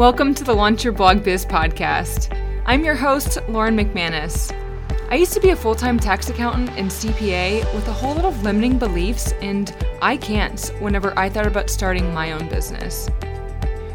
Welcome 0.00 0.34
to 0.36 0.44
the 0.44 0.54
Launch 0.54 0.82
Your 0.82 0.94
Blog 0.94 1.22
Biz 1.22 1.44
podcast. 1.44 2.34
I'm 2.64 2.82
your 2.82 2.94
host, 2.94 3.36
Lauren 3.50 3.76
McManus. 3.76 4.50
I 5.10 5.16
used 5.16 5.34
to 5.34 5.40
be 5.40 5.50
a 5.50 5.56
full 5.56 5.74
time 5.74 6.00
tax 6.00 6.30
accountant 6.30 6.70
and 6.70 6.90
CPA 6.90 7.70
with 7.74 7.86
a 7.86 7.92
whole 7.92 8.14
lot 8.14 8.24
of 8.24 8.42
limiting 8.42 8.78
beliefs 8.78 9.32
and 9.42 9.76
I 10.00 10.16
can't 10.16 10.72
whenever 10.78 11.12
I 11.18 11.28
thought 11.28 11.46
about 11.46 11.68
starting 11.68 12.14
my 12.14 12.32
own 12.32 12.48
business. 12.48 13.10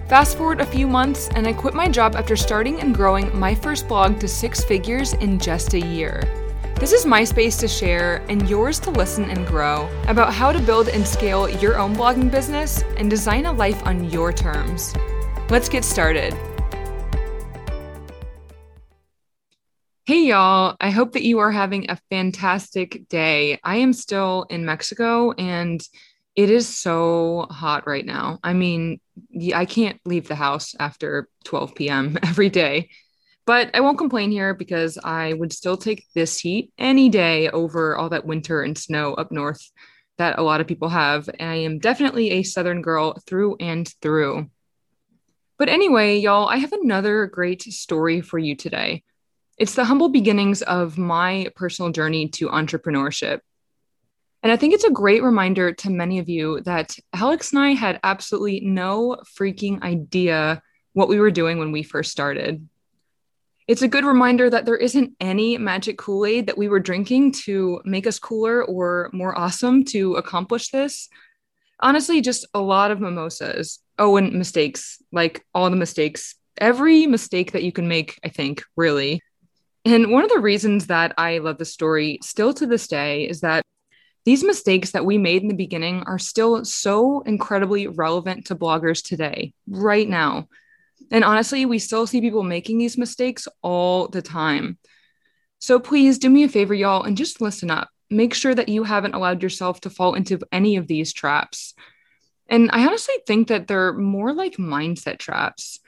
Fast 0.08 0.38
forward 0.38 0.62
a 0.62 0.66
few 0.68 0.86
months, 0.86 1.28
and 1.30 1.48
I 1.48 1.54
quit 1.54 1.74
my 1.74 1.90
job 1.90 2.16
after 2.16 2.36
starting 2.36 2.82
and 2.82 2.94
growing 2.94 3.36
my 3.36 3.56
first 3.56 3.88
blog 3.88 4.20
to 4.20 4.28
six 4.28 4.64
figures 4.64 5.14
in 5.14 5.40
just 5.40 5.74
a 5.74 5.80
year. 5.80 6.22
This 6.76 6.94
is 6.94 7.08
my 7.08 7.24
space 7.24 7.58
to 7.58 7.68
share 7.68 8.24
and 8.30 8.48
yours 8.48 8.80
to 8.82 8.92
listen 8.92 9.28
and 9.32 9.48
grow 9.48 9.90
about 10.08 10.32
how 10.32 10.52
to 10.52 10.60
build 10.60 10.88
and 10.88 11.08
scale 11.08 11.50
your 11.50 11.80
own 11.80 11.96
blogging 11.96 12.30
business 12.30 12.84
and 12.96 13.10
design 13.10 13.48
a 13.48 13.52
life 13.52 13.84
on 13.88 14.08
your 14.12 14.32
terms. 14.32 14.94
Let's 15.48 15.70
get 15.70 15.86
started. 15.86 16.34
Hey, 20.08 20.26
y'all. 20.26 20.76
I 20.82 20.90
hope 20.90 21.14
that 21.14 21.22
you 21.22 21.38
are 21.38 21.52
having 21.52 21.90
a 21.90 22.00
fantastic 22.10 23.08
day. 23.10 23.60
I 23.64 23.76
am 23.78 23.94
still 23.94 24.48
in 24.50 24.66
Mexico 24.66 25.34
and 25.34 25.88
it 26.36 26.50
is 26.50 26.68
so 26.68 27.46
hot 27.52 27.86
right 27.86 28.06
now. 28.06 28.40
I 28.44 28.54
mean, 28.54 29.00
I 29.54 29.66
can't 29.66 30.00
leave 30.04 30.28
the 30.28 30.36
house 30.36 30.74
after 30.80 31.30
12 31.44 31.76
p.m. 31.76 32.18
every 32.24 32.50
day. 32.50 32.90
But 33.46 33.70
I 33.76 33.82
won't 33.82 34.00
complain 34.00 34.32
here 34.32 34.56
because 34.56 34.98
I 35.04 35.34
would 35.34 35.54
still 35.54 35.78
take 35.78 36.06
this 36.16 36.40
heat 36.40 36.72
any 36.80 37.08
day 37.08 37.50
over 37.50 37.96
all 37.96 38.10
that 38.10 38.26
winter 38.26 38.64
and 38.64 38.76
snow 38.76 39.14
up 39.14 39.32
north 39.32 39.62
that 40.18 40.40
a 40.40 40.44
lot 40.44 40.60
of 40.60 40.68
people 40.68 40.90
have. 40.90 41.30
I 41.40 41.56
am 41.56 41.78
definitely 41.78 42.32
a 42.32 42.44
Southern 42.44 42.82
girl 42.82 43.22
through 43.28 43.58
and 43.60 43.88
through. 44.02 44.50
But 45.58 45.70
anyway, 45.70 46.18
y'all, 46.18 46.50
I 46.50 46.58
have 46.58 46.74
another 46.74 47.28
great 47.28 47.62
story 47.64 48.22
for 48.22 48.38
you 48.38 48.56
today. 48.56 49.04
It's 49.58 49.76
the 49.76 49.86
humble 49.86 50.10
beginnings 50.10 50.62
of 50.62 50.98
my 50.98 51.48
personal 51.56 51.92
journey 51.92 52.28
to 52.30 52.50
entrepreneurship. 52.50 53.40
And 54.44 54.52
I 54.52 54.58
think 54.58 54.74
it's 54.74 54.84
a 54.84 54.92
great 54.92 55.24
reminder 55.24 55.74
to 55.74 55.90
many 55.90 56.20
of 56.20 56.28
you 56.28 56.60
that 56.62 56.96
Alex 57.14 57.52
and 57.52 57.60
I 57.64 57.70
had 57.70 58.00
absolutely 58.04 58.60
no 58.60 59.18
freaking 59.40 59.82
idea 59.82 60.62
what 60.94 61.08
we 61.08 61.20
were 61.20 61.32
doing 61.32 61.58
when 61.58 61.72
we 61.72 61.84
first 61.84 62.12
started. 62.12 62.68
It's 63.68 63.82
a 63.82 63.88
good 63.88 64.06
reminder 64.06 64.50
that 64.50 64.66
there 64.66 64.78
isn't 64.78 65.16
any 65.20 65.58
magic 65.58 65.98
Kool 65.98 66.26
Aid 66.26 66.48
that 66.48 66.58
we 66.58 66.68
were 66.68 66.80
drinking 66.80 67.32
to 67.46 67.82
make 67.86 68.06
us 68.06 68.20
cooler 68.20 68.64
or 68.64 69.10
more 69.14 69.36
awesome 69.36 69.84
to 69.86 70.16
accomplish 70.16 70.70
this. 70.70 71.10
Honestly, 71.80 72.22
just 72.22 72.46
a 72.54 72.60
lot 72.60 72.92
of 72.92 73.00
mimosas. 73.00 73.80
Oh, 73.98 74.18
and 74.18 74.34
mistakes 74.34 75.02
like 75.12 75.46
all 75.54 75.70
the 75.70 75.76
mistakes, 75.76 76.36
every 76.58 77.08
mistake 77.08 77.54
that 77.54 77.64
you 77.64 77.72
can 77.72 77.88
make, 77.88 78.20
I 78.24 78.30
think, 78.30 78.64
really. 78.76 79.22
And 79.86 80.12
one 80.12 80.24
of 80.24 80.32
the 80.32 80.40
reasons 80.40 80.88
that 80.88 81.14
I 81.18 81.38
love 81.38 81.58
the 81.58 81.66
story 81.66 82.20
still 82.24 82.54
to 82.56 82.66
this 82.66 82.88
day 82.88 83.28
is 83.28 83.42
that 83.42 83.64
these 84.26 84.44
mistakes 84.44 84.92
that 84.92 85.06
we 85.06 85.20
made 85.20 85.44
in 85.44 85.48
the 85.48 85.56
beginning 85.56 86.04
are 86.08 86.18
still 86.18 86.66
so 86.66 87.22
incredibly 87.22 87.88
relevant 87.88 88.48
to 88.48 88.56
bloggers 88.56 89.04
today, 89.04 89.54
right 89.68 90.10
now. 90.10 90.48
And 91.12 91.24
honestly, 91.24 91.66
we 91.66 91.78
still 91.78 92.08
see 92.08 92.22
people 92.22 92.42
making 92.42 92.80
these 92.80 92.98
mistakes 92.98 93.48
all 93.62 94.08
the 94.08 94.24
time. 94.24 94.80
So 95.60 95.80
please 95.80 96.18
do 96.18 96.30
me 96.30 96.44
a 96.44 96.50
favor, 96.50 96.74
y'all, 96.74 97.04
and 97.04 97.16
just 97.16 97.40
listen 97.40 97.70
up. 97.70 97.90
Make 98.10 98.34
sure 98.34 98.56
that 98.56 98.70
you 98.70 98.84
haven't 98.84 99.14
allowed 99.14 99.44
yourself 99.44 99.82
to 99.82 99.90
fall 99.92 100.16
into 100.16 100.40
any 100.52 100.78
of 100.78 100.88
these 100.88 101.14
traps. 101.14 101.76
And 102.48 102.70
I 102.72 102.86
honestly 102.86 103.16
think 103.26 103.48
that 103.48 103.68
they're 103.68 103.94
more 103.94 104.34
like 104.34 104.58
mindset 104.58 105.18
traps 105.18 105.80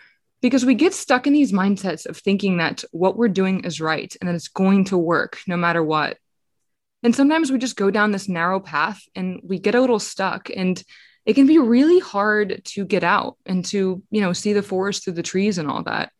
because 0.41 0.65
we 0.65 0.75
get 0.75 0.93
stuck 0.93 1.27
in 1.27 1.33
these 1.33 1.51
mindsets 1.51 2.05
of 2.05 2.17
thinking 2.17 2.57
that 2.57 2.83
what 2.91 3.17
we're 3.17 3.27
doing 3.27 3.63
is 3.63 3.81
right 3.81 4.15
and 4.19 4.27
that 4.27 4.35
it's 4.35 4.47
going 4.47 4.85
to 4.85 4.97
work 4.97 5.39
no 5.47 5.57
matter 5.57 5.83
what. 5.83 6.17
And 7.03 7.15
sometimes 7.15 7.51
we 7.51 7.57
just 7.57 7.75
go 7.75 7.91
down 7.91 8.11
this 8.11 8.29
narrow 8.29 8.59
path 8.59 9.01
and 9.15 9.39
we 9.43 9.59
get 9.59 9.75
a 9.75 9.81
little 9.81 9.99
stuck. 9.99 10.49
And 10.55 10.81
it 11.25 11.33
can 11.33 11.45
be 11.45 11.59
really 11.59 11.99
hard 11.99 12.61
to 12.65 12.85
get 12.85 13.03
out 13.03 13.37
and 13.45 13.63
to, 13.65 14.01
you 14.09 14.21
know, 14.21 14.33
see 14.33 14.53
the 14.53 14.63
forest 14.63 15.03
through 15.03 15.13
the 15.13 15.23
trees 15.23 15.57
and 15.57 15.69
all 15.69 15.83
that. 15.83 16.11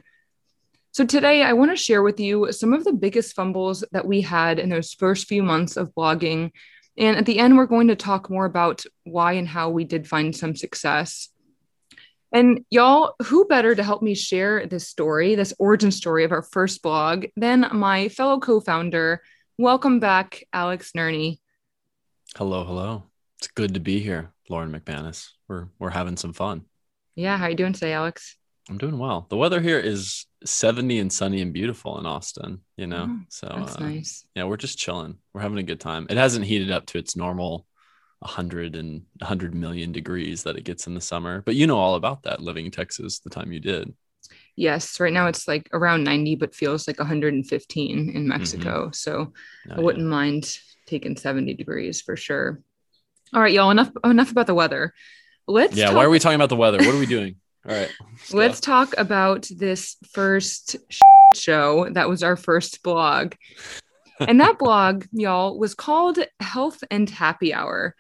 So 0.91 1.05
today 1.05 1.43
I 1.43 1.53
want 1.53 1.71
to 1.71 1.77
share 1.77 2.01
with 2.01 2.19
you 2.19 2.51
some 2.51 2.73
of 2.73 2.83
the 2.83 2.93
biggest 2.93 3.35
fumbles 3.35 3.83
that 3.91 4.07
we 4.07 4.21
had 4.21 4.59
in 4.59 4.69
those 4.69 4.93
first 4.93 5.27
few 5.27 5.43
months 5.43 5.77
of 5.77 5.93
blogging. 5.93 6.51
And 6.97 7.15
at 7.15 7.25
the 7.25 7.39
end, 7.39 7.57
we're 7.57 7.67
going 7.67 7.89
to 7.89 7.95
talk 7.95 8.29
more 8.29 8.45
about 8.45 8.83
why 9.03 9.33
and 9.33 9.47
how 9.47 9.69
we 9.69 9.83
did 9.83 10.07
find 10.07 10.35
some 10.35 10.55
success. 10.55 11.29
And 12.31 12.65
y'all, 12.69 13.15
who 13.23 13.45
better 13.45 13.73
to 13.73 13.83
help 13.83 14.01
me 14.01 14.15
share 14.15 14.65
this 14.65 14.87
story, 14.87 15.35
this 15.35 15.53
origin 15.59 15.91
story 15.91 16.23
of 16.23 16.31
our 16.31 16.41
first 16.41 16.81
blog, 16.81 17.25
than 17.35 17.69
my 17.71 18.09
fellow 18.09 18.39
co 18.39 18.59
founder? 18.59 19.21
Welcome 19.57 19.99
back, 19.99 20.43
Alex 20.51 20.91
Nerney. 20.95 21.39
Hello, 22.35 22.63
hello. 22.63 23.03
It's 23.39 23.47
good 23.47 23.75
to 23.75 23.79
be 23.79 23.99
here. 23.99 24.33
Lauren 24.49 24.71
McManus. 24.71 25.29
We're 25.47 25.69
we're 25.79 25.89
having 25.89 26.17
some 26.17 26.33
fun. 26.33 26.65
Yeah, 27.15 27.37
how 27.37 27.45
are 27.45 27.49
you 27.49 27.55
doing 27.55 27.73
today, 27.73 27.93
Alex? 27.93 28.37
I'm 28.69 28.77
doing 28.77 28.99
well. 28.99 29.25
The 29.29 29.37
weather 29.37 29.61
here 29.61 29.79
is 29.79 30.26
70 30.45 30.99
and 30.99 31.11
sunny 31.11 31.41
and 31.41 31.53
beautiful 31.53 31.97
in 31.99 32.05
Austin, 32.05 32.61
you 32.75 32.87
know. 32.87 33.07
Oh, 33.09 33.19
so 33.29 33.53
that's 33.57 33.77
uh, 33.77 33.79
nice. 33.79 34.25
Yeah, 34.35 34.45
we're 34.45 34.57
just 34.57 34.77
chilling. 34.77 35.17
We're 35.33 35.41
having 35.41 35.57
a 35.57 35.63
good 35.63 35.79
time. 35.79 36.07
It 36.09 36.17
hasn't 36.17 36.45
heated 36.45 36.71
up 36.71 36.85
to 36.87 36.97
its 36.97 37.15
normal 37.15 37.65
100 38.19 38.75
and 38.75 39.03
100 39.19 39.53
million 39.53 39.91
degrees 39.91 40.43
that 40.43 40.57
it 40.57 40.63
gets 40.63 40.87
in 40.87 40.93
the 40.93 41.01
summer. 41.01 41.41
But 41.41 41.55
you 41.55 41.67
know 41.67 41.77
all 41.77 41.95
about 41.95 42.23
that 42.23 42.41
living 42.41 42.65
in 42.65 42.71
Texas 42.71 43.19
the 43.19 43.29
time 43.29 43.51
you 43.51 43.59
did. 43.59 43.93
Yes, 44.55 44.99
right 44.99 45.13
now 45.13 45.27
it's 45.27 45.47
like 45.47 45.69
around 45.71 46.03
90 46.03 46.35
but 46.35 46.55
feels 46.55 46.87
like 46.87 46.99
115 46.99 48.09
in 48.09 48.27
Mexico. 48.27 48.85
Mm-hmm. 48.85 48.93
So 48.93 49.33
oh, 49.69 49.73
I 49.75 49.79
wouldn't 49.79 50.03
yeah. 50.03 50.09
mind 50.09 50.57
taking 50.87 51.15
70 51.15 51.53
degrees 51.53 52.01
for 52.01 52.15
sure. 52.15 52.61
All 53.33 53.41
right, 53.41 53.53
y'all. 53.53 53.71
Enough 53.71 53.91
enough 54.03 54.31
about 54.31 54.47
the 54.47 54.55
weather. 54.55 54.93
Let's 55.47 55.75
Yeah, 55.75 55.87
talk- 55.87 55.95
why 55.95 56.05
are 56.05 56.09
we 56.09 56.19
talking 56.19 56.35
about 56.35 56.49
the 56.49 56.55
weather? 56.55 56.77
What 56.77 56.95
are 56.95 56.99
we 56.99 57.05
doing? 57.05 57.35
All 57.67 57.75
right. 57.75 57.91
Let's, 58.11 58.33
let's 58.33 58.59
talk 58.59 58.93
about 58.97 59.47
this 59.55 59.97
first 60.11 60.77
show. 61.35 61.89
That 61.91 62.09
was 62.09 62.23
our 62.23 62.35
first 62.35 62.81
blog. 62.83 63.35
and 64.19 64.39
that 64.39 64.57
blog, 64.57 65.05
y'all, 65.11 65.57
was 65.59 65.75
called 65.75 66.19
Health 66.39 66.83
and 66.89 67.09
Happy 67.09 67.53
Hour. 67.53 67.95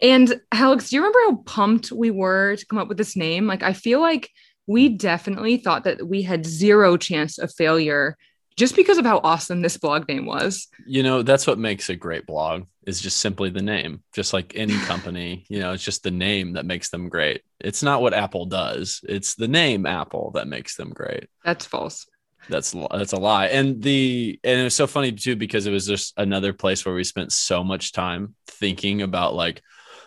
And 0.00 0.40
Alex, 0.50 0.90
do 0.90 0.96
you 0.96 1.02
remember 1.02 1.18
how 1.28 1.42
pumped 1.44 1.92
we 1.92 2.10
were 2.10 2.56
to 2.56 2.66
come 2.66 2.78
up 2.78 2.88
with 2.88 2.98
this 2.98 3.14
name? 3.14 3.46
Like, 3.46 3.62
I 3.62 3.72
feel 3.72 4.00
like 4.00 4.30
we 4.66 4.88
definitely 4.88 5.58
thought 5.58 5.84
that 5.84 6.06
we 6.06 6.22
had 6.22 6.46
zero 6.46 6.96
chance 6.96 7.38
of 7.38 7.54
failure 7.54 8.16
just 8.56 8.76
because 8.76 8.98
of 8.98 9.06
how 9.06 9.20
awesome 9.22 9.62
this 9.62 9.76
blog 9.76 10.08
name 10.08 10.26
was. 10.26 10.68
You 10.86 11.02
know, 11.02 11.22
that's 11.22 11.46
what 11.46 11.58
makes 11.58 11.88
a 11.88 11.96
great 11.96 12.26
blog 12.26 12.64
is 12.86 13.00
just 13.00 13.18
simply 13.18 13.50
the 13.50 13.62
name. 13.62 14.02
Just 14.14 14.32
like 14.32 14.52
any 14.56 14.76
company, 14.86 15.44
you 15.48 15.60
know, 15.60 15.72
it's 15.72 15.84
just 15.84 16.02
the 16.02 16.10
name 16.10 16.54
that 16.54 16.66
makes 16.66 16.90
them 16.90 17.08
great. 17.08 17.42
It's 17.60 17.82
not 17.82 18.02
what 18.02 18.14
Apple 18.14 18.46
does. 18.46 19.00
It's 19.08 19.34
the 19.34 19.48
name 19.48 19.86
Apple 19.86 20.32
that 20.34 20.48
makes 20.48 20.76
them 20.76 20.90
great. 20.90 21.28
That's 21.44 21.66
false. 21.66 22.06
That's 22.48 22.74
that's 22.90 23.12
a 23.12 23.18
lie. 23.18 23.46
And 23.46 23.80
the 23.80 24.38
and 24.42 24.60
it 24.60 24.64
was 24.64 24.74
so 24.74 24.86
funny 24.86 25.12
too 25.12 25.36
because 25.36 25.66
it 25.66 25.70
was 25.70 25.86
just 25.86 26.12
another 26.16 26.52
place 26.52 26.84
where 26.84 26.94
we 26.94 27.04
spent 27.04 27.32
so 27.32 27.62
much 27.62 27.92
time 27.92 28.34
thinking 28.48 29.02
about 29.02 29.34
like, 29.34 29.62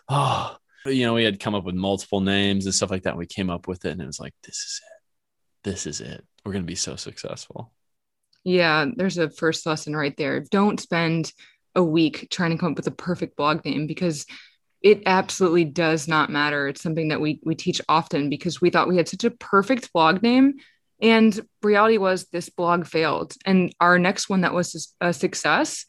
oh, 0.09 0.57
you 0.85 1.05
know, 1.05 1.13
we 1.13 1.23
had 1.23 1.39
come 1.39 1.55
up 1.55 1.63
with 1.63 1.75
multiple 1.75 2.21
names 2.21 2.65
and 2.65 2.75
stuff 2.75 2.91
like 2.91 3.03
that. 3.03 3.11
And 3.11 3.19
we 3.19 3.25
came 3.25 3.49
up 3.49 3.67
with 3.67 3.85
it 3.85 3.91
and 3.91 4.01
it 4.01 4.05
was 4.05 4.19
like, 4.19 4.33
this 4.43 4.57
is 4.57 4.81
it. 4.83 5.69
This 5.69 5.87
is 5.87 6.01
it. 6.01 6.25
We're 6.43 6.51
gonna 6.51 6.65
be 6.65 6.75
so 6.75 6.97
successful. 6.97 7.71
Yeah, 8.45 8.85
there's 8.95 9.17
a 9.17 9.29
first 9.29 9.65
lesson 9.65 9.95
right 9.95 10.15
there. 10.15 10.39
Don't 10.39 10.79
spend 10.79 11.33
a 11.73 11.83
week 11.83 12.27
trying 12.29 12.51
to 12.51 12.57
come 12.57 12.71
up 12.71 12.77
with 12.77 12.87
a 12.87 12.91
perfect 12.91 13.35
blog 13.35 13.65
name 13.65 13.87
because 13.87 14.25
it 14.81 15.01
absolutely 15.07 15.65
does 15.65 16.07
not 16.07 16.29
matter. 16.29 16.67
It's 16.67 16.81
something 16.81 17.09
that 17.09 17.19
we 17.19 17.41
we 17.43 17.55
teach 17.55 17.81
often 17.89 18.29
because 18.29 18.61
we 18.61 18.69
thought 18.69 18.87
we 18.87 18.97
had 18.97 19.09
such 19.09 19.23
a 19.23 19.31
perfect 19.31 19.91
blog 19.91 20.21
name 20.21 20.53
and 21.01 21.37
reality 21.63 21.97
was 21.97 22.25
this 22.25 22.49
blog 22.49 22.85
failed 22.85 23.33
and 23.45 23.73
our 23.81 23.99
next 23.99 24.29
one 24.29 24.41
that 24.41 24.53
was 24.53 24.93
a 25.01 25.11
success 25.11 25.85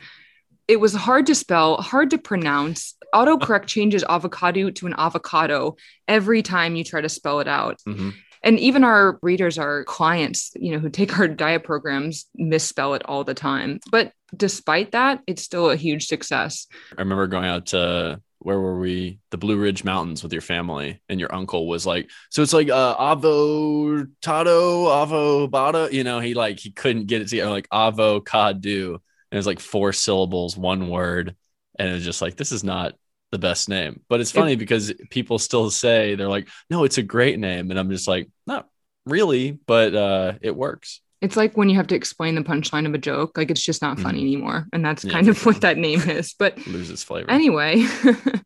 it 0.68 0.80
was 0.80 0.94
hard 0.94 1.26
to 1.26 1.34
spell, 1.36 1.76
hard 1.76 2.10
to 2.10 2.18
pronounce. 2.18 2.94
Autocorrect 3.14 3.66
changes 3.66 4.02
Avocadu 4.02 4.74
to 4.74 4.86
an 4.88 4.96
avocado 4.98 5.76
every 6.08 6.42
time 6.42 6.74
you 6.74 6.82
try 6.82 7.00
to 7.00 7.08
spell 7.08 7.38
it 7.38 7.46
out. 7.46 7.78
Mm-hmm 7.86 8.10
and 8.42 8.58
even 8.58 8.84
our 8.84 9.18
readers 9.22 9.58
our 9.58 9.84
clients 9.84 10.52
you 10.56 10.72
know 10.72 10.78
who 10.78 10.88
take 10.88 11.18
our 11.18 11.28
diet 11.28 11.64
programs 11.64 12.26
misspell 12.34 12.94
it 12.94 13.02
all 13.04 13.24
the 13.24 13.34
time. 13.34 13.80
But 13.90 14.12
despite 14.36 14.92
that 14.92 15.20
it's 15.26 15.42
still 15.42 15.70
a 15.70 15.76
huge 15.76 16.06
success. 16.06 16.66
I 16.96 17.02
remember 17.02 17.26
going 17.26 17.46
out 17.46 17.66
to 17.66 18.20
where 18.40 18.60
were 18.60 18.78
we? 18.78 19.18
The 19.30 19.38
blue 19.38 19.56
ridge 19.56 19.82
mountains 19.82 20.22
with 20.22 20.32
your 20.32 20.42
family 20.42 21.00
and 21.08 21.18
your 21.18 21.34
uncle 21.34 21.66
was 21.66 21.86
like 21.86 22.10
so 22.30 22.42
it's 22.42 22.52
like 22.52 22.68
uh 22.68 22.94
avocado 22.98 24.86
avobada 24.86 25.90
you 25.90 26.04
know 26.04 26.20
he 26.20 26.34
like 26.34 26.60
he 26.60 26.70
couldn't 26.70 27.06
get 27.06 27.22
it 27.22 27.28
together 27.28 27.50
like 27.50 27.68
avo 27.70 28.16
avocado. 28.16 29.02
And 29.30 29.38
it's 29.38 29.46
like 29.46 29.60
four 29.60 29.92
syllables 29.92 30.56
one 30.56 30.88
word. 30.88 31.36
And 31.78 31.88
it's 31.90 32.04
just 32.04 32.22
like 32.22 32.36
this 32.36 32.52
is 32.52 32.64
not 32.64 32.94
the 33.32 33.38
best 33.38 33.68
name. 33.68 34.00
But 34.08 34.20
it's 34.20 34.30
funny 34.30 34.52
it, 34.52 34.58
because 34.58 34.92
people 35.10 35.38
still 35.38 35.70
say 35.70 36.14
they're 36.14 36.28
like, 36.28 36.48
no, 36.70 36.84
it's 36.84 36.98
a 36.98 37.02
great 37.02 37.38
name. 37.38 37.70
And 37.70 37.78
I'm 37.78 37.90
just 37.90 38.06
like, 38.08 38.28
no, 38.46 38.64
really, 39.04 39.52
but 39.52 39.94
uh, 39.94 40.34
it 40.40 40.54
works. 40.54 41.00
It's 41.22 41.36
like 41.36 41.56
when 41.56 41.68
you 41.68 41.76
have 41.76 41.86
to 41.88 41.94
explain 41.94 42.34
the 42.34 42.42
punchline 42.42 42.86
of 42.86 42.94
a 42.94 42.98
joke, 42.98 43.36
like 43.38 43.50
it's 43.50 43.64
just 43.64 43.82
not 43.82 43.98
funny 43.98 44.18
Mhm. 44.20 44.22
anymore. 44.22 44.66
And 44.72 44.84
that's 44.84 45.02
Yeah, 45.04 45.12
kind 45.12 45.28
of 45.28 45.44
what 45.46 45.62
that 45.62 45.78
name 45.78 46.00
is. 46.02 46.34
But 46.38 46.58
Loses 46.66 47.02
flavor. 47.02 47.30
anyway, 47.30 47.86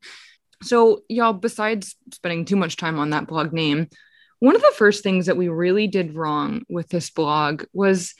so 0.62 1.02
y'all, 1.08 1.32
besides 1.32 1.96
spending 2.12 2.44
too 2.44 2.56
much 2.56 2.76
time 2.76 2.98
on 2.98 3.10
that 3.10 3.26
blog 3.26 3.52
name, 3.52 3.88
one 4.38 4.56
of 4.56 4.62
the 4.62 4.72
first 4.76 5.02
things 5.02 5.26
that 5.26 5.36
we 5.36 5.48
really 5.48 5.86
did 5.86 6.14
wrong 6.14 6.62
with 6.68 6.88
this 6.88 7.10
blog 7.10 7.64
was 7.72 8.14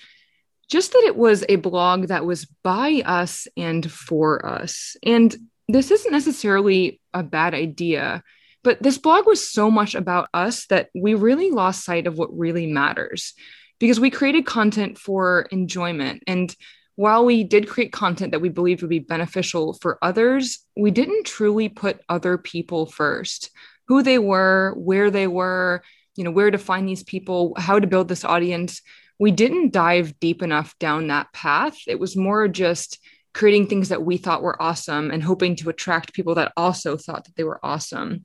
just 0.71 0.93
that 0.93 1.05
it 1.07 1.17
was 1.17 1.45
a 1.49 1.57
blog 1.57 2.09
that 2.09 2.25
was 2.27 2.45
by 2.63 3.03
us 3.05 3.49
and 3.57 3.91
for 3.91 4.45
us. 4.47 4.97
And 5.03 5.35
this 5.75 5.91
isn't 5.91 6.13
necessarily 6.13 7.01
a 7.13 7.23
bad 7.23 7.55
idea, 7.55 8.23
but 8.63 8.83
this 8.83 8.99
blog 8.99 9.27
was 9.27 9.49
so 9.49 9.71
much 9.71 9.95
about 9.95 10.29
us 10.35 10.67
that 10.67 10.91
we 10.95 11.15
really 11.15 11.51
lost 11.51 11.85
sight 11.85 12.07
of 12.07 12.19
what 12.19 12.37
really 12.37 12.67
matters 12.67 13.35
because 13.79 13.99
we 13.99 14.11
created 14.11 14.47
content 14.47 14.99
for 14.99 15.49
enjoyment. 15.51 16.23
And 16.27 16.55
while 16.97 17.25
we 17.25 17.45
did 17.45 17.69
create 17.69 17.93
content 17.93 18.33
that 18.33 18.43
we 18.43 18.51
believed 18.51 18.83
would 18.83 18.91
be 18.91 18.99
beneficial 18.99 19.73
for 19.81 19.99
others, 20.03 20.59
we 20.77 20.91
didn't 20.91 21.25
truly 21.25 21.69
put 21.69 22.01
other 22.09 22.37
people 22.37 22.85
first. 22.87 23.51
Who 23.89 24.03
they 24.03 24.19
were, 24.19 24.75
where 24.77 25.11
they 25.11 25.27
were, 25.27 25.83
you 26.15 26.25
know, 26.25 26.31
where 26.31 26.51
to 26.51 26.59
find 26.59 26.87
these 26.87 27.03
people, 27.03 27.55
how 27.57 27.79
to 27.79 27.87
build 27.87 28.09
this 28.09 28.25
audience. 28.25 28.83
We 29.19 29.31
didn't 29.31 29.73
dive 29.73 30.21
deep 30.21 30.43
enough 30.43 30.79
down 30.79 31.07
that 31.07 31.33
path. 31.33 31.79
It 31.87 31.99
was 31.99 32.17
more 32.17 32.47
just 32.49 32.99
creating 33.33 33.69
things 33.69 33.91
that 33.91 34.03
we 34.03 34.17
thought 34.17 34.43
were 34.43 34.61
awesome 34.61 35.11
and 35.11 35.23
hoping 35.23 35.57
to 35.57 35.71
attract 35.71 36.13
people 36.13 36.35
that 36.35 36.53
also 36.57 36.97
thought 36.97 37.25
that 37.25 37.37
they 37.37 37.45
were 37.45 37.61
awesome. 37.65 38.25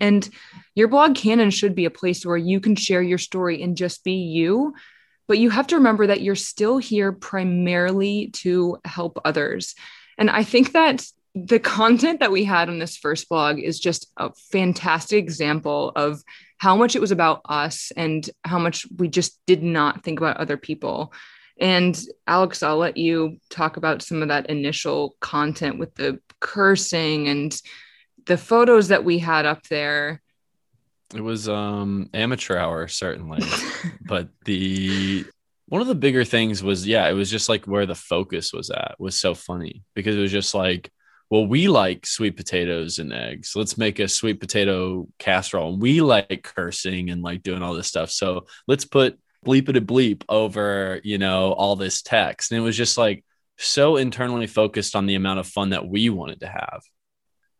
And 0.00 0.28
your 0.74 0.88
blog 0.88 1.14
can 1.14 1.40
and 1.40 1.52
should 1.52 1.74
be 1.74 1.84
a 1.84 1.90
place 1.90 2.24
where 2.24 2.36
you 2.36 2.60
can 2.60 2.76
share 2.76 3.02
your 3.02 3.18
story 3.18 3.62
and 3.62 3.76
just 3.76 4.04
be 4.04 4.14
you. 4.14 4.74
But 5.26 5.38
you 5.38 5.50
have 5.50 5.68
to 5.68 5.76
remember 5.76 6.08
that 6.08 6.22
you're 6.22 6.36
still 6.36 6.78
here 6.78 7.12
primarily 7.12 8.30
to 8.34 8.78
help 8.84 9.20
others. 9.24 9.74
And 10.18 10.30
I 10.30 10.42
think 10.42 10.72
that 10.72 11.04
the 11.34 11.60
content 11.60 12.20
that 12.20 12.32
we 12.32 12.44
had 12.44 12.68
on 12.68 12.78
this 12.78 12.96
first 12.96 13.28
blog 13.28 13.60
is 13.60 13.78
just 13.78 14.10
a 14.16 14.32
fantastic 14.50 15.18
example 15.18 15.92
of 15.94 16.22
how 16.58 16.76
much 16.76 16.96
it 16.96 17.00
was 17.00 17.12
about 17.12 17.42
us 17.44 17.92
and 17.96 18.28
how 18.44 18.58
much 18.58 18.86
we 18.96 19.08
just 19.08 19.38
did 19.46 19.62
not 19.62 20.02
think 20.02 20.18
about 20.18 20.38
other 20.38 20.56
people. 20.56 21.12
And 21.60 21.98
Alex, 22.26 22.62
I'll 22.62 22.78
let 22.78 22.96
you 22.96 23.38
talk 23.50 23.76
about 23.76 24.02
some 24.02 24.22
of 24.22 24.28
that 24.28 24.48
initial 24.48 25.14
content 25.20 25.78
with 25.78 25.94
the 25.94 26.18
cursing 26.40 27.28
and 27.28 27.60
the 28.24 28.38
photos 28.38 28.88
that 28.88 29.04
we 29.04 29.18
had 29.18 29.44
up 29.44 29.66
there. 29.68 30.22
It 31.14 31.20
was 31.20 31.48
um 31.48 32.08
amateur 32.14 32.56
hour 32.56 32.88
certainly, 32.88 33.42
but 34.00 34.28
the 34.46 35.26
one 35.66 35.82
of 35.82 35.86
the 35.86 35.94
bigger 35.94 36.24
things 36.24 36.62
was 36.62 36.86
yeah, 36.86 37.08
it 37.08 37.12
was 37.12 37.30
just 37.30 37.48
like 37.48 37.66
where 37.66 37.86
the 37.86 37.94
focus 37.94 38.52
was 38.52 38.70
at 38.70 38.96
was 38.98 39.20
so 39.20 39.34
funny 39.34 39.82
because 39.94 40.16
it 40.16 40.20
was 40.20 40.32
just 40.32 40.54
like, 40.54 40.90
well, 41.28 41.46
we 41.46 41.68
like 41.68 42.06
sweet 42.06 42.36
potatoes 42.36 42.98
and 42.98 43.12
eggs. 43.12 43.52
Let's 43.54 43.76
make 43.76 43.98
a 43.98 44.08
sweet 44.08 44.40
potato 44.40 45.06
casserole. 45.18 45.74
And 45.74 45.82
we 45.82 46.00
like 46.00 46.42
cursing 46.42 47.10
and 47.10 47.22
like 47.22 47.42
doing 47.42 47.62
all 47.62 47.74
this 47.74 47.86
stuff. 47.86 48.10
So 48.10 48.46
let's 48.66 48.84
put 48.84 49.18
bleep 49.44 49.68
it 49.68 49.76
a 49.76 49.80
bleep 49.80 50.22
over, 50.28 51.00
you 51.02 51.18
know, 51.18 51.52
all 51.52 51.76
this 51.76 52.02
text. 52.02 52.50
And 52.50 52.58
it 52.58 52.62
was 52.62 52.76
just 52.76 52.98
like 52.98 53.24
so 53.56 53.96
internally 53.96 54.46
focused 54.46 54.96
on 54.96 55.06
the 55.06 55.14
amount 55.14 55.40
of 55.40 55.46
fun 55.46 55.70
that 55.70 55.86
we 55.86 56.10
wanted 56.10 56.40
to 56.40 56.48
have. 56.48 56.82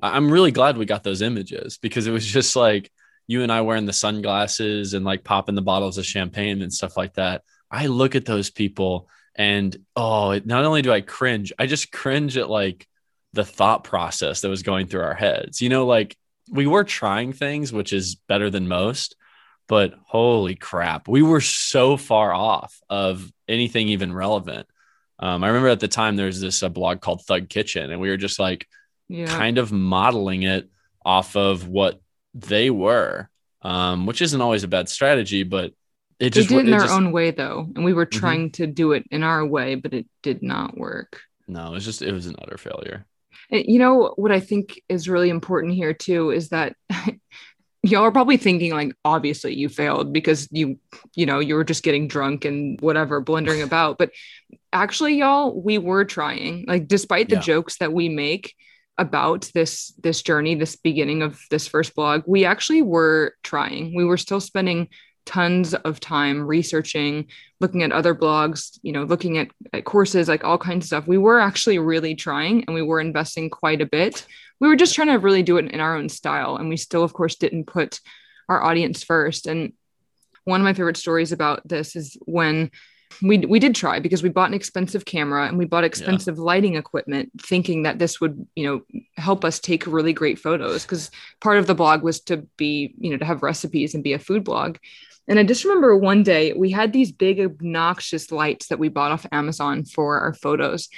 I'm 0.02 0.32
really 0.32 0.50
glad 0.50 0.76
we 0.76 0.86
got 0.86 1.04
those 1.04 1.22
images 1.22 1.78
because 1.78 2.06
it 2.06 2.12
was 2.12 2.26
just 2.26 2.56
like 2.56 2.90
you 3.26 3.42
and 3.42 3.52
I 3.52 3.60
wearing 3.60 3.86
the 3.86 3.92
sunglasses 3.92 4.94
and 4.94 5.04
like 5.04 5.24
popping 5.24 5.54
the 5.54 5.62
bottles 5.62 5.98
of 5.98 6.06
champagne 6.06 6.62
and 6.62 6.72
stuff 6.72 6.96
like 6.96 7.14
that. 7.14 7.42
I 7.70 7.86
look 7.86 8.14
at 8.14 8.24
those 8.24 8.50
people 8.50 9.08
and 9.36 9.76
oh, 9.94 10.40
not 10.44 10.64
only 10.64 10.82
do 10.82 10.92
I 10.92 11.00
cringe, 11.02 11.52
I 11.58 11.66
just 11.66 11.92
cringe 11.92 12.36
at 12.36 12.50
like 12.50 12.86
the 13.32 13.44
thought 13.44 13.84
process 13.84 14.40
that 14.40 14.48
was 14.48 14.62
going 14.62 14.86
through 14.86 15.02
our 15.02 15.14
heads. 15.14 15.62
You 15.62 15.68
know, 15.68 15.86
like 15.86 16.16
we 16.50 16.66
were 16.66 16.84
trying 16.84 17.32
things, 17.32 17.72
which 17.72 17.92
is 17.92 18.16
better 18.16 18.50
than 18.50 18.68
most, 18.68 19.14
but 19.70 19.94
holy 20.04 20.56
crap, 20.56 21.06
we 21.06 21.22
were 21.22 21.40
so 21.40 21.96
far 21.96 22.34
off 22.34 22.76
of 22.90 23.32
anything 23.46 23.88
even 23.90 24.12
relevant. 24.12 24.66
Um, 25.20 25.44
I 25.44 25.46
remember 25.46 25.68
at 25.68 25.78
the 25.78 25.86
time 25.86 26.16
there 26.16 26.26
was 26.26 26.40
this 26.40 26.60
uh, 26.64 26.68
blog 26.68 27.00
called 27.00 27.22
Thug 27.24 27.48
Kitchen, 27.48 27.92
and 27.92 28.00
we 28.00 28.08
were 28.10 28.16
just 28.16 28.40
like 28.40 28.66
Yeah. 29.08 29.26
kind 29.26 29.58
of 29.58 29.70
modeling 29.70 30.42
it 30.42 30.68
off 31.04 31.36
of 31.36 31.68
what 31.68 32.00
they 32.34 32.68
were, 32.68 33.28
um, 33.62 34.06
which 34.06 34.20
isn't 34.22 34.40
always 34.40 34.64
a 34.64 34.68
bad 34.68 34.88
strategy, 34.88 35.44
but 35.44 35.72
it 36.18 36.30
just 36.32 36.48
They 36.48 36.56
did 36.56 36.62
it 36.62 36.64
in 36.64 36.70
their 36.72 36.80
just- 36.80 36.92
own 36.92 37.12
way 37.12 37.30
though. 37.30 37.68
And 37.76 37.84
we 37.84 37.92
were 37.92 38.06
Mhm. 38.06 38.10
trying 38.18 38.50
to 38.52 38.66
do 38.66 38.90
it 38.90 39.04
in 39.12 39.22
our 39.22 39.46
way, 39.46 39.76
but 39.76 39.94
it 39.94 40.06
did 40.22 40.42
not 40.42 40.76
work. 40.76 41.20
no, 41.46 41.68
it 41.68 41.72
was 41.74 41.84
just 41.84 42.02
it 42.02 42.12
was 42.12 42.26
an 42.26 42.34
utter 42.42 42.58
failure. 42.58 43.06
And 43.52 43.64
you 43.66 43.78
know 43.78 44.14
what 44.16 44.32
I 44.32 44.40
think 44.40 44.80
is 44.88 45.08
really 45.08 45.30
important 45.30 45.74
here 45.74 45.94
too 45.94 46.30
is 46.30 46.48
that 46.48 46.74
y'all 47.82 48.02
are 48.02 48.12
probably 48.12 48.36
thinking 48.36 48.72
like 48.72 48.94
obviously 49.04 49.54
you 49.54 49.68
failed 49.68 50.12
because 50.12 50.48
you 50.50 50.78
you 51.14 51.24
know 51.24 51.38
you 51.38 51.54
were 51.54 51.64
just 51.64 51.82
getting 51.82 52.06
drunk 52.08 52.44
and 52.44 52.80
whatever 52.80 53.20
blundering 53.20 53.62
about. 53.70 53.98
But 53.98 54.10
actually 54.72 55.16
y'all 55.18 55.60
we 55.60 55.78
were 55.78 56.04
trying. 56.04 56.64
Like 56.68 56.88
despite 56.88 57.28
the 57.28 57.36
Yeah. 57.36 57.40
jokes 57.42 57.78
that 57.78 57.92
we 57.92 58.08
make 58.08 58.54
about 58.98 59.50
this 59.54 59.94
this 60.02 60.20
journey 60.22 60.54
this 60.56 60.76
beginning 60.76 61.22
of 61.22 61.40
this 61.50 61.66
first 61.66 61.94
blog 61.94 62.22
we 62.26 62.44
actually 62.44 62.82
were 62.82 63.34
trying. 63.42 63.94
We 63.96 64.04
were 64.04 64.18
still 64.18 64.40
spending 64.40 64.88
tons 65.24 65.74
of 65.74 66.00
time 66.00 66.40
researching 66.42 67.26
looking 67.60 67.82
at 67.82 67.92
other 67.92 68.14
blogs 68.14 68.78
you 68.82 68.92
know 68.92 69.04
looking 69.04 69.38
at, 69.38 69.48
at 69.72 69.84
courses 69.84 70.28
like 70.28 70.44
all 70.44 70.58
kinds 70.58 70.84
of 70.84 70.86
stuff. 70.88 71.06
We 71.06 71.18
were 71.18 71.40
actually 71.40 71.78
really 71.78 72.14
trying 72.14 72.64
and 72.64 72.74
we 72.74 72.82
were 72.82 73.00
investing 73.00 73.50
quite 73.50 73.80
a 73.80 73.86
bit. 73.86 74.26
We 74.60 74.68
were 74.68 74.76
just 74.76 74.94
trying 74.94 75.08
to 75.08 75.18
really 75.18 75.42
do 75.42 75.56
it 75.58 75.70
in 75.70 75.80
our 75.80 75.96
own 75.96 76.08
style 76.08 76.56
and 76.56 76.68
we 76.68 76.76
still 76.76 77.02
of 77.02 77.12
course 77.12 77.36
didn't 77.36 77.66
put 77.66 78.00
our 78.48 78.62
audience 78.62 79.04
first. 79.04 79.46
And 79.46 79.72
one 80.44 80.60
of 80.60 80.64
my 80.64 80.72
favorite 80.72 80.96
stories 80.96 81.32
about 81.32 81.66
this 81.66 81.96
is 81.96 82.16
when 82.24 82.70
we 83.22 83.38
we 83.38 83.58
did 83.58 83.74
try 83.74 83.98
because 83.98 84.22
we 84.22 84.28
bought 84.28 84.48
an 84.48 84.54
expensive 84.54 85.04
camera 85.04 85.46
and 85.46 85.58
we 85.58 85.64
bought 85.64 85.84
expensive 85.84 86.38
lighting 86.38 86.76
equipment 86.76 87.30
thinking 87.42 87.82
that 87.82 87.98
this 87.98 88.20
would 88.20 88.46
you 88.54 88.64
know 88.64 89.00
help 89.16 89.44
us 89.44 89.58
take 89.58 89.86
really 89.86 90.12
great 90.12 90.38
photos 90.38 90.84
because 90.84 91.10
part 91.40 91.58
of 91.58 91.66
the 91.66 91.74
blog 91.74 92.02
was 92.02 92.20
to 92.20 92.38
be 92.56 92.94
you 92.98 93.10
know 93.10 93.16
to 93.16 93.24
have 93.24 93.42
recipes 93.42 93.94
and 93.94 94.04
be 94.04 94.12
a 94.12 94.18
food 94.18 94.44
blog 94.44 94.76
and 95.28 95.38
I 95.38 95.44
just 95.44 95.64
remember 95.64 95.96
one 95.96 96.22
day 96.22 96.52
we 96.52 96.70
had 96.70 96.92
these 96.92 97.12
big 97.12 97.40
obnoxious 97.40 98.32
lights 98.32 98.68
that 98.68 98.78
we 98.78 98.88
bought 98.88 99.12
off 99.12 99.26
Amazon 99.32 99.84
for 99.84 100.20
our 100.20 100.34
photos. 100.34 100.88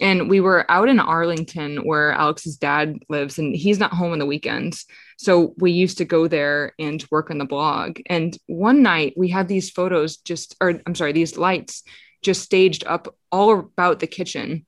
And 0.00 0.30
we 0.30 0.40
were 0.40 0.70
out 0.70 0.88
in 0.88 1.00
Arlington 1.00 1.78
where 1.78 2.12
Alex's 2.12 2.56
dad 2.56 2.98
lives, 3.08 3.38
and 3.38 3.54
he's 3.56 3.80
not 3.80 3.92
home 3.92 4.12
on 4.12 4.20
the 4.20 4.26
weekends. 4.26 4.86
So 5.16 5.54
we 5.58 5.72
used 5.72 5.98
to 5.98 6.04
go 6.04 6.28
there 6.28 6.72
and 6.78 7.04
work 7.10 7.30
on 7.30 7.38
the 7.38 7.44
blog. 7.44 7.98
And 8.06 8.36
one 8.46 8.82
night 8.82 9.14
we 9.16 9.28
had 9.28 9.48
these 9.48 9.70
photos 9.70 10.18
just, 10.18 10.54
or 10.60 10.80
I'm 10.86 10.94
sorry, 10.94 11.12
these 11.12 11.36
lights 11.36 11.82
just 12.22 12.42
staged 12.42 12.84
up 12.86 13.14
all 13.32 13.58
about 13.58 13.98
the 13.98 14.06
kitchen. 14.06 14.66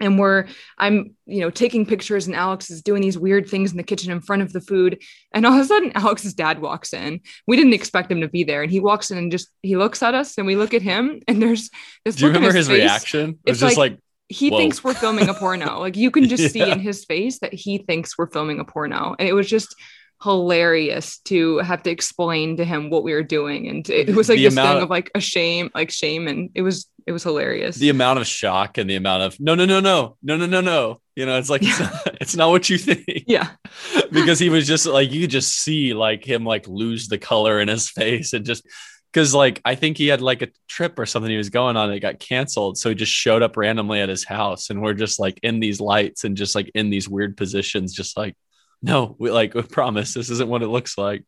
And 0.00 0.18
we're, 0.18 0.46
I'm, 0.78 1.14
you 1.26 1.40
know, 1.40 1.50
taking 1.50 1.84
pictures, 1.84 2.26
and 2.26 2.34
Alex 2.34 2.70
is 2.70 2.82
doing 2.82 3.02
these 3.02 3.18
weird 3.18 3.48
things 3.48 3.70
in 3.70 3.76
the 3.76 3.82
kitchen 3.82 4.10
in 4.10 4.20
front 4.20 4.42
of 4.42 4.52
the 4.52 4.60
food. 4.60 5.02
And 5.32 5.44
all 5.44 5.52
of 5.52 5.60
a 5.60 5.64
sudden, 5.64 5.92
Alex's 5.94 6.34
dad 6.34 6.60
walks 6.60 6.94
in. 6.94 7.20
We 7.46 7.56
didn't 7.56 7.74
expect 7.74 8.10
him 8.10 8.22
to 8.22 8.28
be 8.28 8.44
there, 8.44 8.62
and 8.62 8.70
he 8.70 8.80
walks 8.80 9.10
in 9.10 9.18
and 9.18 9.30
just 9.30 9.48
he 9.62 9.76
looks 9.76 10.02
at 10.02 10.14
us, 10.14 10.38
and 10.38 10.46
we 10.46 10.56
look 10.56 10.72
at 10.74 10.82
him, 10.82 11.20
and 11.28 11.40
there's 11.42 11.70
this. 12.04 12.16
Do 12.16 12.22
you 12.22 12.28
remember 12.28 12.52
his, 12.52 12.68
face. 12.68 12.78
reaction? 12.78 13.38
It 13.44 13.50
was 13.50 13.56
It's 13.56 13.60
just 13.60 13.76
like- 13.76 13.92
like, 13.92 14.00
He 14.28 14.48
Whoa. 14.50 14.58
thinks 14.58 14.82
we're 14.84 14.94
filming 14.94 15.28
a 15.28 15.34
porno. 15.34 15.80
Like 15.80 15.96
you 15.96 16.10
can 16.10 16.28
just 16.28 16.52
see 16.52 16.62
in 16.62 16.78
his 16.80 17.04
face 17.04 17.40
that 17.40 17.52
he 17.52 17.78
thinks 17.78 18.16
we're 18.16 18.30
filming 18.30 18.60
a 18.60 18.64
porno, 18.64 19.14
and 19.18 19.28
it 19.28 19.32
was 19.34 19.48
just 19.48 19.74
hilarious 20.22 21.18
to 21.24 21.58
have 21.58 21.82
to 21.84 21.90
explain 21.90 22.56
to 22.58 22.64
him 22.64 22.90
what 22.90 23.02
we 23.04 23.12
were 23.12 23.22
doing, 23.22 23.68
and 23.68 23.88
it 23.88 24.14
was 24.14 24.28
like 24.28 24.36
The 24.38 24.44
this 24.44 24.54
thing 24.54 24.76
of- 24.76 24.82
of 24.84 24.90
like 24.90 25.10
a 25.14 25.20
shame, 25.20 25.70
like 25.74 25.90
shame, 25.90 26.28
and 26.28 26.50
it 26.54 26.62
was 26.62 26.86
it 27.06 27.12
was 27.12 27.22
hilarious. 27.22 27.76
the 27.76 27.88
amount 27.88 28.18
of 28.18 28.26
shock 28.26 28.78
and 28.78 28.88
the 28.88 28.94
amount 28.96 29.22
of 29.22 29.40
no, 29.40 29.54
no, 29.54 29.64
no, 29.64 29.80
no, 29.80 30.16
no, 30.22 30.36
no, 30.36 30.46
no, 30.46 30.60
no. 30.60 31.00
You 31.16 31.26
know, 31.26 31.38
it's 31.38 31.50
like 31.50 31.62
it's, 31.64 31.80
not, 31.80 32.16
it's 32.20 32.36
not 32.36 32.50
what 32.50 32.68
you 32.70 32.78
think. 32.78 33.04
yeah, 33.26 33.50
because 34.12 34.38
he 34.38 34.48
was 34.50 34.66
just 34.66 34.86
like 34.86 35.10
you 35.10 35.22
could 35.22 35.30
just 35.30 35.52
see 35.58 35.94
like 35.94 36.24
him 36.24 36.44
like 36.44 36.68
lose 36.68 37.08
the 37.08 37.18
color 37.18 37.60
in 37.60 37.68
his 37.68 37.88
face 37.90 38.32
and 38.32 38.44
just 38.44 38.64
because 39.12 39.34
like 39.34 39.60
I 39.64 39.74
think 39.74 39.96
he 39.96 40.06
had 40.08 40.20
like 40.20 40.42
a 40.42 40.48
trip 40.68 40.98
or 40.98 41.04
something 41.06 41.30
he 41.30 41.36
was 41.36 41.50
going 41.50 41.76
on 41.76 41.90
that 41.90 41.98
got 42.00 42.20
canceled. 42.20 42.78
So 42.78 42.90
he 42.90 42.94
just 42.94 43.10
showed 43.12 43.42
up 43.42 43.56
randomly 43.56 44.00
at 44.00 44.08
his 44.08 44.24
house 44.24 44.70
and 44.70 44.80
we're 44.80 44.94
just 44.94 45.18
like 45.18 45.40
in 45.42 45.58
these 45.58 45.80
lights 45.80 46.24
and 46.24 46.36
just 46.36 46.54
like 46.54 46.70
in 46.74 46.90
these 46.90 47.08
weird 47.08 47.36
positions, 47.36 47.92
just 47.92 48.16
like, 48.16 48.36
no, 48.82 49.16
we 49.18 49.30
like 49.30 49.54
we 49.54 49.62
promise 49.62 50.14
this 50.14 50.30
isn't 50.30 50.48
what 50.48 50.62
it 50.62 50.68
looks 50.68 50.96
like. 50.96 51.24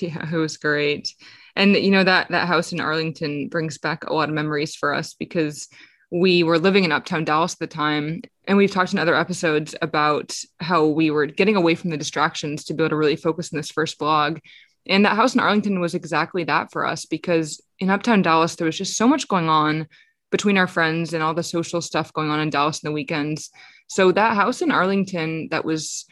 Yeah, 0.00 0.32
it 0.32 0.36
was 0.36 0.56
great. 0.56 1.12
And 1.56 1.76
you 1.76 1.90
know 1.90 2.04
that 2.04 2.30
that 2.30 2.48
house 2.48 2.72
in 2.72 2.80
Arlington 2.80 3.48
brings 3.48 3.78
back 3.78 4.04
a 4.04 4.14
lot 4.14 4.28
of 4.28 4.34
memories 4.34 4.74
for 4.74 4.94
us 4.94 5.14
because 5.14 5.68
we 6.10 6.42
were 6.42 6.58
living 6.58 6.84
in 6.84 6.92
uptown 6.92 7.24
Dallas 7.24 7.54
at 7.54 7.58
the 7.58 7.66
time 7.66 8.22
and 8.46 8.56
we've 8.56 8.70
talked 8.70 8.92
in 8.92 8.98
other 8.98 9.14
episodes 9.14 9.74
about 9.82 10.36
how 10.60 10.86
we 10.86 11.10
were 11.10 11.26
getting 11.26 11.56
away 11.56 11.74
from 11.74 11.90
the 11.90 11.96
distractions 11.96 12.64
to 12.64 12.74
be 12.74 12.82
able 12.82 12.90
to 12.90 12.96
really 12.96 13.16
focus 13.16 13.52
on 13.52 13.56
this 13.56 13.70
first 13.70 13.98
blog. 13.98 14.38
And 14.86 15.04
that 15.04 15.16
house 15.16 15.34
in 15.34 15.40
Arlington 15.40 15.80
was 15.80 15.94
exactly 15.94 16.44
that 16.44 16.70
for 16.70 16.86
us 16.86 17.06
because 17.06 17.60
in 17.78 17.90
Uptown 17.90 18.22
Dallas, 18.22 18.54
there 18.56 18.66
was 18.66 18.76
just 18.76 18.96
so 18.96 19.08
much 19.08 19.28
going 19.28 19.48
on 19.48 19.88
between 20.30 20.58
our 20.58 20.66
friends 20.66 21.14
and 21.14 21.22
all 21.22 21.34
the 21.34 21.42
social 21.42 21.80
stuff 21.80 22.12
going 22.12 22.30
on 22.30 22.40
in 22.40 22.50
Dallas 22.50 22.82
in 22.82 22.88
the 22.88 22.94
weekends. 22.94 23.50
So 23.86 24.12
that 24.12 24.34
house 24.34 24.62
in 24.62 24.70
Arlington 24.70 25.48
that 25.50 25.64
was 25.64 26.06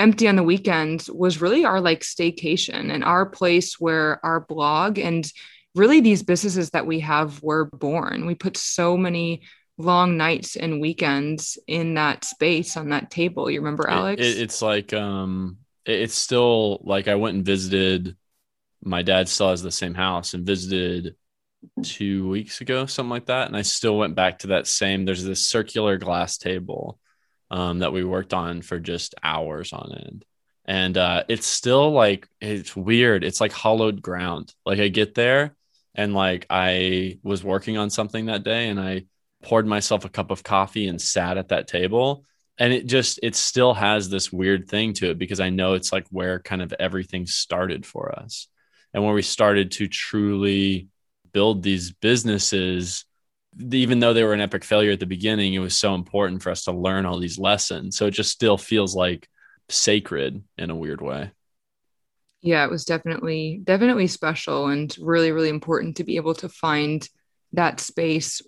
empty 0.00 0.26
on 0.26 0.36
the 0.36 0.42
weekends 0.42 1.10
was 1.10 1.40
really 1.40 1.64
our 1.64 1.80
like 1.80 2.00
staycation 2.00 2.92
and 2.92 3.04
our 3.04 3.26
place 3.26 3.78
where 3.78 4.24
our 4.24 4.40
blog 4.40 4.98
and 4.98 5.30
really 5.74 6.00
these 6.00 6.22
businesses 6.22 6.70
that 6.70 6.86
we 6.86 7.00
have 7.00 7.42
were 7.42 7.66
born. 7.66 8.26
We 8.26 8.34
put 8.34 8.56
so 8.56 8.96
many 8.96 9.42
long 9.78 10.16
nights 10.16 10.56
and 10.56 10.80
weekends 10.80 11.58
in 11.66 11.94
that 11.94 12.24
space 12.24 12.76
on 12.76 12.88
that 12.90 13.10
table. 13.10 13.50
You 13.50 13.60
remember, 13.60 13.88
Alex? 13.88 14.20
It, 14.20 14.38
it, 14.38 14.40
it's 14.40 14.62
like 14.62 14.92
um, 14.92 15.58
it, 15.84 16.00
it's 16.00 16.16
still 16.16 16.80
like 16.82 17.06
I 17.06 17.14
went 17.14 17.36
and 17.36 17.44
visited. 17.44 18.16
My 18.82 19.02
dad 19.02 19.28
still 19.28 19.50
has 19.50 19.62
the 19.62 19.70
same 19.70 19.94
house 19.94 20.34
and 20.34 20.46
visited 20.46 21.14
two 21.82 22.28
weeks 22.28 22.62
ago, 22.62 22.86
something 22.86 23.10
like 23.10 23.26
that. 23.26 23.46
And 23.46 23.56
I 23.56 23.62
still 23.62 23.98
went 23.98 24.14
back 24.14 24.40
to 24.40 24.48
that 24.48 24.66
same. 24.66 25.04
There's 25.04 25.24
this 25.24 25.46
circular 25.46 25.98
glass 25.98 26.38
table 26.38 26.98
um, 27.50 27.80
that 27.80 27.92
we 27.92 28.04
worked 28.04 28.34
on 28.34 28.62
for 28.62 28.78
just 28.78 29.14
hours 29.22 29.72
on 29.72 29.92
end. 29.94 30.24
And 30.64 30.96
uh, 30.96 31.24
it's 31.28 31.46
still 31.46 31.90
like 31.90 32.28
it's 32.40 32.76
weird. 32.76 33.24
It's 33.24 33.40
like 33.40 33.52
hollowed 33.52 34.02
ground. 34.02 34.54
Like 34.64 34.78
I 34.78 34.88
get 34.88 35.14
there 35.14 35.56
and 35.94 36.14
like 36.14 36.46
I 36.48 37.18
was 37.22 37.42
working 37.42 37.76
on 37.76 37.90
something 37.90 38.26
that 38.26 38.44
day 38.44 38.68
and 38.68 38.78
I 38.78 39.06
poured 39.42 39.66
myself 39.66 40.04
a 40.04 40.10
cup 40.10 40.30
of 40.30 40.42
coffee 40.42 40.86
and 40.86 41.00
sat 41.00 41.38
at 41.38 41.48
that 41.48 41.66
table 41.66 42.24
and 42.60 42.74
it 42.74 42.86
just 42.86 43.18
it 43.22 43.34
still 43.34 43.74
has 43.74 44.08
this 44.08 44.30
weird 44.30 44.68
thing 44.68 44.92
to 44.92 45.10
it 45.10 45.18
because 45.18 45.40
i 45.40 45.48
know 45.48 45.72
it's 45.72 45.92
like 45.92 46.06
where 46.10 46.38
kind 46.38 46.62
of 46.62 46.72
everything 46.78 47.26
started 47.26 47.84
for 47.84 48.12
us 48.16 48.46
and 48.92 49.02
where 49.02 49.14
we 49.14 49.22
started 49.22 49.72
to 49.72 49.88
truly 49.88 50.88
build 51.32 51.62
these 51.62 51.90
businesses 51.90 53.04
even 53.58 53.98
though 53.98 54.12
they 54.12 54.24
were 54.24 54.32
an 54.32 54.40
epic 54.40 54.64
failure 54.64 54.92
at 54.92 55.00
the 55.00 55.06
beginning 55.06 55.54
it 55.54 55.58
was 55.58 55.76
so 55.76 55.94
important 55.94 56.42
for 56.42 56.50
us 56.50 56.64
to 56.64 56.72
learn 56.72 57.06
all 57.06 57.18
these 57.18 57.38
lessons. 57.38 57.96
So 57.96 58.06
it 58.06 58.12
just 58.12 58.30
still 58.30 58.56
feels 58.56 58.94
like 58.94 59.28
sacred 59.68 60.42
in 60.56 60.70
a 60.70 60.76
weird 60.76 61.00
way. 61.00 61.30
Yeah 62.42 62.64
it 62.64 62.70
was 62.70 62.84
definitely 62.84 63.60
definitely 63.64 64.06
special 64.06 64.68
and 64.68 64.94
really 65.00 65.32
really 65.32 65.48
important 65.48 65.96
to 65.96 66.04
be 66.04 66.16
able 66.16 66.34
to 66.34 66.48
find 66.48 67.06
that 67.52 67.80
space 67.80 68.40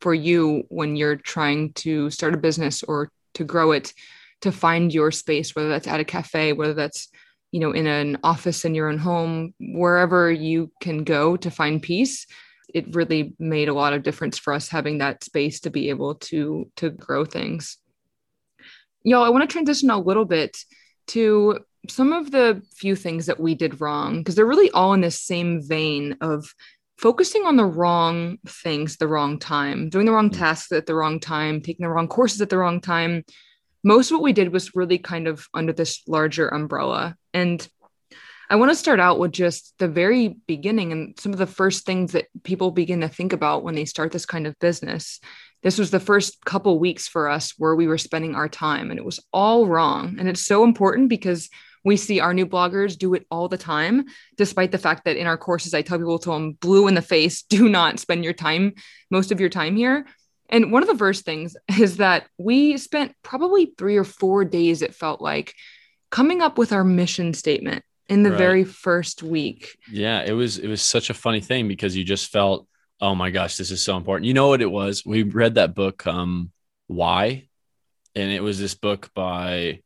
for 0.00 0.14
you 0.14 0.64
when 0.68 0.96
you're 0.96 1.16
trying 1.16 1.72
to 1.74 2.10
start 2.10 2.34
a 2.34 2.38
business 2.38 2.82
or 2.82 3.10
to 3.34 3.44
grow 3.44 3.72
it 3.72 3.92
to 4.40 4.52
find 4.52 4.94
your 4.94 5.10
space 5.10 5.54
whether 5.54 5.68
that's 5.68 5.86
at 5.86 6.00
a 6.00 6.04
cafe 6.04 6.52
whether 6.52 6.74
that's 6.74 7.08
you 7.52 7.60
know 7.60 7.72
in 7.72 7.86
an 7.86 8.18
office 8.24 8.64
in 8.64 8.74
your 8.74 8.88
own 8.88 8.98
home 8.98 9.54
wherever 9.60 10.30
you 10.30 10.70
can 10.80 11.04
go 11.04 11.36
to 11.36 11.50
find 11.50 11.82
peace 11.82 12.26
it 12.74 12.94
really 12.94 13.34
made 13.38 13.68
a 13.68 13.74
lot 13.74 13.92
of 13.92 14.02
difference 14.02 14.38
for 14.38 14.52
us 14.52 14.68
having 14.68 14.98
that 14.98 15.24
space 15.24 15.60
to 15.60 15.70
be 15.70 15.90
able 15.90 16.14
to 16.14 16.70
to 16.76 16.90
grow 16.90 17.24
things 17.24 17.78
y'all 19.04 19.24
i 19.24 19.28
want 19.28 19.48
to 19.48 19.52
transition 19.52 19.90
a 19.90 19.98
little 19.98 20.24
bit 20.24 20.56
to 21.06 21.58
some 21.88 22.12
of 22.12 22.30
the 22.30 22.62
few 22.74 22.94
things 22.94 23.26
that 23.26 23.40
we 23.40 23.54
did 23.54 23.80
wrong 23.80 24.18
because 24.18 24.34
they're 24.34 24.46
really 24.46 24.70
all 24.72 24.92
in 24.92 25.00
this 25.00 25.20
same 25.20 25.62
vein 25.62 26.16
of 26.20 26.52
focusing 26.98 27.46
on 27.46 27.56
the 27.56 27.64
wrong 27.64 28.38
things 28.46 28.96
the 28.96 29.08
wrong 29.08 29.38
time, 29.38 29.88
doing 29.88 30.04
the 30.04 30.12
wrong 30.12 30.30
mm. 30.30 30.36
tasks 30.36 30.72
at 30.72 30.86
the 30.86 30.94
wrong 30.94 31.20
time, 31.20 31.60
taking 31.60 31.84
the 31.84 31.90
wrong 31.90 32.08
courses 32.08 32.40
at 32.40 32.50
the 32.50 32.58
wrong 32.58 32.80
time. 32.80 33.24
Most 33.84 34.10
of 34.10 34.16
what 34.16 34.24
we 34.24 34.32
did 34.32 34.52
was 34.52 34.74
really 34.74 34.98
kind 34.98 35.28
of 35.28 35.46
under 35.54 35.72
this 35.72 36.02
larger 36.08 36.48
umbrella. 36.48 37.16
And 37.32 37.66
I 38.50 38.56
want 38.56 38.70
to 38.70 38.76
start 38.76 38.98
out 38.98 39.18
with 39.18 39.32
just 39.32 39.74
the 39.78 39.88
very 39.88 40.28
beginning 40.46 40.90
and 40.90 41.20
some 41.20 41.32
of 41.32 41.38
the 41.38 41.46
first 41.46 41.84
things 41.84 42.12
that 42.12 42.28
people 42.44 42.70
begin 42.70 43.02
to 43.02 43.08
think 43.08 43.34
about 43.34 43.62
when 43.62 43.74
they 43.74 43.84
start 43.84 44.10
this 44.10 44.24
kind 44.24 44.46
of 44.46 44.58
business. 44.58 45.20
This 45.62 45.78
was 45.78 45.90
the 45.90 46.00
first 46.00 46.42
couple 46.46 46.78
weeks 46.78 47.06
for 47.06 47.28
us 47.28 47.52
where 47.58 47.74
we 47.74 47.86
were 47.86 47.98
spending 47.98 48.34
our 48.34 48.48
time, 48.48 48.90
and 48.90 48.98
it 48.98 49.04
was 49.04 49.20
all 49.34 49.66
wrong. 49.66 50.16
And 50.18 50.28
it's 50.28 50.46
so 50.46 50.64
important 50.64 51.10
because 51.10 51.50
we 51.84 51.98
see 51.98 52.20
our 52.20 52.32
new 52.32 52.46
bloggers 52.46 52.96
do 52.96 53.12
it 53.12 53.26
all 53.30 53.48
the 53.48 53.58
time, 53.58 54.06
despite 54.38 54.72
the 54.72 54.78
fact 54.78 55.04
that 55.04 55.16
in 55.16 55.26
our 55.26 55.36
courses, 55.36 55.74
I 55.74 55.82
tell 55.82 55.98
people 55.98 56.18
to 56.20 56.30
them 56.30 56.52
blue 56.52 56.88
in 56.88 56.94
the 56.94 57.02
face, 57.02 57.42
do 57.42 57.68
not 57.68 57.98
spend 57.98 58.24
your 58.24 58.32
time, 58.32 58.74
most 59.10 59.30
of 59.30 59.40
your 59.40 59.50
time 59.50 59.76
here. 59.76 60.06
And 60.48 60.72
one 60.72 60.82
of 60.82 60.88
the 60.88 60.96
first 60.96 61.26
things 61.26 61.54
is 61.78 61.98
that 61.98 62.26
we 62.38 62.78
spent 62.78 63.14
probably 63.22 63.74
three 63.76 63.98
or 63.98 64.04
four 64.04 64.46
days, 64.46 64.80
it 64.80 64.94
felt 64.94 65.20
like, 65.20 65.54
coming 66.10 66.40
up 66.40 66.56
with 66.56 66.72
our 66.72 66.84
mission 66.84 67.34
statement 67.34 67.84
in 68.08 68.22
the 68.22 68.30
right. 68.30 68.38
very 68.38 68.64
first 68.64 69.22
week. 69.22 69.76
Yeah, 69.90 70.22
it 70.22 70.32
was 70.32 70.58
it 70.58 70.68
was 70.68 70.82
such 70.82 71.10
a 71.10 71.14
funny 71.14 71.40
thing 71.40 71.68
because 71.68 71.96
you 71.96 72.04
just 72.04 72.30
felt, 72.30 72.66
oh 73.00 73.14
my 73.14 73.30
gosh, 73.30 73.56
this 73.56 73.70
is 73.70 73.82
so 73.82 73.96
important. 73.96 74.26
You 74.26 74.34
know 74.34 74.48
what 74.48 74.62
it 74.62 74.70
was? 74.70 75.04
We 75.04 75.22
read 75.22 75.56
that 75.56 75.74
book, 75.74 76.06
um, 76.06 76.50
Why, 76.86 77.48
and 78.14 78.32
it 78.32 78.42
was 78.42 78.58
this 78.58 78.74
book 78.74 79.10
by 79.14 79.80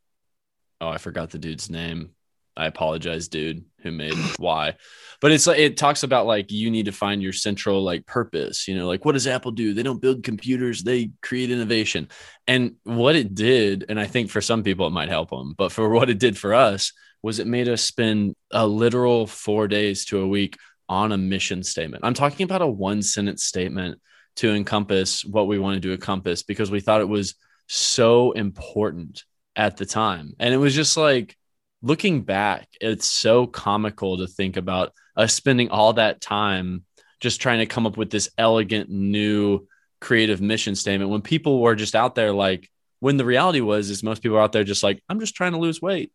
oh, 0.80 0.88
I 0.88 0.98
forgot 0.98 1.30
the 1.30 1.38
dude's 1.38 1.70
name. 1.70 2.10
I 2.56 2.66
apologize, 2.66 3.28
dude, 3.28 3.64
who 3.78 3.92
made 3.92 4.14
why. 4.38 4.76
But 5.20 5.32
it's 5.32 5.46
like 5.46 5.58
it 5.58 5.76
talks 5.76 6.02
about 6.02 6.26
like 6.26 6.50
you 6.50 6.70
need 6.70 6.86
to 6.86 6.92
find 6.92 7.22
your 7.22 7.32
central 7.32 7.82
like 7.82 8.04
purpose, 8.06 8.68
you 8.68 8.76
know, 8.76 8.86
like 8.86 9.04
what 9.04 9.12
does 9.12 9.26
Apple 9.26 9.52
do? 9.52 9.72
They 9.72 9.82
don't 9.82 10.02
build 10.02 10.22
computers, 10.22 10.82
they 10.82 11.12
create 11.22 11.50
innovation. 11.50 12.08
And 12.46 12.74
what 12.82 13.16
it 13.16 13.34
did, 13.34 13.86
and 13.88 13.98
I 13.98 14.06
think 14.06 14.30
for 14.30 14.40
some 14.40 14.62
people 14.62 14.86
it 14.86 14.90
might 14.90 15.08
help 15.08 15.30
them, 15.30 15.54
but 15.56 15.72
for 15.72 15.88
what 15.90 16.10
it 16.10 16.18
did 16.18 16.36
for 16.36 16.52
us 16.52 16.92
was 17.22 17.38
it 17.38 17.46
made 17.46 17.68
us 17.68 17.82
spend 17.82 18.34
a 18.50 18.66
literal 18.66 19.26
four 19.26 19.68
days 19.68 20.04
to 20.06 20.20
a 20.20 20.26
week 20.26 20.56
on 20.88 21.12
a 21.12 21.18
mission 21.18 21.62
statement. 21.62 22.04
I'm 22.04 22.14
talking 22.14 22.44
about 22.44 22.62
a 22.62 22.66
one 22.66 23.02
sentence 23.02 23.44
statement 23.44 24.00
to 24.36 24.52
encompass 24.52 25.24
what 25.24 25.46
we 25.46 25.58
wanted 25.58 25.82
to 25.82 25.92
encompass 25.92 26.42
because 26.42 26.70
we 26.70 26.80
thought 26.80 27.00
it 27.00 27.08
was 27.08 27.34
so 27.68 28.32
important 28.32 29.24
at 29.56 29.76
the 29.76 29.86
time. 29.86 30.34
And 30.38 30.52
it 30.52 30.58
was 30.58 30.74
just 30.74 30.96
like 30.96 31.36
looking 31.82 32.22
back, 32.22 32.68
it's 32.80 33.06
so 33.06 33.46
comical 33.46 34.18
to 34.18 34.26
think 34.26 34.56
about 34.56 34.92
us 35.16 35.34
spending 35.34 35.70
all 35.70 35.94
that 35.94 36.20
time 36.20 36.84
just 37.20 37.40
trying 37.40 37.58
to 37.60 37.66
come 37.66 37.86
up 37.86 37.96
with 37.96 38.10
this 38.10 38.30
elegant 38.36 38.90
new 38.90 39.66
creative 40.00 40.40
mission 40.40 40.74
statement 40.74 41.10
when 41.10 41.22
people 41.22 41.60
were 41.60 41.76
just 41.76 41.94
out 41.94 42.16
there 42.16 42.32
like 42.32 42.68
when 42.98 43.16
the 43.16 43.24
reality 43.24 43.60
was 43.60 43.88
is 43.88 44.02
most 44.02 44.20
people 44.20 44.36
are 44.36 44.40
out 44.40 44.50
there 44.50 44.64
just 44.64 44.82
like 44.82 45.00
I'm 45.08 45.20
just 45.20 45.34
trying 45.34 45.52
to 45.52 45.58
lose 45.58 45.80
weight. 45.80 46.12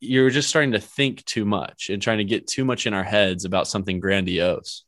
You're 0.00 0.30
just 0.30 0.48
starting 0.48 0.72
to 0.72 0.80
think 0.80 1.24
too 1.24 1.44
much 1.44 1.90
and 1.90 2.02
trying 2.02 2.18
to 2.18 2.24
get 2.24 2.46
too 2.46 2.64
much 2.64 2.86
in 2.86 2.94
our 2.94 3.04
heads 3.04 3.44
about 3.44 3.68
something 3.68 4.00
grandiose. 4.00 4.84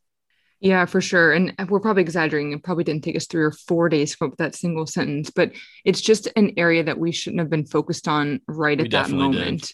Yeah, 0.60 0.84
for 0.84 1.00
sure. 1.00 1.32
And 1.32 1.54
we're 1.68 1.80
probably 1.80 2.02
exaggerating. 2.02 2.52
It 2.52 2.62
probably 2.62 2.84
didn't 2.84 3.02
take 3.02 3.16
us 3.16 3.26
three 3.26 3.42
or 3.42 3.50
four 3.50 3.88
days 3.88 4.12
to 4.12 4.18
come 4.18 4.26
up 4.26 4.32
with 4.32 4.38
that 4.38 4.54
single 4.54 4.86
sentence, 4.86 5.30
but 5.30 5.52
it's 5.86 6.02
just 6.02 6.28
an 6.36 6.52
area 6.58 6.84
that 6.84 6.98
we 6.98 7.12
shouldn't 7.12 7.40
have 7.40 7.48
been 7.48 7.64
focused 7.64 8.06
on 8.06 8.40
right 8.46 8.76
we 8.76 8.84
at 8.84 8.90
that 8.90 9.10
moment. 9.10 9.72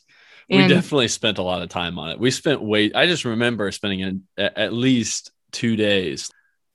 And 0.48 0.68
we 0.70 0.74
definitely 0.74 1.08
spent 1.08 1.38
a 1.38 1.42
lot 1.42 1.62
of 1.62 1.68
time 1.70 1.98
on 1.98 2.10
it. 2.10 2.20
We 2.20 2.30
spent 2.30 2.62
wait. 2.62 2.94
I 2.94 3.06
just 3.06 3.24
remember 3.24 3.72
spending 3.72 4.22
at 4.38 4.72
least 4.72 5.32
two 5.50 5.74
days 5.74 6.30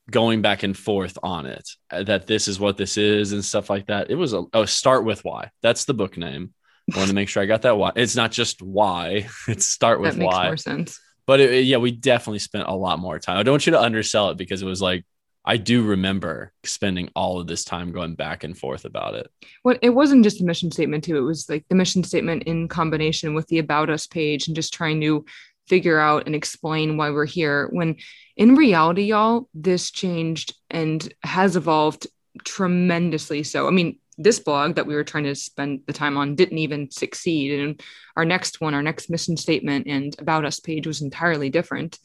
going 0.10 0.42
back 0.42 0.64
and 0.64 0.78
forth 0.78 1.18
on 1.24 1.46
it. 1.46 1.70
That 1.90 2.28
this 2.28 2.50
is 2.50 2.60
what 2.60 2.76
this 2.76 2.98
is 2.98 3.32
and 3.32 3.46
stuff 3.46 3.70
like 3.70 3.88
that. 3.88 4.12
It 4.12 4.16
was 4.16 4.34
a 4.34 4.44
oh, 4.54 4.66
start 4.66 5.06
with 5.06 5.24
why. 5.24 5.52
That's 5.62 5.86
the 5.86 5.94
book 5.94 6.18
name. 6.18 6.54
I 6.94 6.98
want 6.98 7.10
to 7.10 7.16
make 7.16 7.30
sure 7.30 7.42
I 7.42 7.46
got 7.46 7.64
that 7.64 7.78
why. 7.78 7.92
It's 7.96 8.16
not 8.16 8.32
just 8.32 8.62
why. 8.62 9.28
It's 9.48 9.66
start 9.66 10.02
with 10.02 10.14
that 10.14 10.20
makes 10.20 10.34
why. 10.34 10.46
More 10.46 10.58
sense 10.58 11.00
but 11.32 11.40
it, 11.40 11.64
yeah, 11.64 11.78
we 11.78 11.92
definitely 11.92 12.40
spent 12.40 12.68
a 12.68 12.76
lot 12.76 13.00
more 13.00 13.18
time. 13.18 13.38
I 13.38 13.44
don't 13.44 13.54
want 13.54 13.66
you 13.66 13.72
to 13.72 13.82
undersell 13.82 14.32
it 14.32 14.38
because 14.38 14.62
it 14.62 14.66
was 14.66 14.82
like 14.82 15.06
I 15.46 15.56
do 15.56 15.82
remember 15.82 16.52
spending 16.66 17.10
all 17.16 17.40
of 17.40 17.48
this 17.48 17.64
time 17.64 17.94
going 17.94 18.16
back 18.16 18.44
and 18.44 18.58
forth 18.58 18.84
about 18.84 19.16
it. 19.16 19.32
Well, 19.64 19.78
it 19.82 19.92
wasn't 19.92 20.26
just 20.26 20.40
the 20.40 20.46
mission 20.46 20.72
statement 20.72 21.06
too. 21.06 21.18
It 21.18 21.22
was 21.22 21.50
like 21.50 21.66
the 21.70 21.76
mission 21.76 22.04
statement 22.04 22.44
in 22.44 22.68
combination 22.68 23.34
with 23.34 23.48
the 23.48 23.60
about 23.60 23.90
us 23.90 24.08
page 24.08 24.48
and 24.48 24.56
just 24.58 24.74
trying 24.74 25.00
to 25.00 25.24
figure 25.70 26.00
out 26.00 26.26
and 26.26 26.36
explain 26.36 26.98
why 26.98 27.10
we're 27.12 27.26
here. 27.26 27.70
When 27.72 27.96
in 28.36 28.56
reality, 28.56 29.04
y'all, 29.04 29.48
this 29.54 29.90
changed 29.90 30.54
and 30.70 31.12
has 31.24 31.56
evolved 31.56 32.08
tremendously. 32.44 33.44
So, 33.44 33.68
I 33.68 33.72
mean, 33.72 34.00
this 34.24 34.40
blog 34.40 34.76
that 34.76 34.86
we 34.86 34.96
were 34.96 35.04
trying 35.04 35.24
to 35.26 35.36
spend 35.36 35.82
the 35.88 35.94
time 35.94 36.18
on 36.18 36.36
didn't 36.36 36.58
even 36.58 36.92
succeed. 36.92 37.60
And 37.60 37.82
our 38.16 38.26
next 38.26 38.62
one, 38.62 38.74
our 38.74 38.84
next 38.84 39.10
mission 39.10 39.38
statement 39.38 39.88
and 39.88 40.16
about 40.20 40.46
us 40.46 40.60
page 40.60 40.88
was 40.88 41.02
entirely 41.02 41.50
different. 41.50 42.00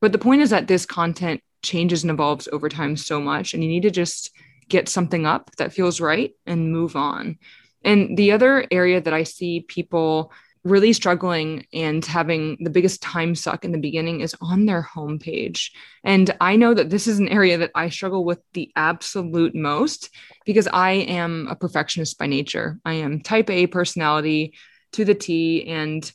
But 0.00 0.12
the 0.12 0.18
point 0.18 0.42
is 0.42 0.50
that 0.50 0.68
this 0.68 0.86
content 0.86 1.42
changes 1.62 2.02
and 2.02 2.10
evolves 2.10 2.48
over 2.52 2.68
time 2.68 2.96
so 2.96 3.20
much, 3.20 3.54
and 3.54 3.62
you 3.62 3.68
need 3.68 3.82
to 3.82 3.90
just 3.90 4.30
get 4.68 4.88
something 4.88 5.26
up 5.26 5.50
that 5.56 5.72
feels 5.72 6.00
right 6.00 6.32
and 6.46 6.72
move 6.72 6.96
on. 6.96 7.38
And 7.84 8.16
the 8.16 8.32
other 8.32 8.66
area 8.70 9.00
that 9.00 9.14
I 9.14 9.22
see 9.24 9.60
people 9.60 10.32
really 10.64 10.92
struggling 10.92 11.66
and 11.72 12.04
having 12.04 12.56
the 12.60 12.70
biggest 12.70 13.02
time 13.02 13.34
suck 13.34 13.64
in 13.64 13.72
the 13.72 13.78
beginning 13.78 14.20
is 14.20 14.36
on 14.40 14.64
their 14.64 14.88
homepage. 14.94 15.70
And 16.04 16.34
I 16.40 16.54
know 16.56 16.72
that 16.72 16.88
this 16.88 17.08
is 17.08 17.18
an 17.18 17.28
area 17.28 17.58
that 17.58 17.72
I 17.74 17.88
struggle 17.88 18.24
with 18.24 18.38
the 18.52 18.70
absolute 18.76 19.54
most 19.54 20.10
because 20.46 20.68
I 20.72 20.92
am 20.92 21.48
a 21.50 21.56
perfectionist 21.56 22.16
by 22.18 22.26
nature. 22.26 22.78
I 22.84 22.94
am 22.94 23.20
type 23.20 23.50
A 23.50 23.66
personality 23.66 24.54
to 24.92 25.04
the 25.04 25.16
T. 25.16 25.66
And 25.66 26.10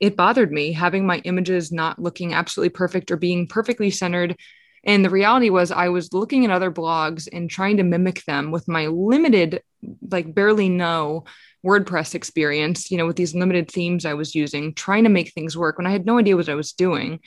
it 0.00 0.16
bothered 0.16 0.52
me 0.52 0.72
having 0.72 1.06
my 1.06 1.18
images 1.24 1.72
not 1.72 1.98
looking 1.98 2.34
absolutely 2.34 2.70
perfect 2.70 3.10
or 3.10 3.16
being 3.16 3.46
perfectly 3.46 3.90
centered. 3.90 4.36
And 4.84 5.04
the 5.04 5.10
reality 5.10 5.50
was, 5.50 5.70
I 5.70 5.88
was 5.88 6.12
looking 6.12 6.44
at 6.44 6.50
other 6.50 6.70
blogs 6.70 7.26
and 7.32 7.50
trying 7.50 7.78
to 7.78 7.82
mimic 7.82 8.24
them 8.24 8.50
with 8.50 8.68
my 8.68 8.86
limited, 8.86 9.62
like 10.10 10.34
barely 10.34 10.68
no 10.68 11.24
WordPress 11.64 12.14
experience, 12.14 12.90
you 12.90 12.98
know, 12.98 13.06
with 13.06 13.16
these 13.16 13.34
limited 13.34 13.70
themes 13.70 14.04
I 14.04 14.14
was 14.14 14.34
using, 14.34 14.74
trying 14.74 15.04
to 15.04 15.10
make 15.10 15.32
things 15.32 15.56
work 15.56 15.78
when 15.78 15.86
I 15.86 15.90
had 15.90 16.06
no 16.06 16.18
idea 16.18 16.36
what 16.36 16.48
I 16.48 16.54
was 16.54 16.72
doing. 16.72 17.20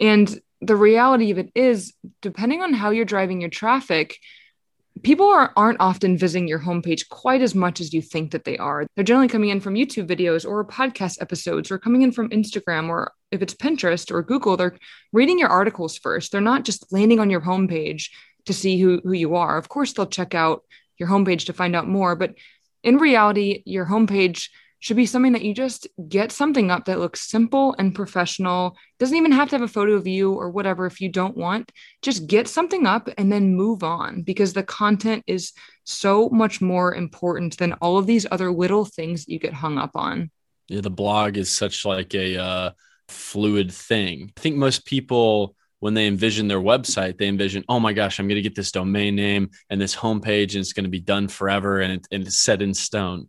And 0.00 0.40
the 0.60 0.76
reality 0.76 1.30
of 1.30 1.38
it 1.38 1.50
is, 1.54 1.92
depending 2.22 2.62
on 2.62 2.72
how 2.72 2.90
you're 2.90 3.04
driving 3.04 3.40
your 3.40 3.50
traffic, 3.50 4.18
people 5.02 5.26
are, 5.26 5.52
aren't 5.56 5.80
often 5.80 6.16
visiting 6.16 6.46
your 6.46 6.60
homepage 6.60 7.08
quite 7.08 7.42
as 7.42 7.54
much 7.54 7.80
as 7.80 7.92
you 7.92 8.00
think 8.00 8.30
that 8.30 8.44
they 8.44 8.56
are. 8.58 8.86
They're 8.94 9.04
generally 9.04 9.28
coming 9.28 9.50
in 9.50 9.60
from 9.60 9.74
YouTube 9.74 10.06
videos 10.06 10.48
or 10.48 10.64
podcast 10.64 11.20
episodes 11.20 11.70
or 11.70 11.78
coming 11.78 12.02
in 12.02 12.12
from 12.12 12.30
Instagram 12.30 12.88
or 12.88 13.12
if 13.32 13.42
it's 13.42 13.54
Pinterest 13.54 14.10
or 14.10 14.22
Google, 14.22 14.56
they're 14.56 14.78
reading 15.12 15.38
your 15.38 15.48
articles 15.48 15.98
first. 15.98 16.30
They're 16.30 16.40
not 16.40 16.64
just 16.64 16.92
landing 16.92 17.18
on 17.18 17.30
your 17.30 17.40
homepage 17.40 18.10
to 18.46 18.52
see 18.52 18.78
who, 18.80 19.00
who 19.02 19.12
you 19.12 19.34
are. 19.34 19.58
Of 19.58 19.68
course, 19.68 19.92
they'll 19.92 20.06
check 20.06 20.34
out 20.34 20.62
your 20.98 21.08
homepage 21.08 21.46
to 21.46 21.52
find 21.52 21.74
out 21.74 21.88
more, 21.88 22.14
but 22.14 22.34
in 22.84 22.98
reality, 22.98 23.62
your 23.64 23.86
homepage 23.86 24.48
should 24.78 24.98
be 24.98 25.06
something 25.06 25.32
that 25.32 25.42
you 25.42 25.54
just 25.54 25.88
get 26.10 26.30
something 26.30 26.70
up 26.70 26.84
that 26.84 26.98
looks 26.98 27.30
simple 27.30 27.74
and 27.78 27.94
professional. 27.94 28.76
Doesn't 28.98 29.16
even 29.16 29.32
have 29.32 29.48
to 29.48 29.54
have 29.56 29.62
a 29.62 29.68
photo 29.68 29.94
of 29.94 30.06
you 30.06 30.34
or 30.34 30.50
whatever 30.50 30.84
if 30.84 31.00
you 31.00 31.08
don't 31.08 31.38
want. 31.38 31.72
Just 32.02 32.26
get 32.26 32.46
something 32.46 32.86
up 32.86 33.08
and 33.16 33.32
then 33.32 33.56
move 33.56 33.82
on 33.82 34.20
because 34.20 34.52
the 34.52 34.62
content 34.62 35.24
is 35.26 35.54
so 35.84 36.28
much 36.28 36.60
more 36.60 36.94
important 36.94 37.56
than 37.56 37.72
all 37.74 37.96
of 37.96 38.06
these 38.06 38.26
other 38.30 38.52
little 38.52 38.84
things 38.84 39.24
that 39.24 39.32
you 39.32 39.38
get 39.38 39.54
hung 39.54 39.78
up 39.78 39.92
on. 39.94 40.30
Yeah, 40.68 40.82
the 40.82 40.90
blog 40.90 41.38
is 41.38 41.50
such 41.50 41.86
like 41.86 42.14
a 42.14 42.36
uh, 42.36 42.70
fluid 43.08 43.72
thing. 43.72 44.32
I 44.36 44.40
think 44.40 44.56
most 44.56 44.84
people 44.84 45.56
when 45.84 45.92
they 45.92 46.06
envision 46.06 46.48
their 46.48 46.62
website, 46.62 47.18
they 47.18 47.28
envision, 47.28 47.62
oh 47.68 47.78
my 47.78 47.92
gosh, 47.92 48.18
I'm 48.18 48.26
going 48.26 48.36
to 48.36 48.40
get 48.42 48.54
this 48.54 48.72
domain 48.72 49.16
name 49.16 49.50
and 49.68 49.78
this 49.78 49.94
homepage, 49.94 50.54
and 50.54 50.62
it's 50.62 50.72
going 50.72 50.84
to 50.84 50.90
be 50.90 50.98
done 50.98 51.28
forever 51.28 51.82
and, 51.82 51.92
it, 51.92 52.08
and 52.10 52.26
it's 52.26 52.38
set 52.38 52.62
in 52.62 52.72
stone. 52.72 53.28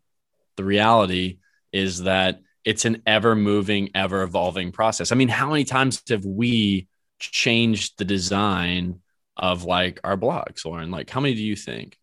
The 0.55 0.63
reality 0.63 1.39
is 1.73 2.03
that 2.03 2.39
it's 2.63 2.85
an 2.85 3.01
ever 3.05 3.35
moving, 3.35 3.89
ever 3.93 4.23
evolving 4.23 4.71
process. 4.71 5.11
I 5.11 5.15
mean, 5.15 5.27
how 5.27 5.49
many 5.49 5.65
times 5.65 6.01
have 6.07 6.23
we 6.23 6.87
changed 7.19 7.97
the 7.97 8.05
design 8.05 9.01
of 9.35 9.65
like 9.65 9.99
our 10.05 10.15
blogs, 10.15 10.63
Lauren? 10.63 10.91
Like, 10.91 11.09
how 11.09 11.19
many 11.19 11.35
do 11.35 11.43
you 11.43 11.57
think? 11.57 11.97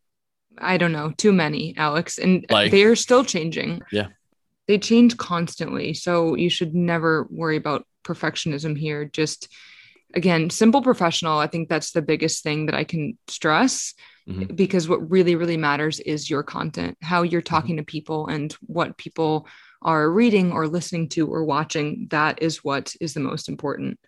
I 0.59 0.76
don't 0.76 0.92
know, 0.92 1.14
too 1.16 1.32
many, 1.32 1.75
Alex. 1.78 2.18
And 2.18 2.44
like, 2.50 2.73
they 2.73 2.82
are 2.85 2.94
still 2.94 3.25
changing. 3.25 3.80
Yeah. 3.90 4.09
They 4.68 4.76
change 4.76 5.16
constantly. 5.16 5.94
So 5.94 6.35
you 6.35 6.50
should 6.50 6.75
never 6.75 7.26
worry 7.30 7.56
about 7.56 7.87
perfectionism 8.04 8.76
here. 8.76 9.06
Just 9.06 9.49
again, 10.14 10.50
simple 10.50 10.83
professional. 10.83 11.38
I 11.38 11.47
think 11.47 11.69
that's 11.69 11.92
the 11.92 12.02
biggest 12.02 12.42
thing 12.42 12.66
that 12.66 12.75
I 12.75 12.85
can 12.85 13.19
stress 13.28 13.95
mm-hmm. 14.28 14.54
because 14.54 14.88
what 14.88 15.11
really, 15.11 15.35
really 15.35 15.57
matters 15.57 16.00
is 16.00 16.31
your 16.31 16.42
content, 16.42 16.99
how 17.02 17.23
you're 17.23 17.40
mm-hmm. 17.40 17.54
talking 17.54 17.76
mm-hmm. 17.76 17.85
to 17.85 17.92
people 17.92 18.26
and 18.26 18.52
what 18.66 18.97
people 18.97 19.47
are 19.83 20.11
reading 20.11 20.52
or 20.52 20.69
listening 20.69 21.09
to 21.11 21.26
or 21.26 21.45
watching. 21.45 22.07
That 22.11 22.42
is 22.42 22.64
what 22.64 22.95
is 23.00 23.14
the 23.14 23.21
most 23.21 23.49
important. 23.49 23.99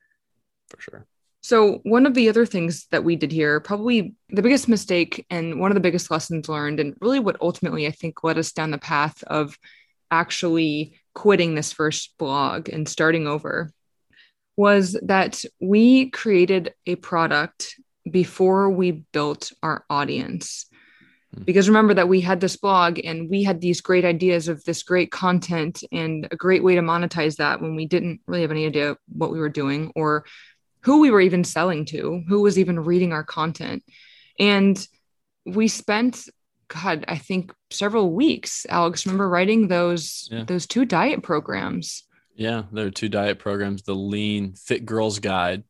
For 0.69 0.81
sure. 0.81 1.07
So, 1.43 1.81
one 1.83 2.07
of 2.07 2.15
the 2.15 2.31
other 2.31 2.47
things 2.47 2.87
that 2.91 3.05
we 3.05 3.17
did 3.17 3.31
here, 3.31 3.61
probably 3.61 4.15
the 4.31 4.41
biggest 4.41 4.67
mistake 4.67 5.27
and 5.29 5.61
one 5.61 5.71
of 5.71 5.75
the 5.75 5.81
biggest 5.81 6.11
lessons 6.11 6.49
learned, 6.49 6.81
and 6.81 6.97
really 7.03 7.21
what 7.21 7.37
ultimately 7.43 7.87
I 7.87 7.91
think 7.91 8.25
led 8.25 8.39
us 8.39 8.53
down 8.53 8.71
the 8.71 8.79
path 8.79 9.23
of 9.25 9.59
actually 10.11 10.99
quitting 11.15 11.55
this 11.55 11.71
first 11.71 12.15
blog 12.17 12.71
and 12.71 12.89
starting 12.89 13.27
over, 13.27 13.71
was 14.57 14.99
that 15.03 15.45
we 15.61 16.11
created 16.11 16.75
a 16.87 16.97
product 16.97 17.77
before 18.11 18.71
we 18.71 18.91
built 19.13 19.53
our 19.63 19.85
audience. 19.91 20.67
Hmm. 21.35 21.43
Because 21.43 21.69
remember 21.69 21.95
that 21.95 22.09
we 22.09 22.21
had 22.21 22.41
this 22.41 22.57
blog 22.57 23.01
and 23.03 23.29
we 23.29 23.43
had 23.43 23.61
these 23.61 23.81
great 23.81 24.05
ideas 24.05 24.49
of 24.49 24.63
this 24.65 24.83
great 24.83 25.11
content 25.11 25.83
and 25.91 26.29
a 26.31 26.37
great 26.37 26.63
way 26.63 26.75
to 26.75 26.83
monetize 26.83 27.37
that 27.37 27.61
when 27.61 27.75
we 27.75 27.87
didn't 27.87 28.21
really 28.27 28.43
have 28.43 28.51
any 28.51 28.67
idea 28.67 28.97
what 29.09 29.33
we 29.33 29.41
were 29.41 29.49
doing 29.49 29.91
or 29.97 30.25
who 30.81 31.01
we 31.01 31.11
were 31.11 31.21
even 31.21 31.45
selling 31.45 31.87
to, 31.87 32.23
who 32.29 32.43
was 32.43 32.59
even 32.59 32.79
reading 32.79 33.13
our 33.13 33.25
content. 33.25 33.83
And 34.39 34.87
we 35.47 35.69
spent 35.69 36.29
god 36.69 37.05
i 37.09 37.19
think 37.19 37.53
several 37.71 38.13
weeks 38.13 38.67
alex 38.69 39.07
remember 39.07 39.29
writing 39.29 39.69
those 39.69 40.29
yeah. 40.31 40.45
those 40.45 40.67
two 40.67 40.85
diet 40.85 41.23
programs 41.23 42.05
yeah 42.35 42.65
there 42.73 42.87
are 42.87 42.91
two 42.91 43.09
diet 43.09 43.39
programs. 43.39 43.83
The 43.83 43.95
lean 43.95 44.55
fit 44.55 44.85
girls 44.85 45.19
guide 45.19 45.65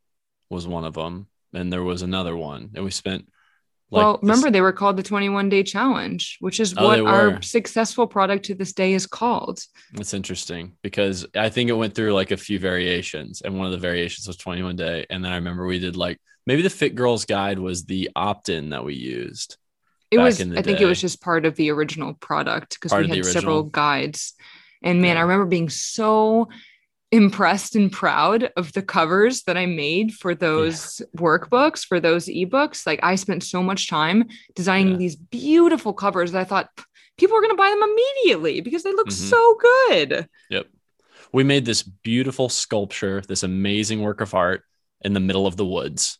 was 0.50 0.66
one 0.66 0.84
of 0.84 0.94
them 0.94 1.28
and 1.52 1.72
there 1.72 1.82
was 1.82 2.02
another 2.02 2.36
one 2.36 2.70
and 2.74 2.84
we 2.84 2.90
spent 2.90 3.26
like 3.90 4.02
well 4.02 4.18
remember 4.22 4.46
this... 4.46 4.52
they 4.52 4.60
were 4.60 4.72
called 4.72 4.96
the 4.96 5.02
21 5.02 5.48
day 5.48 5.62
challenge 5.62 6.36
which 6.40 6.60
is 6.60 6.74
oh, 6.76 6.84
what 6.84 7.00
our 7.00 7.40
successful 7.42 8.06
product 8.06 8.46
to 8.46 8.54
this 8.54 8.72
day 8.72 8.92
is 8.92 9.06
called. 9.06 9.60
That's 9.92 10.14
interesting 10.14 10.72
because 10.82 11.26
i 11.34 11.48
think 11.48 11.70
it 11.70 11.74
went 11.74 11.94
through 11.94 12.12
like 12.12 12.30
a 12.30 12.36
few 12.36 12.58
variations 12.58 13.42
and 13.42 13.56
one 13.56 13.66
of 13.66 13.72
the 13.72 13.78
variations 13.78 14.26
was 14.26 14.36
21 14.36 14.76
day 14.76 15.06
and 15.10 15.24
then 15.24 15.32
i 15.32 15.36
remember 15.36 15.66
we 15.66 15.78
did 15.78 15.96
like 15.96 16.18
maybe 16.46 16.62
the 16.62 16.70
fit 16.70 16.94
girls 16.94 17.24
guide 17.24 17.58
was 17.58 17.84
the 17.84 18.10
opt-in 18.16 18.70
that 18.70 18.84
we 18.84 18.94
used 18.94 19.56
it 20.10 20.18
was 20.18 20.40
i 20.40 20.44
day. 20.44 20.62
think 20.62 20.80
it 20.80 20.86
was 20.86 21.00
just 21.00 21.20
part 21.20 21.44
of 21.44 21.54
the 21.56 21.70
original 21.70 22.14
product 22.14 22.78
because 22.80 22.92
we 22.92 23.08
had 23.08 23.24
several 23.24 23.62
guides 23.62 24.34
and 24.84 25.02
man 25.02 25.16
i 25.16 25.20
remember 25.20 25.46
being 25.46 25.68
so 25.68 26.48
impressed 27.14 27.76
and 27.76 27.92
proud 27.92 28.50
of 28.56 28.72
the 28.72 28.82
covers 28.82 29.44
that 29.44 29.56
I 29.56 29.66
made 29.66 30.12
for 30.12 30.34
those 30.34 31.00
yeah. 31.00 31.20
workbooks, 31.20 31.86
for 31.86 32.00
those 32.00 32.26
ebooks. 32.26 32.84
Like 32.88 32.98
I 33.04 33.14
spent 33.14 33.44
so 33.44 33.62
much 33.62 33.88
time 33.88 34.24
designing 34.56 34.94
yeah. 34.94 34.98
these 34.98 35.14
beautiful 35.14 35.92
covers 35.92 36.32
that 36.32 36.40
I 36.40 36.44
thought 36.44 36.70
people 37.16 37.36
are 37.36 37.40
going 37.40 37.52
to 37.52 37.56
buy 37.56 37.70
them 37.70 37.88
immediately 37.88 38.62
because 38.62 38.82
they 38.82 38.92
look 38.92 39.10
mm-hmm. 39.10 39.28
so 39.28 39.58
good. 39.88 40.28
Yep. 40.50 40.66
We 41.32 41.44
made 41.44 41.64
this 41.64 41.84
beautiful 41.84 42.48
sculpture, 42.48 43.20
this 43.20 43.44
amazing 43.44 44.02
work 44.02 44.20
of 44.20 44.34
art 44.34 44.64
in 45.02 45.12
the 45.12 45.20
middle 45.20 45.46
of 45.46 45.56
the 45.56 45.66
woods 45.66 46.18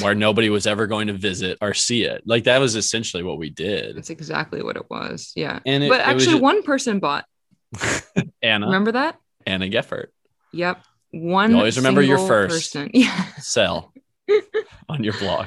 where 0.00 0.14
nobody 0.14 0.50
was 0.50 0.66
ever 0.66 0.86
going 0.86 1.06
to 1.06 1.12
visit 1.12 1.58
or 1.60 1.74
see 1.74 2.04
it. 2.04 2.22
Like 2.26 2.44
that 2.44 2.58
was 2.58 2.76
essentially 2.76 3.22
what 3.22 3.38
we 3.38 3.50
did. 3.50 3.96
That's 3.96 4.10
exactly 4.10 4.62
what 4.62 4.76
it 4.76 4.88
was. 4.90 5.32
Yeah. 5.34 5.60
And 5.66 5.84
it, 5.84 5.88
but 5.88 6.00
actually, 6.00 6.32
just... 6.32 6.42
one 6.42 6.62
person 6.62 6.98
bought. 7.00 7.24
Anna. 8.42 8.66
Remember 8.66 8.92
that? 8.92 9.18
Anna 9.46 9.66
Geffert. 9.66 10.08
Yep. 10.52 10.82
One. 11.12 11.50
You 11.52 11.58
always 11.58 11.76
remember 11.76 12.02
your 12.02 12.18
first 12.18 12.74
person. 12.74 12.90
Yeah. 12.94 13.24
sell 13.38 13.92
on 14.88 15.04
your 15.04 15.14
blog. 15.14 15.46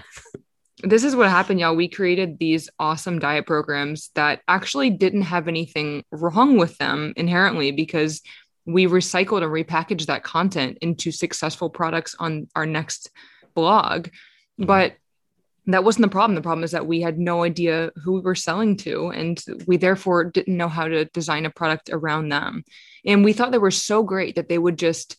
This 0.83 1.03
is 1.03 1.15
what 1.15 1.29
happened, 1.29 1.59
y'all. 1.59 1.75
We 1.75 1.87
created 1.87 2.39
these 2.39 2.67
awesome 2.79 3.19
diet 3.19 3.45
programs 3.45 4.09
that 4.15 4.41
actually 4.47 4.89
didn't 4.89 5.23
have 5.23 5.47
anything 5.47 6.03
wrong 6.11 6.57
with 6.57 6.77
them 6.79 7.13
inherently 7.15 7.71
because 7.71 8.21
we 8.65 8.87
recycled 8.87 9.43
and 9.43 9.51
repackaged 9.51 10.07
that 10.07 10.23
content 10.23 10.79
into 10.81 11.11
successful 11.11 11.69
products 11.69 12.15
on 12.17 12.47
our 12.55 12.65
next 12.65 13.11
blog. 13.53 14.07
Mm-hmm. 14.07 14.65
But 14.65 14.93
that 15.67 15.83
wasn't 15.83 16.03
the 16.03 16.09
problem. 16.09 16.35
The 16.35 16.41
problem 16.41 16.63
is 16.63 16.71
that 16.71 16.87
we 16.87 17.01
had 17.01 17.19
no 17.19 17.43
idea 17.43 17.91
who 18.03 18.13
we 18.13 18.21
were 18.21 18.35
selling 18.35 18.77
to, 18.77 19.09
and 19.09 19.41
we 19.67 19.77
therefore 19.77 20.23
didn't 20.23 20.57
know 20.57 20.67
how 20.67 20.87
to 20.87 21.05
design 21.05 21.45
a 21.45 21.51
product 21.51 21.89
around 21.91 22.29
them. 22.29 22.63
And 23.05 23.23
we 23.23 23.33
thought 23.33 23.51
they 23.51 23.57
were 23.57 23.71
so 23.71 24.03
great 24.03 24.35
that 24.35 24.49
they 24.49 24.57
would 24.57 24.77
just 24.77 25.17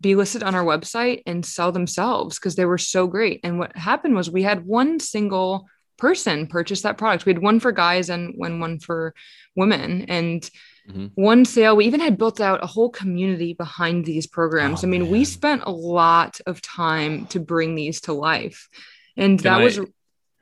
be 0.00 0.14
listed 0.14 0.42
on 0.42 0.54
our 0.54 0.64
website 0.64 1.22
and 1.26 1.46
sell 1.46 1.72
themselves 1.72 2.38
because 2.38 2.56
they 2.56 2.64
were 2.64 2.78
so 2.78 3.06
great. 3.06 3.40
And 3.44 3.58
what 3.58 3.76
happened 3.76 4.14
was 4.14 4.30
we 4.30 4.42
had 4.42 4.66
one 4.66 4.98
single 5.00 5.66
person 5.96 6.46
purchase 6.46 6.82
that 6.82 6.98
product. 6.98 7.24
We 7.24 7.32
had 7.32 7.42
one 7.42 7.60
for 7.60 7.72
guys 7.72 8.10
and 8.10 8.34
one 8.36 8.60
one 8.60 8.80
for 8.80 9.14
women. 9.54 10.02
And 10.02 10.42
mm-hmm. 10.88 11.06
one 11.14 11.44
sale, 11.44 11.76
we 11.76 11.86
even 11.86 12.00
had 12.00 12.18
built 12.18 12.40
out 12.40 12.64
a 12.64 12.66
whole 12.66 12.90
community 12.90 13.54
behind 13.54 14.04
these 14.04 14.26
programs. 14.26 14.82
Oh, 14.82 14.88
I 14.88 14.90
mean, 14.90 15.02
man. 15.02 15.10
we 15.10 15.24
spent 15.24 15.62
a 15.64 15.70
lot 15.70 16.40
of 16.46 16.60
time 16.60 17.26
to 17.26 17.40
bring 17.40 17.74
these 17.74 18.00
to 18.02 18.12
life. 18.12 18.68
And 19.16 19.38
Can 19.38 19.52
that 19.52 19.60
I, 19.60 19.64
was 19.64 19.80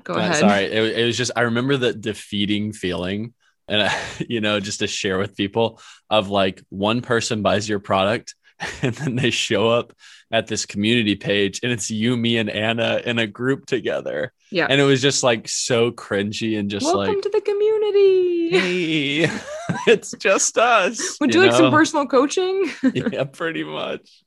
go 0.05 0.15
ahead. 0.15 0.37
Sorry. 0.37 0.65
It, 0.65 0.99
it 0.99 1.05
was 1.05 1.17
just 1.17 1.33
I 1.37 1.43
remember 1.43 1.77
the 1.77 1.93
defeating 1.93 2.73
feeling 2.73 3.35
and 3.69 3.83
uh, 3.83 3.91
you 4.29 4.41
know 4.41 4.61
just 4.61 4.81
to 4.81 4.87
share 4.87 5.19
with 5.19 5.37
people 5.37 5.81
of 6.11 6.29
like 6.29 6.63
one 6.69 7.01
person 7.01 7.43
buys 7.43 7.69
your 7.69 7.81
product 7.81 8.35
and 8.83 8.95
then 8.95 9.17
they 9.17 9.31
show 9.31 9.69
up 9.69 9.93
at 10.31 10.47
this 10.47 10.67
community 10.67 11.15
page 11.15 11.61
and 11.63 11.73
it's 11.73 11.91
you 11.91 12.17
me 12.17 12.39
and 12.39 12.49
anna 12.49 13.01
in 13.05 13.19
a 13.19 13.27
group 13.27 13.67
together. 13.67 14.33
Yeah. 14.51 14.67
And 14.69 14.81
it 14.81 14.85
was 14.85 15.03
just 15.03 15.23
like 15.23 15.49
so 15.49 15.91
cringy 15.91 16.59
and 16.59 16.71
just 16.71 16.87
like 16.87 16.95
welcome 16.95 17.15
like 17.15 17.23
to 17.23 17.31
the 17.31 17.41
community. 17.41 18.51
Hey 18.51 19.41
it's 19.87 20.13
just 20.13 20.57
us 20.59 21.19
would 21.21 21.35
you, 21.35 21.43
you 21.43 21.49
like 21.49 21.57
some 21.57 21.71
personal 21.71 22.07
coaching? 22.07 22.71
Yeah 22.95 23.25
pretty 23.25 23.65
much. 23.65 24.23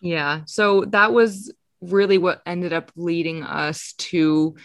Yeah. 0.00 0.42
So 0.46 0.84
that 0.86 1.12
was 1.12 1.52
really 1.90 2.18
what 2.18 2.42
ended 2.46 2.72
up 2.72 2.90
leading 2.96 3.42
us 3.42 3.94
to 3.98 4.56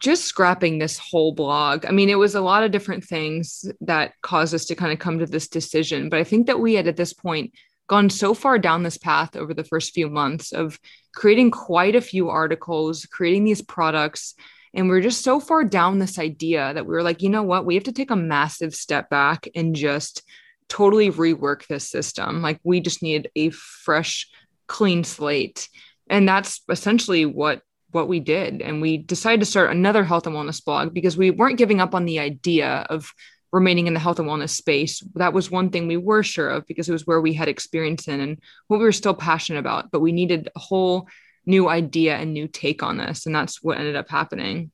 just 0.00 0.24
scrapping 0.24 0.78
this 0.78 0.98
whole 0.98 1.32
blog. 1.32 1.86
I 1.86 1.90
mean, 1.90 2.10
it 2.10 2.18
was 2.18 2.34
a 2.34 2.40
lot 2.40 2.62
of 2.62 2.70
different 2.70 3.04
things 3.04 3.64
that 3.80 4.12
caused 4.22 4.54
us 4.54 4.66
to 4.66 4.74
kind 4.74 4.92
of 4.92 4.98
come 4.98 5.18
to 5.18 5.26
this 5.26 5.48
decision. 5.48 6.08
But 6.08 6.20
I 6.20 6.24
think 6.24 6.46
that 6.46 6.60
we 6.60 6.74
had 6.74 6.86
at 6.86 6.96
this 6.96 7.12
point 7.12 7.52
gone 7.88 8.10
so 8.10 8.34
far 8.34 8.58
down 8.58 8.82
this 8.82 8.98
path 8.98 9.36
over 9.36 9.54
the 9.54 9.64
first 9.64 9.94
few 9.94 10.10
months 10.10 10.52
of 10.52 10.78
creating 11.14 11.50
quite 11.50 11.96
a 11.96 12.00
few 12.00 12.28
articles, 12.28 13.06
creating 13.06 13.44
these 13.44 13.62
products. 13.62 14.34
And 14.74 14.88
we're 14.88 15.00
just 15.00 15.22
so 15.22 15.40
far 15.40 15.64
down 15.64 15.98
this 15.98 16.18
idea 16.18 16.74
that 16.74 16.84
we 16.84 16.92
were 16.92 17.02
like, 17.02 17.22
you 17.22 17.30
know 17.30 17.44
what? 17.44 17.64
We 17.64 17.74
have 17.74 17.84
to 17.84 17.92
take 17.92 18.10
a 18.10 18.16
massive 18.16 18.74
step 18.74 19.08
back 19.08 19.48
and 19.54 19.74
just 19.74 20.22
totally 20.68 21.10
rework 21.10 21.66
this 21.66 21.88
system. 21.88 22.42
Like, 22.42 22.60
we 22.64 22.80
just 22.80 23.02
need 23.02 23.30
a 23.34 23.50
fresh, 23.50 24.28
clean 24.66 25.04
slate. 25.04 25.68
And 26.08 26.28
that's 26.28 26.60
essentially 26.68 27.26
what 27.26 27.62
what 27.92 28.08
we 28.08 28.20
did 28.20 28.60
and 28.60 28.82
we 28.82 28.98
decided 28.98 29.40
to 29.40 29.46
start 29.46 29.70
another 29.70 30.04
health 30.04 30.26
and 30.26 30.36
wellness 30.36 30.62
blog 30.62 30.92
because 30.92 31.16
we 31.16 31.30
weren't 31.30 31.56
giving 31.56 31.80
up 31.80 31.94
on 31.94 32.04
the 32.04 32.18
idea 32.18 32.84
of 32.90 33.10
remaining 33.52 33.86
in 33.86 33.94
the 33.94 34.00
health 34.00 34.18
and 34.18 34.28
wellness 34.28 34.50
space. 34.50 35.02
That 35.14 35.32
was 35.32 35.50
one 35.50 35.70
thing 35.70 35.86
we 35.86 35.96
were 35.96 36.22
sure 36.22 36.50
of 36.50 36.66
because 36.66 36.88
it 36.88 36.92
was 36.92 37.06
where 37.06 37.20
we 37.20 37.32
had 37.32 37.48
experience 37.48 38.06
in 38.06 38.20
and 38.20 38.38
what 38.66 38.78
we 38.78 38.84
were 38.84 38.92
still 38.92 39.14
passionate 39.14 39.60
about. 39.60 39.90
But 39.90 40.00
we 40.00 40.12
needed 40.12 40.50
a 40.54 40.58
whole 40.58 41.08
new 41.46 41.68
idea 41.68 42.16
and 42.16 42.34
new 42.34 42.48
take 42.48 42.82
on 42.82 42.98
this. 42.98 43.24
And 43.24 43.34
that's 43.34 43.62
what 43.62 43.78
ended 43.78 43.96
up 43.96 44.10
happening. 44.10 44.72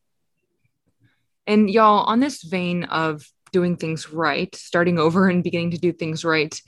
And 1.47 1.71
y'all, 1.71 2.05
on 2.05 2.18
this 2.18 2.42
vein 2.42 2.85
of 2.85 3.25
doing 3.53 3.77
things 3.77 4.11
right, 4.11 4.53
starting 4.55 4.99
over 4.99 5.29
and 5.29 5.45
beginning 5.45 5.73
to 5.73 5.79
do 5.79 5.92
things 5.92 6.25
right, 6.25 6.59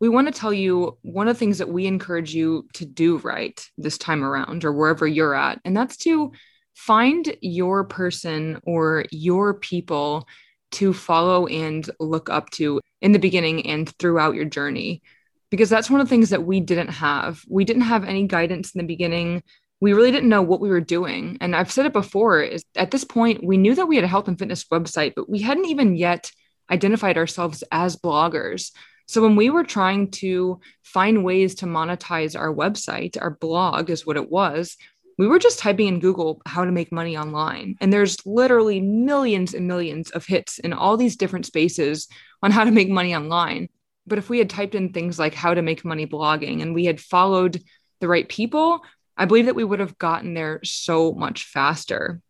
we 0.00 0.08
want 0.08 0.26
to 0.26 0.38
tell 0.38 0.52
you 0.52 0.98
one 1.02 1.28
of 1.28 1.34
the 1.34 1.38
things 1.38 1.58
that 1.58 1.68
we 1.68 1.86
encourage 1.86 2.34
you 2.34 2.68
to 2.74 2.84
do 2.84 3.18
right 3.18 3.64
this 3.78 3.98
time 3.98 4.22
around 4.22 4.64
or 4.64 4.72
wherever 4.72 5.06
you're 5.06 5.34
at. 5.34 5.60
And 5.64 5.76
that's 5.76 5.96
to 5.98 6.32
find 6.74 7.34
your 7.40 7.84
person 7.84 8.60
or 8.64 9.06
your 9.10 9.54
people 9.54 10.26
to 10.72 10.92
follow 10.92 11.46
and 11.46 11.88
look 11.98 12.28
up 12.28 12.50
to 12.50 12.80
in 13.00 13.12
the 13.12 13.18
beginning 13.18 13.66
and 13.66 13.88
throughout 13.98 14.34
your 14.34 14.44
journey 14.44 15.02
because 15.50 15.70
that's 15.70 15.90
one 15.90 16.00
of 16.00 16.06
the 16.06 16.10
things 16.10 16.30
that 16.30 16.44
we 16.44 16.60
didn't 16.60 16.88
have. 16.88 17.42
We 17.48 17.64
didn't 17.64 17.82
have 17.82 18.04
any 18.04 18.26
guidance 18.26 18.74
in 18.74 18.78
the 18.78 18.86
beginning. 18.86 19.42
We 19.80 19.92
really 19.92 20.10
didn't 20.10 20.28
know 20.28 20.42
what 20.42 20.60
we 20.60 20.68
were 20.68 20.80
doing. 20.80 21.38
And 21.40 21.54
I've 21.54 21.70
said 21.70 21.86
it 21.86 21.92
before 21.92 22.42
is 22.42 22.64
at 22.74 22.90
this 22.90 23.04
point 23.04 23.44
we 23.44 23.56
knew 23.56 23.74
that 23.74 23.86
we 23.86 23.96
had 23.96 24.04
a 24.04 24.08
health 24.08 24.28
and 24.28 24.38
fitness 24.38 24.64
website, 24.64 25.12
but 25.14 25.28
we 25.28 25.40
hadn't 25.40 25.66
even 25.66 25.96
yet 25.96 26.30
identified 26.70 27.16
ourselves 27.16 27.62
as 27.70 27.96
bloggers. 27.96 28.72
So 29.06 29.22
when 29.22 29.36
we 29.36 29.50
were 29.50 29.64
trying 29.64 30.10
to 30.12 30.60
find 30.82 31.24
ways 31.24 31.54
to 31.56 31.66
monetize 31.66 32.38
our 32.38 32.52
website, 32.52 33.20
our 33.20 33.30
blog 33.30 33.88
is 33.88 34.04
what 34.04 34.16
it 34.16 34.30
was, 34.30 34.76
we 35.18 35.26
were 35.26 35.38
just 35.38 35.58
typing 35.58 35.88
in 35.88 36.00
Google 36.00 36.42
how 36.44 36.64
to 36.64 36.72
make 36.72 36.92
money 36.92 37.16
online. 37.16 37.76
And 37.80 37.92
there's 37.92 38.18
literally 38.26 38.80
millions 38.80 39.54
and 39.54 39.66
millions 39.66 40.10
of 40.10 40.26
hits 40.26 40.58
in 40.58 40.72
all 40.72 40.96
these 40.96 41.16
different 41.16 41.46
spaces 41.46 42.08
on 42.42 42.50
how 42.50 42.64
to 42.64 42.70
make 42.70 42.90
money 42.90 43.14
online. 43.14 43.68
But 44.06 44.18
if 44.18 44.28
we 44.28 44.38
had 44.38 44.50
typed 44.50 44.74
in 44.74 44.92
things 44.92 45.18
like 45.18 45.34
how 45.34 45.54
to 45.54 45.62
make 45.62 45.84
money 45.84 46.06
blogging 46.06 46.60
and 46.60 46.74
we 46.74 46.84
had 46.84 47.00
followed 47.00 47.62
the 48.00 48.08
right 48.08 48.28
people, 48.28 48.80
I 49.16 49.24
believe 49.24 49.46
that 49.46 49.54
we 49.56 49.64
would 49.64 49.80
have 49.80 49.98
gotten 49.98 50.34
there 50.34 50.60
so 50.62 51.12
much 51.12 51.44
faster. 51.44 52.20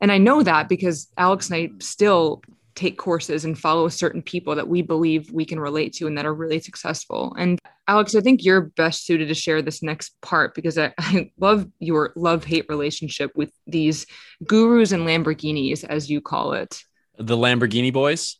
And 0.00 0.10
I 0.10 0.18
know 0.18 0.42
that 0.42 0.68
because 0.68 1.08
Alex 1.16 1.48
and 1.48 1.56
I 1.56 1.68
still 1.78 2.42
take 2.74 2.98
courses 2.98 3.44
and 3.44 3.58
follow 3.58 3.88
certain 3.88 4.22
people 4.22 4.54
that 4.54 4.68
we 4.68 4.82
believe 4.82 5.30
we 5.30 5.44
can 5.44 5.60
relate 5.60 5.92
to 5.94 6.06
and 6.06 6.18
that 6.18 6.26
are 6.26 6.34
really 6.34 6.60
successful. 6.60 7.34
And 7.38 7.58
Alex, 7.86 8.14
I 8.14 8.20
think 8.20 8.44
you're 8.44 8.62
best 8.62 9.04
suited 9.04 9.28
to 9.28 9.34
share 9.34 9.62
this 9.62 9.82
next 9.82 10.20
part 10.22 10.54
because 10.54 10.76
I, 10.78 10.92
I 10.98 11.30
love 11.38 11.66
your 11.78 12.12
love 12.16 12.44
hate 12.44 12.66
relationship 12.68 13.30
with 13.34 13.52
these 13.66 14.06
gurus 14.46 14.92
and 14.92 15.06
Lamborghinis, 15.06 15.84
as 15.84 16.10
you 16.10 16.20
call 16.20 16.54
it. 16.54 16.82
The 17.16 17.36
Lamborghini 17.36 17.92
boys, 17.92 18.38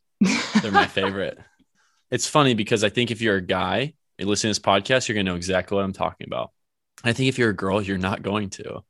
they're 0.63 0.73
my 0.73 0.87
favorite. 0.89 1.39
It's 2.11 2.27
funny 2.29 2.55
because 2.55 2.85
I 2.85 2.89
think 2.89 3.11
if 3.11 3.21
you're 3.21 3.37
a 3.37 3.43
guy 3.43 3.95
and 4.19 4.29
listening 4.29 4.53
to 4.53 4.61
this 4.61 4.67
podcast, 4.67 5.09
you're 5.09 5.15
going 5.15 5.27
to 5.27 5.33
know 5.33 5.37
exactly 5.37 5.77
what 5.77 5.85
I'm 5.85 5.93
talking 5.93 6.27
about. 6.27 6.51
I 7.03 7.13
think 7.13 7.29
if 7.29 7.39
you're 7.39 7.51
a 7.51 7.57
girl, 7.57 7.83
you're 7.83 7.99
not 7.99 8.23
going 8.23 8.51
to. 8.51 8.83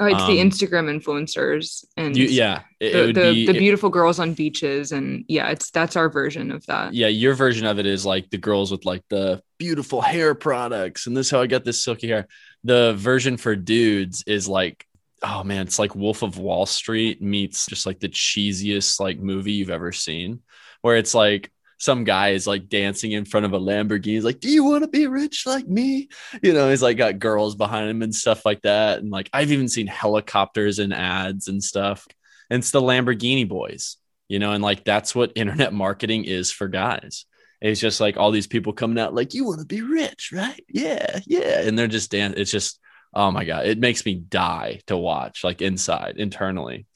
Oh, 0.00 0.06
it's 0.06 0.22
um, 0.22 0.28
the 0.28 0.38
Instagram 0.38 0.88
influencers 0.88 1.84
and 1.98 2.16
you, 2.16 2.24
yeah, 2.24 2.62
it, 2.80 2.92
the, 2.92 3.02
it 3.02 3.12
the, 3.12 3.32
be, 3.32 3.46
the, 3.46 3.52
beautiful 3.52 3.90
girls 3.90 4.18
on 4.18 4.32
beaches 4.32 4.92
and 4.92 5.26
yeah, 5.28 5.50
it's 5.50 5.70
that's 5.70 5.94
our 5.94 6.08
version 6.08 6.50
of 6.50 6.64
that. 6.66 6.94
Yeah, 6.94 7.08
your 7.08 7.34
version 7.34 7.66
of 7.66 7.78
it 7.78 7.84
is 7.84 8.06
like 8.06 8.30
the 8.30 8.38
girls 8.38 8.70
with 8.70 8.86
like 8.86 9.02
the 9.10 9.42
beautiful 9.58 10.00
hair 10.00 10.34
products 10.34 11.06
and 11.06 11.14
this 11.14 11.26
is 11.26 11.30
how 11.30 11.42
I 11.42 11.46
got 11.46 11.64
this 11.64 11.84
silky 11.84 12.08
hair. 12.08 12.26
The 12.64 12.94
version 12.94 13.36
for 13.36 13.54
dudes 13.54 14.24
is 14.26 14.48
like 14.48 14.86
oh 15.22 15.44
man, 15.44 15.66
it's 15.66 15.78
like 15.78 15.94
Wolf 15.94 16.22
of 16.22 16.38
Wall 16.38 16.64
Street 16.64 17.20
meets 17.20 17.66
just 17.66 17.84
like 17.84 18.00
the 18.00 18.08
cheesiest 18.08 19.00
like 19.00 19.18
movie 19.18 19.52
you've 19.52 19.70
ever 19.70 19.92
seen, 19.92 20.40
where 20.80 20.96
it's 20.96 21.14
like 21.14 21.52
some 21.80 22.04
guy 22.04 22.30
is 22.30 22.46
like 22.46 22.68
dancing 22.68 23.12
in 23.12 23.24
front 23.24 23.46
of 23.46 23.54
a 23.54 23.58
Lamborghini. 23.58 24.04
He's 24.04 24.24
like, 24.24 24.38
Do 24.38 24.50
you 24.50 24.62
want 24.62 24.84
to 24.84 24.88
be 24.88 25.06
rich 25.06 25.46
like 25.46 25.66
me? 25.66 26.08
You 26.42 26.52
know, 26.52 26.68
he's 26.68 26.82
like 26.82 26.98
got 26.98 27.18
girls 27.18 27.56
behind 27.56 27.88
him 27.88 28.02
and 28.02 28.14
stuff 28.14 28.44
like 28.44 28.60
that. 28.62 28.98
And 28.98 29.10
like, 29.10 29.30
I've 29.32 29.50
even 29.50 29.68
seen 29.68 29.86
helicopters 29.86 30.78
in 30.78 30.92
ads 30.92 31.48
and 31.48 31.64
stuff. 31.64 32.06
And 32.50 32.60
it's 32.60 32.70
the 32.70 32.82
Lamborghini 32.82 33.48
boys, 33.48 33.96
you 34.28 34.38
know, 34.38 34.52
and 34.52 34.62
like 34.62 34.84
that's 34.84 35.14
what 35.14 35.32
internet 35.36 35.72
marketing 35.72 36.24
is 36.24 36.52
for 36.52 36.68
guys. 36.68 37.24
It's 37.62 37.80
just 37.80 38.00
like 38.00 38.18
all 38.18 38.30
these 38.30 38.46
people 38.46 38.74
coming 38.74 38.98
out, 38.98 39.14
like, 39.14 39.32
You 39.32 39.46
want 39.46 39.60
to 39.60 39.66
be 39.66 39.80
rich, 39.80 40.32
right? 40.34 40.62
Yeah, 40.68 41.20
yeah. 41.26 41.62
And 41.62 41.78
they're 41.78 41.88
just 41.88 42.10
dancing. 42.10 42.40
It's 42.40 42.50
just, 42.50 42.78
oh 43.14 43.30
my 43.30 43.46
God, 43.46 43.64
it 43.64 43.78
makes 43.78 44.04
me 44.04 44.16
die 44.16 44.80
to 44.86 44.98
watch, 44.98 45.44
like 45.44 45.62
inside, 45.62 46.16
internally. 46.18 46.86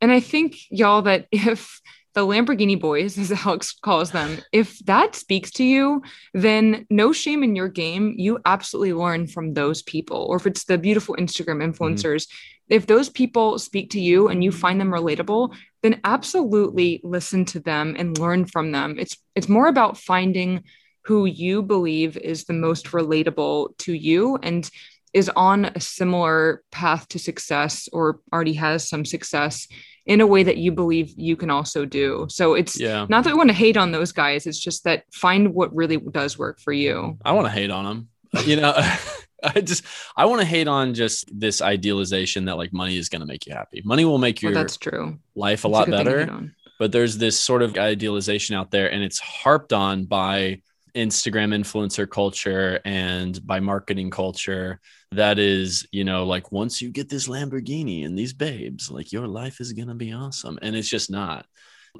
And 0.00 0.10
I 0.10 0.20
think, 0.20 0.56
y'all, 0.70 1.02
that 1.02 1.26
if 1.32 1.82
the 2.16 2.26
Lamborghini 2.26 2.80
boys, 2.80 3.18
as 3.18 3.30
Alex 3.30 3.72
calls 3.80 4.10
them, 4.10 4.38
if 4.50 4.78
that 4.86 5.14
speaks 5.14 5.50
to 5.52 5.64
you, 5.64 6.02
then 6.34 6.86
no 6.90 7.12
shame 7.12 7.44
in 7.44 7.54
your 7.54 7.68
game. 7.68 8.14
You 8.16 8.40
absolutely 8.44 8.94
learn 8.94 9.28
from 9.28 9.52
those 9.54 9.82
people. 9.82 10.26
Or 10.28 10.36
if 10.36 10.46
it's 10.46 10.64
the 10.64 10.78
beautiful 10.78 11.14
Instagram 11.16 11.58
mm-hmm. 11.58 11.70
influencers, 11.70 12.24
mm-hmm. 12.24 12.74
if 12.74 12.86
those 12.86 13.10
people 13.10 13.58
speak 13.58 13.90
to 13.90 14.00
you 14.00 14.28
and 14.28 14.42
you 14.42 14.50
find 14.50 14.80
them 14.80 14.90
relatable, 14.90 15.54
then 15.82 16.00
absolutely 16.04 17.00
listen 17.04 17.44
to 17.44 17.60
them 17.60 17.94
and 17.98 18.18
learn 18.18 18.46
from 18.46 18.72
them. 18.72 18.96
It's 18.98 19.16
it's 19.36 19.48
more 19.48 19.68
about 19.68 19.98
finding 19.98 20.64
who 21.04 21.26
you 21.26 21.62
believe 21.62 22.16
is 22.16 22.44
the 22.44 22.52
most 22.52 22.86
relatable 22.86 23.76
to 23.78 23.92
you 23.92 24.38
and 24.42 24.68
is 25.12 25.30
on 25.36 25.66
a 25.66 25.80
similar 25.80 26.62
path 26.72 27.06
to 27.08 27.18
success 27.18 27.88
or 27.92 28.20
already 28.32 28.54
has 28.54 28.88
some 28.88 29.04
success 29.04 29.68
in 30.06 30.20
a 30.20 30.26
way 30.26 30.42
that 30.42 30.56
you 30.56 30.70
believe 30.70 31.12
you 31.16 31.36
can 31.36 31.50
also 31.50 31.84
do. 31.84 32.26
So 32.30 32.54
it's 32.54 32.78
yeah. 32.78 33.06
not 33.08 33.24
that 33.24 33.32
we 33.32 33.36
want 33.36 33.50
to 33.50 33.54
hate 33.54 33.76
on 33.76 33.90
those 33.90 34.12
guys. 34.12 34.46
It's 34.46 34.58
just 34.58 34.84
that 34.84 35.04
find 35.12 35.52
what 35.52 35.74
really 35.74 35.96
does 35.96 36.38
work 36.38 36.60
for 36.60 36.72
you. 36.72 37.18
I 37.24 37.32
want 37.32 37.46
to 37.46 37.52
hate 37.52 37.70
on 37.70 37.84
them. 37.84 38.08
You 38.44 38.56
know, 38.56 38.72
I 39.42 39.60
just 39.60 39.84
I 40.16 40.26
want 40.26 40.40
to 40.40 40.46
hate 40.46 40.68
on 40.68 40.94
just 40.94 41.28
this 41.38 41.60
idealization 41.60 42.44
that 42.46 42.56
like 42.56 42.72
money 42.72 42.96
is 42.96 43.08
going 43.08 43.20
to 43.20 43.26
make 43.26 43.46
you 43.46 43.52
happy. 43.52 43.82
Money 43.84 44.04
will 44.04 44.18
make 44.18 44.42
your 44.42 44.52
well, 44.52 44.62
that's 44.62 44.76
true 44.76 45.18
life 45.34 45.64
a 45.64 45.68
that's 45.68 45.72
lot 45.72 45.88
a 45.88 45.90
better. 45.90 46.50
But 46.78 46.92
there's 46.92 47.16
this 47.16 47.38
sort 47.38 47.62
of 47.62 47.76
idealization 47.76 48.54
out 48.54 48.70
there, 48.70 48.92
and 48.92 49.02
it's 49.02 49.18
harped 49.18 49.72
on 49.72 50.04
by 50.04 50.60
Instagram 50.96 51.54
influencer 51.54 52.08
culture 52.08 52.80
and 52.84 53.46
by 53.46 53.60
marketing 53.60 54.10
culture 54.10 54.80
that 55.12 55.38
is, 55.38 55.86
you 55.92 56.04
know, 56.04 56.24
like 56.24 56.50
once 56.50 56.80
you 56.80 56.90
get 56.90 57.08
this 57.08 57.28
Lamborghini 57.28 58.04
and 58.04 58.18
these 58.18 58.32
babes, 58.32 58.90
like 58.90 59.12
your 59.12 59.28
life 59.28 59.60
is 59.60 59.72
going 59.72 59.88
to 59.88 59.94
be 59.94 60.12
awesome. 60.12 60.58
And 60.62 60.74
it's 60.74 60.88
just 60.88 61.10
not. 61.10 61.46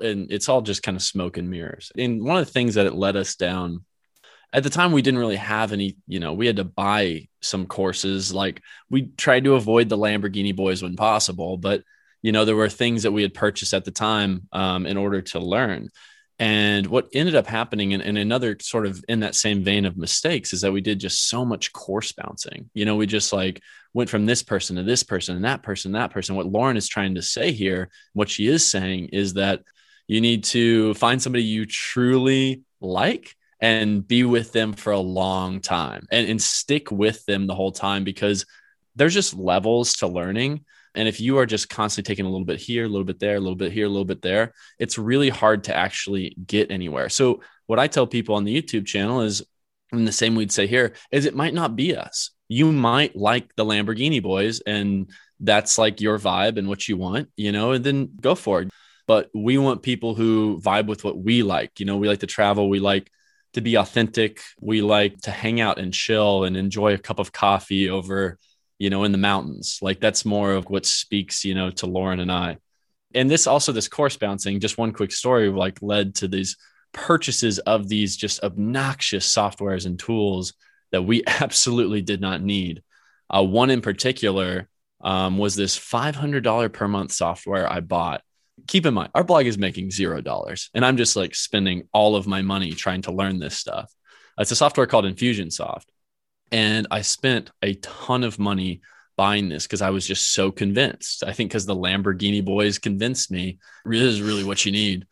And 0.03 0.33
it's 0.33 0.49
all 0.49 0.63
just 0.63 0.83
kind 0.83 0.97
of 0.97 1.03
smoke 1.03 1.37
and 1.37 1.51
mirrors. 1.51 1.93
And 1.97 2.25
one 2.25 2.39
of 2.39 2.47
the 2.47 2.53
things 2.53 2.75
that 2.75 2.87
it 2.87 2.95
led 2.95 3.17
us 3.17 3.37
down 3.37 3.85
at 4.53 4.63
the 4.63 4.71
time, 4.71 4.93
we 4.93 5.03
didn't 5.03 5.21
really 5.21 5.37
have 5.37 5.73
any, 5.73 5.99
you 6.07 6.19
know, 6.19 6.33
we 6.33 6.47
had 6.47 6.57
to 6.57 6.65
buy 6.65 7.29
some 7.43 7.67
courses. 7.67 8.33
Like 8.33 8.63
we 8.89 9.09
tried 9.17 9.45
to 9.45 9.55
avoid 9.55 9.89
the 9.89 9.99
Lamborghini 9.99 10.57
boys 10.57 10.83
when 10.83 10.97
possible, 10.97 11.59
but, 11.59 11.83
you 12.23 12.33
know, 12.33 12.45
there 12.45 12.57
were 12.57 12.71
things 12.71 13.03
that 13.03 13.13
we 13.13 13.23
had 13.23 13.35
purchased 13.35 13.75
at 13.75 13.85
the 13.85 13.91
time 13.91 14.49
um, 14.53 14.87
in 14.87 14.97
order 14.97 15.21
to 15.23 15.39
learn. 15.39 15.91
And 16.39 16.87
what 16.89 17.09
ended 17.15 17.35
up 17.35 17.47
happening, 17.47 17.95
and, 17.95 18.03
and, 18.03 18.19
another 18.19 18.59
sort 18.61 18.87
of 18.87 19.03
in 19.09 19.21
that 19.21 19.35
same 19.35 19.65
vein 19.65 19.87
of 19.87 19.97
mistakes, 19.97 20.53
is 20.53 20.61
that 20.61 20.73
we 20.73 20.83
did 20.83 20.99
just 20.99 21.29
so 21.29 21.47
much 21.47 21.73
course 21.73 22.13
bouncing. 22.13 22.69
You 22.75 22.85
know, 22.85 22.97
we 22.97 23.07
just 23.07 23.33
like 23.33 23.63
went 23.95 24.11
from 24.11 24.27
this 24.27 24.43
person 24.43 24.77
to 24.77 24.83
this 24.83 25.03
person 25.03 25.37
and 25.37 25.47
that 25.47 25.63
person, 25.63 25.93
that 25.93 26.11
person. 26.11 26.37
What 26.37 26.47
Lauren 26.47 26.77
is 26.77 26.89
trying 26.89 27.15
to 27.15 27.23
say 27.23 27.53
here, 27.53 27.89
what 28.13 28.29
she 28.29 28.49
is 28.49 28.67
saying 28.69 29.11
is 29.13 29.35
that 29.35 29.63
you 30.07 30.21
need 30.21 30.45
to 30.45 30.93
find 30.95 31.23
somebody 31.23 31.43
you 31.43 31.65
truly 31.65 32.63
like 32.81 33.35
and 33.61 34.07
be 34.07 34.25
with 34.25 34.53
them 34.53 34.75
for 34.75 34.93
a 34.93 34.99
long 34.99 35.61
time 35.61 36.07
and, 36.11 36.29
and 36.29 36.43
stick 36.43 36.91
with 36.91 37.25
them 37.25 37.47
the 37.47 37.55
whole 37.55 37.73
time 37.73 38.05
because 38.05 38.45
there's 38.95 39.15
just 39.15 39.35
levels 39.35 39.95
to 39.95 40.07
learning 40.07 40.65
and 40.97 41.09
if 41.09 41.21
you 41.21 41.39
are 41.39 41.47
just 41.47 41.69
constantly 41.69 42.11
taking 42.11 42.27
a 42.27 42.31
little 42.31 42.45
bit 42.45 42.61
here, 42.61 42.85
a 42.85 42.89
little 42.89 43.05
bit 43.05 43.21
there, 43.21 43.37
a 43.37 43.41
little 43.41 43.57
bit 43.57 43.73
here, 43.73 43.87
a 43.87 43.89
little 43.89 44.05
bit 44.05 44.23
there, 44.23 44.53
it's 44.79 44.99
really 44.99 45.29
hard 45.29 45.65
to 45.65 45.77
actually 45.77 46.37
get 46.47 46.71
anywhere. 46.71 47.09
So, 47.09 47.43
what 47.67 47.79
I 47.79 47.87
tell 47.87 48.07
people 48.07 48.35
on 48.35 48.45
the 48.45 48.63
YouTube 48.63 48.87
channel 48.87 49.23
is, 49.23 49.43
and 49.93 50.07
the 50.07 50.13
same 50.13 50.35
we'd 50.35 50.53
say 50.53 50.67
here, 50.67 50.95
is 51.11 51.27
it 51.27 51.35
might 51.35 51.55
not 51.55 51.77
be 51.77 51.97
us. 51.97 52.31
You 52.49 52.73
might 52.73 53.17
like 53.17 53.55
the 53.57 53.65
Lamborghini 53.65 54.23
boys, 54.23 54.61
and 54.61 55.11
that's 55.41 55.79
like 55.79 56.01
your 56.01 56.19
vibe 56.19 56.59
and 56.59 56.69
what 56.69 56.89
you 56.89 56.97
want, 56.97 57.29
you 57.37 57.53
know, 57.53 57.73
and 57.73 57.85
then 57.85 58.11
go 58.21 58.35
for 58.35 58.63
it. 58.63 58.71
But 59.07 59.31
we 59.35 59.59
want 59.59 59.83
people 59.83 60.15
who 60.15 60.61
vibe 60.61 60.87
with 60.87 61.05
what 61.05 61.19
we 61.19 61.43
like. 61.43 61.79
You 61.79 61.87
know, 61.87 61.97
we 61.97 62.09
like 62.09 62.21
to 62.21 62.27
travel, 62.27 62.69
we 62.69 62.81
like 62.81 63.11
to 63.57 63.61
be 63.63 63.77
authentic. 63.77 64.41
We 64.61 64.83
like 64.83 65.21
to 65.23 65.31
hang 65.31 65.61
out 65.61 65.79
and 65.79 65.93
chill 65.93 66.45
and 66.45 66.57
enjoy 66.57 66.95
a 66.95 66.99
cup 66.99 67.19
of 67.19 67.33
coffee 67.33 67.89
over, 67.89 68.39
you 68.79 68.91
know, 68.91 69.05
in 69.05 69.13
the 69.13 69.19
mountains. 69.19 69.79
Like 69.83 70.01
that's 70.01 70.25
more 70.25 70.53
of 70.53 70.69
what 70.69 70.87
speaks, 70.87 71.45
you 71.45 71.55
know, 71.55 71.71
to 71.71 71.87
Lauren 71.87 72.21
and 72.21 72.31
I. 72.31 72.59
And 73.15 73.31
this 73.31 73.47
also, 73.47 73.73
this 73.73 73.89
course 73.89 74.17
bouncing, 74.17 74.61
just 74.61 74.79
one 74.79 74.93
quick 74.93 75.13
story, 75.13 75.49
like 75.49 75.81
led 75.81 76.17
to 76.17 76.29
these 76.29 76.57
purchases 76.93 77.59
of 77.61 77.89
these 77.89 78.17
just 78.17 78.43
obnoxious 78.43 79.33
softwares 79.33 79.87
and 79.87 79.99
tools 79.99 80.55
that 80.93 81.03
we 81.03 81.23
absolutely 81.27 82.03
did 82.03 82.21
not 82.21 82.43
need. 82.43 82.83
Uh, 83.29 83.43
one 83.43 83.71
in 83.71 83.81
particular 83.81 84.69
um, 85.01 85.39
was 85.39 85.55
this 85.55 85.79
$500 85.79 86.73
per 86.73 86.89
month 86.89 87.13
software 87.13 87.71
I 87.71 87.81
bought. 87.81 88.23
Keep 88.67 88.87
in 88.87 88.95
mind, 88.95 89.11
our 89.15 89.25
blog 89.25 89.47
is 89.47 89.59
making 89.59 89.91
zero 89.91 90.23
dollars, 90.23 90.71
and 90.73 90.85
I'm 90.85 90.97
just 90.97 91.15
like 91.15 91.35
spending 91.35 91.89
all 91.93 92.17
of 92.17 92.27
my 92.27 92.41
money 92.41 92.73
trying 92.73 93.03
to 93.03 93.13
learn 93.13 93.39
this 93.39 93.57
stuff. 93.57 93.93
It's 94.39 94.51
a 94.51 94.57
software 94.57 94.87
called 94.87 95.05
Infusionsoft. 95.05 95.85
And 96.53 96.87
I 96.91 97.03
spent 97.03 97.51
a 97.63 97.75
ton 97.75 98.25
of 98.25 98.39
money 98.39 98.81
buying 99.17 99.49
this 99.49 99.65
because 99.65 99.83
I 99.83 99.91
was 99.91 100.07
just 100.07 100.33
so 100.33 100.53
convinced. 100.53 101.25
I 101.25 101.33
think 101.33 101.51
because 101.51 101.67
the 101.67 101.75
Lamborghini 101.75 102.45
boys 102.45 102.79
convinced 102.79 103.31
me 103.31 103.59
this 103.85 104.03
is 104.03 104.23
really 104.23 104.45
what 104.45 104.65
you 104.65 104.73
need. 104.73 105.07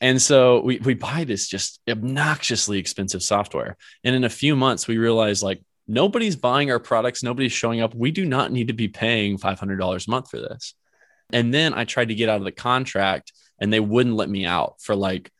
And 0.00 0.20
so 0.22 0.60
we, 0.60 0.78
we 0.78 0.94
buy 0.94 1.24
this 1.24 1.48
just 1.48 1.80
obnoxiously 1.88 2.78
expensive 2.78 3.22
software. 3.22 3.76
And 4.02 4.14
in 4.14 4.24
a 4.24 4.30
few 4.30 4.56
months, 4.56 4.88
we 4.88 4.96
realized 4.96 5.42
like 5.42 5.60
nobody's 5.86 6.36
buying 6.36 6.70
our 6.70 6.78
products, 6.78 7.22
nobody's 7.22 7.52
showing 7.52 7.82
up. 7.82 7.94
We 7.94 8.10
do 8.10 8.24
not 8.24 8.52
need 8.52 8.68
to 8.68 8.72
be 8.72 8.88
paying 8.88 9.36
$500 9.36 10.06
a 10.06 10.10
month 10.10 10.30
for 10.30 10.38
this. 10.38 10.74
And 11.32 11.52
then 11.52 11.74
I 11.74 11.84
tried 11.84 12.08
to 12.08 12.14
get 12.14 12.28
out 12.28 12.38
of 12.38 12.44
the 12.44 12.52
contract 12.52 13.32
and 13.60 13.72
they 13.72 13.80
wouldn't 13.80 14.16
let 14.16 14.30
me 14.30 14.46
out 14.46 14.76
for 14.80 14.96
like 14.96 15.30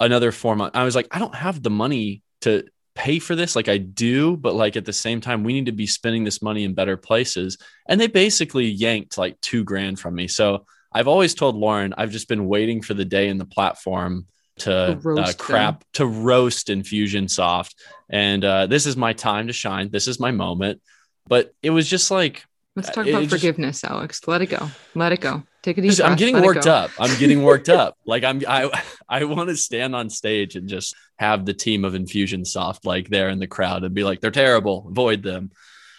another 0.00 0.32
four 0.32 0.56
months. 0.56 0.76
I 0.76 0.84
was 0.84 0.96
like, 0.96 1.08
I 1.10 1.18
don't 1.18 1.34
have 1.34 1.62
the 1.62 1.70
money 1.70 2.22
to 2.42 2.64
pay 2.96 3.18
for 3.20 3.36
this 3.36 3.54
like 3.54 3.68
I 3.68 3.76
do, 3.76 4.36
but 4.36 4.54
like 4.54 4.76
at 4.76 4.84
the 4.84 4.92
same 4.92 5.20
time, 5.20 5.44
we 5.44 5.52
need 5.52 5.66
to 5.66 5.72
be 5.72 5.86
spending 5.86 6.24
this 6.24 6.42
money 6.42 6.64
in 6.64 6.74
better 6.74 6.96
places. 6.96 7.58
And 7.86 8.00
they 8.00 8.08
basically 8.08 8.66
yanked 8.66 9.18
like 9.18 9.40
two 9.40 9.62
grand 9.62 10.00
from 10.00 10.14
me. 10.14 10.26
So 10.26 10.66
I've 10.92 11.06
always 11.06 11.34
told 11.34 11.56
Lauren, 11.56 11.94
I've 11.96 12.10
just 12.10 12.26
been 12.26 12.46
waiting 12.46 12.82
for 12.82 12.94
the 12.94 13.04
day 13.04 13.28
in 13.28 13.36
the 13.36 13.44
platform 13.44 14.26
to, 14.60 14.98
uh, 15.04 15.32
crap 15.38 15.80
them. 15.80 15.88
to 15.92 16.06
roast 16.06 16.68
Infusionsoft. 16.68 17.74
And 18.08 18.42
uh, 18.44 18.66
this 18.66 18.86
is 18.86 18.96
my 18.96 19.12
time 19.12 19.48
to 19.48 19.52
shine. 19.52 19.90
This 19.90 20.08
is 20.08 20.18
my 20.18 20.30
moment. 20.30 20.80
But 21.28 21.52
it 21.62 21.70
was 21.70 21.88
just 21.88 22.10
like 22.10 22.44
let's 22.74 22.90
talk 22.90 23.06
about 23.06 23.26
forgiveness, 23.26 23.82
just, 23.82 23.92
Alex. 23.92 24.20
Let 24.26 24.42
it 24.42 24.46
go. 24.46 24.70
Let 24.94 25.12
it 25.12 25.20
go. 25.20 25.42
Take 25.66 25.78
deep 25.82 25.96
breath. 25.96 26.08
I'm 26.08 26.16
getting 26.16 26.40
worked 26.40 26.68
up. 26.68 26.92
I'm 26.96 27.18
getting 27.18 27.42
worked 27.42 27.68
up. 27.68 27.98
Like 28.06 28.22
I'm 28.22 28.40
I 28.46 28.70
I 29.08 29.24
want 29.24 29.48
to 29.48 29.56
stand 29.56 29.96
on 29.96 30.10
stage 30.10 30.54
and 30.54 30.68
just 30.68 30.94
have 31.18 31.44
the 31.44 31.54
team 31.54 31.84
of 31.84 31.94
Infusionsoft 31.94 32.84
like 32.84 33.08
there 33.08 33.30
in 33.30 33.40
the 33.40 33.48
crowd 33.48 33.82
and 33.82 33.92
be 33.92 34.04
like, 34.04 34.20
they're 34.20 34.30
terrible. 34.30 34.86
Avoid 34.88 35.24
them. 35.24 35.50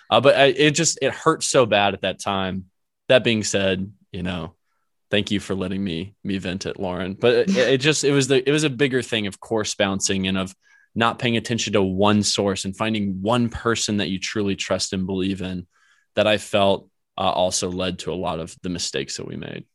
Uh, 0.09 0.21
but 0.21 0.37
I, 0.37 0.45
it 0.45 0.71
just 0.71 0.99
it 1.01 1.13
hurts 1.13 1.49
so 1.49 1.65
bad 1.65 1.93
at 1.93 2.01
that 2.03 2.21
time. 2.21 2.65
That 3.09 3.25
being 3.25 3.43
said, 3.43 3.91
you 4.13 4.23
know, 4.23 4.55
thank 5.11 5.31
you 5.31 5.41
for 5.41 5.53
letting 5.53 5.83
me 5.83 6.15
me 6.23 6.37
vent 6.37 6.65
it 6.65 6.79
lauren 6.79 7.13
but 7.13 7.33
it, 7.33 7.57
it, 7.57 7.77
just 7.77 8.03
it 8.03 8.11
was 8.11 8.27
the 8.27 8.47
it 8.47 8.51
was 8.51 8.65
a 8.65 8.69
bigger 8.69 9.01
thing 9.01 9.25
of 9.25 9.39
course 9.39 9.73
bouncing 9.75 10.27
and 10.27 10.37
of 10.37 10.53
not 10.95 11.17
paying 11.17 11.37
attention 11.37 11.73
to 11.73 11.81
one 11.81 12.23
source 12.23 12.65
and 12.65 12.75
finding 12.75 13.21
one 13.21 13.47
person 13.47 13.97
that 13.97 14.09
you 14.09 14.19
truly 14.19 14.55
trust 14.55 14.91
and 14.91 15.05
believe 15.05 15.41
in 15.41 15.65
that 16.15 16.27
i 16.27 16.37
felt 16.37 16.89
uh, 17.17 17.31
also 17.31 17.69
led 17.69 17.99
to 17.99 18.11
a 18.11 18.15
lot 18.15 18.39
of 18.39 18.55
the 18.61 18.69
mistakes 18.69 19.17
that 19.17 19.27
we 19.27 19.35
made 19.35 19.65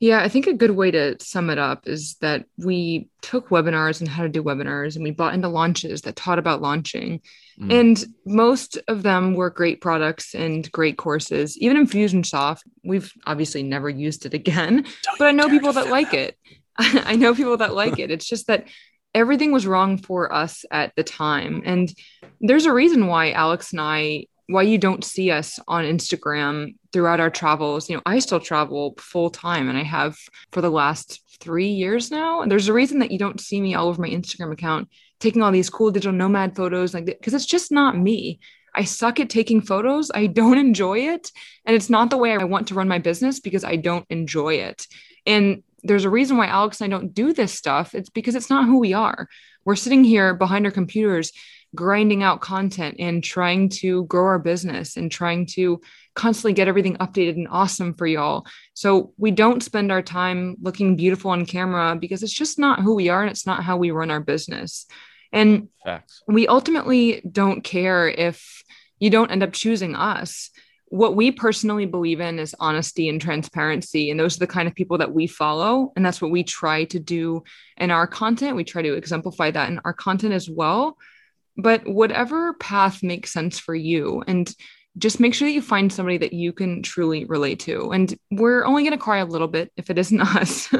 yeah, 0.00 0.22
I 0.22 0.30
think 0.30 0.46
a 0.46 0.54
good 0.54 0.70
way 0.70 0.90
to 0.90 1.16
sum 1.20 1.50
it 1.50 1.58
up 1.58 1.86
is 1.86 2.16
that 2.22 2.46
we 2.56 3.10
took 3.20 3.50
webinars 3.50 4.00
and 4.00 4.08
how 4.08 4.22
to 4.22 4.30
do 4.30 4.42
webinars 4.42 4.96
and 4.96 5.04
we 5.04 5.10
bought 5.10 5.34
into 5.34 5.48
launches 5.48 6.00
that 6.02 6.16
taught 6.16 6.38
about 6.38 6.62
launching. 6.62 7.20
Mm. 7.60 7.80
And 7.80 8.04
most 8.24 8.78
of 8.88 9.02
them 9.02 9.34
were 9.34 9.50
great 9.50 9.82
products 9.82 10.34
and 10.34 10.72
great 10.72 10.96
courses. 10.96 11.58
Even 11.58 11.86
Infusionsoft, 11.86 12.62
we've 12.82 13.12
obviously 13.26 13.62
never 13.62 13.90
used 13.90 14.24
it 14.24 14.32
again, 14.32 14.86
Don't 15.02 15.18
but 15.18 15.28
I 15.28 15.32
know 15.32 15.50
people 15.50 15.74
that 15.74 15.88
like 15.88 16.14
it. 16.14 16.34
I 16.78 17.16
know 17.16 17.34
people 17.34 17.58
that 17.58 17.74
like 17.74 17.98
it. 17.98 18.10
It's 18.10 18.26
just 18.26 18.46
that 18.46 18.68
everything 19.14 19.52
was 19.52 19.66
wrong 19.66 19.98
for 19.98 20.32
us 20.32 20.64
at 20.70 20.94
the 20.96 21.04
time. 21.04 21.62
And 21.66 21.92
there's 22.40 22.64
a 22.64 22.72
reason 22.72 23.06
why 23.06 23.32
Alex 23.32 23.72
and 23.72 23.82
I 23.82 24.28
why 24.50 24.62
you 24.62 24.78
don't 24.78 25.04
see 25.04 25.30
us 25.30 25.58
on 25.68 25.84
Instagram 25.84 26.74
throughout 26.92 27.20
our 27.20 27.30
travels. 27.30 27.88
You 27.88 27.96
know, 27.96 28.02
I 28.04 28.18
still 28.18 28.40
travel 28.40 28.94
full 28.98 29.30
time 29.30 29.68
and 29.68 29.78
I 29.78 29.84
have 29.84 30.16
for 30.52 30.60
the 30.60 30.70
last 30.70 31.20
three 31.40 31.68
years 31.68 32.10
now. 32.10 32.42
And 32.42 32.50
there's 32.50 32.68
a 32.68 32.72
reason 32.72 32.98
that 32.98 33.10
you 33.10 33.18
don't 33.18 33.40
see 33.40 33.60
me 33.60 33.74
all 33.74 33.88
over 33.88 34.00
my 34.00 34.08
Instagram 34.08 34.52
account 34.52 34.88
taking 35.20 35.42
all 35.42 35.52
these 35.52 35.70
cool 35.70 35.90
digital 35.90 36.12
nomad 36.12 36.56
photos, 36.56 36.94
like 36.94 37.04
because 37.04 37.34
it's 37.34 37.46
just 37.46 37.70
not 37.70 37.96
me. 37.96 38.40
I 38.74 38.84
suck 38.84 39.20
at 39.20 39.30
taking 39.30 39.60
photos. 39.60 40.10
I 40.14 40.26
don't 40.26 40.58
enjoy 40.66 40.98
it. 40.98 41.30
And 41.64 41.76
it's 41.76 41.90
not 41.90 42.10
the 42.10 42.18
way 42.18 42.32
I 42.32 42.44
want 42.44 42.68
to 42.68 42.74
run 42.74 42.88
my 42.88 42.98
business 42.98 43.40
because 43.40 43.64
I 43.64 43.76
don't 43.76 44.06
enjoy 44.10 44.54
it. 44.54 44.86
And 45.26 45.62
there's 45.82 46.04
a 46.04 46.10
reason 46.10 46.36
why 46.36 46.46
Alex 46.46 46.80
and 46.80 46.92
I 46.92 46.96
don't 46.96 47.14
do 47.14 47.32
this 47.32 47.54
stuff. 47.54 47.94
It's 47.94 48.10
because 48.10 48.34
it's 48.34 48.50
not 48.50 48.66
who 48.66 48.78
we 48.78 48.92
are. 48.92 49.28
We're 49.64 49.76
sitting 49.76 50.04
here 50.04 50.34
behind 50.34 50.66
our 50.66 50.72
computers 50.72 51.32
grinding 51.74 52.22
out 52.22 52.40
content 52.40 52.96
and 52.98 53.22
trying 53.22 53.68
to 53.68 54.04
grow 54.06 54.24
our 54.24 54.38
business 54.38 54.96
and 54.96 55.10
trying 55.10 55.46
to 55.46 55.80
constantly 56.14 56.52
get 56.52 56.68
everything 56.68 56.96
updated 56.96 57.34
and 57.34 57.48
awesome 57.50 57.94
for 57.94 58.06
y'all. 58.06 58.46
So 58.74 59.12
we 59.16 59.30
don't 59.30 59.62
spend 59.62 59.92
our 59.92 60.02
time 60.02 60.56
looking 60.60 60.96
beautiful 60.96 61.30
on 61.30 61.46
camera 61.46 61.96
because 61.96 62.22
it's 62.22 62.32
just 62.32 62.58
not 62.58 62.80
who 62.80 62.94
we 62.94 63.08
are 63.08 63.22
and 63.22 63.30
it's 63.30 63.46
not 63.46 63.62
how 63.62 63.76
we 63.76 63.90
run 63.90 64.10
our 64.10 64.20
business. 64.20 64.86
And 65.32 65.68
Facts. 65.84 66.22
we 66.26 66.48
ultimately 66.48 67.22
don't 67.30 67.62
care 67.62 68.08
if 68.08 68.64
you 68.98 69.10
don't 69.10 69.30
end 69.30 69.44
up 69.44 69.52
choosing 69.52 69.94
us. 69.94 70.50
What 70.86 71.14
we 71.14 71.30
personally 71.30 71.86
believe 71.86 72.20
in 72.20 72.40
is 72.40 72.56
honesty 72.58 73.08
and 73.08 73.20
transparency. 73.20 74.10
And 74.10 74.18
those 74.18 74.36
are 74.36 74.40
the 74.40 74.48
kind 74.48 74.66
of 74.66 74.74
people 74.74 74.98
that 74.98 75.14
we 75.14 75.28
follow. 75.28 75.92
And 75.94 76.04
that's 76.04 76.20
what 76.20 76.32
we 76.32 76.42
try 76.42 76.82
to 76.86 76.98
do 76.98 77.44
in 77.76 77.92
our 77.92 78.08
content. 78.08 78.56
We 78.56 78.64
try 78.64 78.82
to 78.82 78.94
exemplify 78.94 79.52
that 79.52 79.70
in 79.70 79.80
our 79.84 79.92
content 79.92 80.34
as 80.34 80.50
well 80.50 80.98
but 81.62 81.86
whatever 81.86 82.54
path 82.54 83.02
makes 83.02 83.32
sense 83.32 83.58
for 83.58 83.74
you 83.74 84.22
and 84.26 84.54
just 84.98 85.20
make 85.20 85.34
sure 85.34 85.46
that 85.46 85.52
you 85.52 85.62
find 85.62 85.92
somebody 85.92 86.18
that 86.18 86.32
you 86.32 86.52
can 86.52 86.82
truly 86.82 87.24
relate 87.24 87.60
to. 87.60 87.92
And 87.92 88.12
we're 88.30 88.64
only 88.64 88.82
going 88.82 88.92
to 88.92 88.98
cry 88.98 89.18
a 89.18 89.24
little 89.24 89.48
bit 89.48 89.72
if 89.76 89.88
it 89.88 89.98
isn't 89.98 90.20
us. 90.36 90.72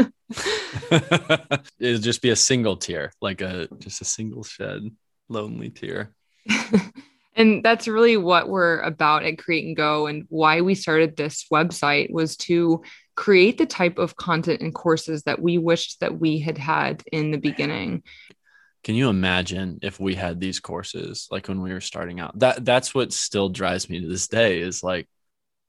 It'll 1.78 2.00
just 2.00 2.22
be 2.22 2.30
a 2.30 2.36
single 2.36 2.76
tear 2.76 3.12
like 3.20 3.40
a 3.40 3.68
just 3.78 4.00
a 4.00 4.04
single 4.04 4.42
shed 4.42 4.82
lonely 5.28 5.70
tear. 5.70 6.12
And 7.36 7.62
that's 7.62 7.88
really 7.88 8.18
what 8.18 8.48
we're 8.48 8.80
about 8.80 9.24
at 9.24 9.38
create 9.38 9.64
and 9.66 9.76
go 9.76 10.06
and 10.06 10.26
why 10.28 10.60
we 10.60 10.74
started 10.74 11.16
this 11.16 11.46
website 11.50 12.10
was 12.10 12.36
to 12.38 12.82
create 13.14 13.56
the 13.56 13.66
type 13.66 13.98
of 13.98 14.16
content 14.16 14.60
and 14.60 14.74
courses 14.74 15.22
that 15.22 15.40
we 15.40 15.56
wished 15.56 16.00
that 16.00 16.18
we 16.18 16.38
had 16.38 16.58
had 16.58 17.02
in 17.12 17.30
the 17.30 17.38
beginning 17.38 18.02
can 18.82 18.94
you 18.94 19.08
imagine 19.08 19.78
if 19.82 20.00
we 20.00 20.14
had 20.14 20.40
these 20.40 20.60
courses 20.60 21.28
like 21.30 21.48
when 21.48 21.60
we 21.60 21.72
were 21.72 21.80
starting 21.80 22.20
out? 22.20 22.38
That 22.38 22.64
that's 22.64 22.94
what 22.94 23.12
still 23.12 23.48
drives 23.48 23.90
me 23.90 24.00
to 24.00 24.08
this 24.08 24.28
day 24.28 24.60
is 24.60 24.82
like 24.82 25.08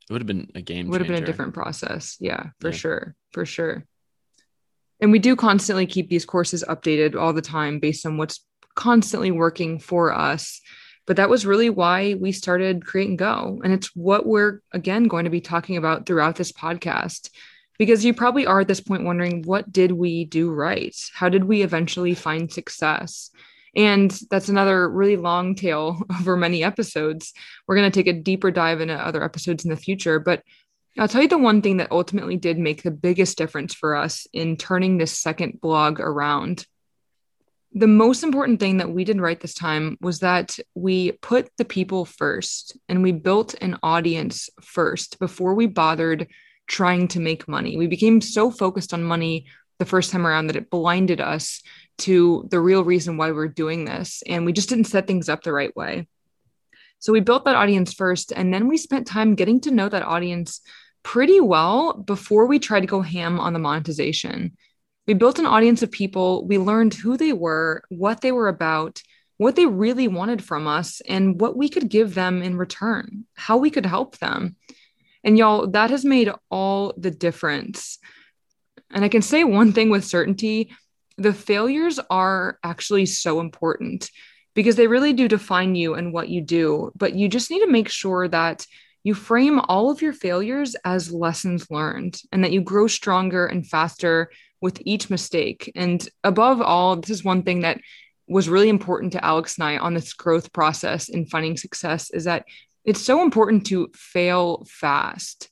it 0.09 0.13
would 0.13 0.21
have 0.21 0.27
been 0.27 0.51
a 0.55 0.61
game 0.61 0.85
changer. 0.85 0.91
would 0.91 1.01
have 1.01 1.07
been 1.07 1.23
a 1.23 1.25
different 1.25 1.53
process. 1.53 2.17
Yeah, 2.19 2.47
for 2.59 2.69
yeah. 2.69 2.75
sure. 2.75 3.15
For 3.31 3.45
sure. 3.45 3.85
And 5.01 5.11
we 5.11 5.19
do 5.19 5.35
constantly 5.35 5.87
keep 5.87 6.09
these 6.09 6.25
courses 6.25 6.63
updated 6.67 7.15
all 7.15 7.33
the 7.33 7.41
time 7.41 7.79
based 7.79 8.05
on 8.05 8.17
what's 8.17 8.45
constantly 8.75 9.31
working 9.31 9.79
for 9.79 10.13
us. 10.13 10.61
But 11.07 11.17
that 11.17 11.29
was 11.29 11.45
really 11.45 11.69
why 11.69 12.13
we 12.13 12.31
started 12.31 12.85
Create 12.85 13.09
and 13.09 13.17
Go. 13.17 13.59
And 13.63 13.73
it's 13.73 13.95
what 13.95 14.25
we're 14.25 14.61
again 14.71 15.05
going 15.05 15.25
to 15.25 15.31
be 15.31 15.41
talking 15.41 15.75
about 15.75 16.05
throughout 16.05 16.35
this 16.35 16.51
podcast 16.51 17.29
because 17.81 18.05
you 18.05 18.13
probably 18.13 18.45
are 18.45 18.59
at 18.59 18.67
this 18.67 18.79
point 18.79 19.05
wondering 19.05 19.41
what 19.41 19.73
did 19.73 19.91
we 19.91 20.23
do 20.23 20.51
right? 20.51 20.95
How 21.15 21.29
did 21.29 21.43
we 21.43 21.63
eventually 21.63 22.13
find 22.13 22.53
success? 22.53 23.31
And 23.75 24.11
that's 24.29 24.49
another 24.49 24.87
really 24.87 25.17
long 25.17 25.55
tail 25.55 25.99
over 26.19 26.37
many 26.37 26.63
episodes. 26.63 27.33
We're 27.65 27.77
going 27.77 27.91
to 27.91 27.99
take 27.99 28.05
a 28.05 28.13
deeper 28.13 28.51
dive 28.51 28.81
into 28.81 28.93
other 28.93 29.23
episodes 29.23 29.65
in 29.65 29.71
the 29.71 29.75
future 29.75 30.19
but 30.19 30.43
i'll 30.99 31.07
tell 31.07 31.23
you 31.23 31.27
the 31.27 31.39
one 31.39 31.63
thing 31.63 31.77
that 31.77 31.91
ultimately 31.91 32.37
did 32.37 32.59
make 32.59 32.83
the 32.83 32.91
biggest 32.91 33.35
difference 33.35 33.73
for 33.73 33.95
us 33.95 34.27
in 34.31 34.57
turning 34.57 34.99
this 34.99 35.17
second 35.17 35.59
blog 35.59 35.99
around. 35.99 36.67
The 37.73 37.87
most 37.87 38.21
important 38.21 38.59
thing 38.59 38.77
that 38.77 38.91
we 38.91 39.05
did 39.05 39.19
right 39.19 39.39
this 39.39 39.55
time 39.55 39.97
was 40.01 40.19
that 40.19 40.59
we 40.75 41.13
put 41.13 41.49
the 41.57 41.65
people 41.65 42.05
first 42.05 42.77
and 42.87 43.01
we 43.01 43.11
built 43.11 43.55
an 43.59 43.79
audience 43.81 44.51
first 44.61 45.17
before 45.17 45.55
we 45.55 45.65
bothered 45.65 46.27
trying 46.71 47.09
to 47.09 47.19
make 47.19 47.49
money. 47.49 47.75
We 47.75 47.87
became 47.87 48.21
so 48.21 48.49
focused 48.49 48.93
on 48.93 49.03
money 49.03 49.45
the 49.77 49.85
first 49.85 50.09
time 50.09 50.25
around 50.25 50.47
that 50.47 50.55
it 50.55 50.69
blinded 50.69 51.19
us 51.19 51.61
to 51.97 52.47
the 52.49 52.61
real 52.61 52.85
reason 52.85 53.17
why 53.17 53.31
we're 53.31 53.49
doing 53.49 53.83
this. 53.83 54.23
And 54.25 54.45
we 54.45 54.53
just 54.53 54.69
didn't 54.69 54.85
set 54.85 55.05
things 55.05 55.27
up 55.27 55.43
the 55.43 55.51
right 55.51 55.75
way. 55.75 56.07
So 56.99 57.11
we 57.11 57.19
built 57.19 57.43
that 57.45 57.55
audience 57.55 57.93
first, 57.93 58.31
and 58.31 58.53
then 58.53 58.67
we 58.67 58.77
spent 58.77 59.05
time 59.05 59.35
getting 59.35 59.59
to 59.61 59.71
know 59.71 59.89
that 59.89 60.03
audience 60.03 60.61
pretty 61.03 61.41
well 61.41 61.93
before 61.93 62.45
we 62.45 62.57
tried 62.59 62.81
to 62.81 62.87
go 62.87 63.01
ham 63.01 63.39
on 63.39 63.53
the 63.53 63.59
monetization. 63.59 64.55
We 65.07 65.15
built 65.15 65.39
an 65.39 65.47
audience 65.47 65.81
of 65.81 65.91
people, 65.91 66.45
we 66.45 66.57
learned 66.57 66.93
who 66.93 67.17
they 67.17 67.33
were, 67.33 67.83
what 67.89 68.21
they 68.21 68.31
were 68.31 68.47
about, 68.47 69.01
what 69.37 69.55
they 69.55 69.65
really 69.65 70.07
wanted 70.07 70.43
from 70.43 70.67
us 70.67 71.01
and 71.01 71.41
what 71.41 71.57
we 71.57 71.69
could 71.69 71.89
give 71.89 72.13
them 72.13 72.43
in 72.43 72.55
return, 72.55 73.25
how 73.33 73.57
we 73.57 73.71
could 73.71 73.87
help 73.87 74.19
them. 74.19 74.55
And 75.23 75.37
y'all, 75.37 75.67
that 75.67 75.89
has 75.89 76.03
made 76.03 76.31
all 76.49 76.93
the 76.97 77.11
difference. 77.11 77.99
And 78.89 79.05
I 79.05 79.09
can 79.09 79.21
say 79.21 79.43
one 79.43 79.73
thing 79.73 79.89
with 79.89 80.05
certainty 80.05 80.71
the 81.17 81.33
failures 81.33 81.99
are 82.09 82.57
actually 82.63 83.05
so 83.05 83.39
important 83.39 84.09
because 84.55 84.75
they 84.75 84.87
really 84.87 85.13
do 85.13 85.27
define 85.27 85.75
you 85.75 85.93
and 85.93 86.13
what 86.13 86.29
you 86.29 86.41
do. 86.41 86.91
But 86.95 87.15
you 87.15 87.27
just 87.27 87.51
need 87.51 87.59
to 87.59 87.71
make 87.71 87.89
sure 87.89 88.27
that 88.27 88.65
you 89.03 89.13
frame 89.13 89.59
all 89.59 89.89
of 89.89 90.01
your 90.01 90.13
failures 90.13 90.75
as 90.85 91.11
lessons 91.11 91.69
learned 91.69 92.19
and 92.31 92.43
that 92.43 92.51
you 92.51 92.61
grow 92.61 92.87
stronger 92.87 93.45
and 93.45 93.67
faster 93.67 94.31
with 94.61 94.81
each 94.85 95.09
mistake. 95.09 95.71
And 95.75 96.07
above 96.23 96.61
all, 96.61 96.95
this 96.95 97.09
is 97.09 97.23
one 97.23 97.43
thing 97.43 97.61
that 97.61 97.79
was 98.27 98.49
really 98.49 98.69
important 98.69 99.13
to 99.13 99.25
Alex 99.25 99.57
and 99.57 99.67
I 99.67 99.77
on 99.77 99.93
this 99.93 100.13
growth 100.13 100.53
process 100.53 101.09
in 101.09 101.25
finding 101.25 101.57
success 101.57 102.11
is 102.11 102.25
that 102.25 102.45
it's 102.85 103.01
so 103.01 103.21
important 103.21 103.65
to 103.67 103.89
fail 103.93 104.65
fast. 104.67 105.49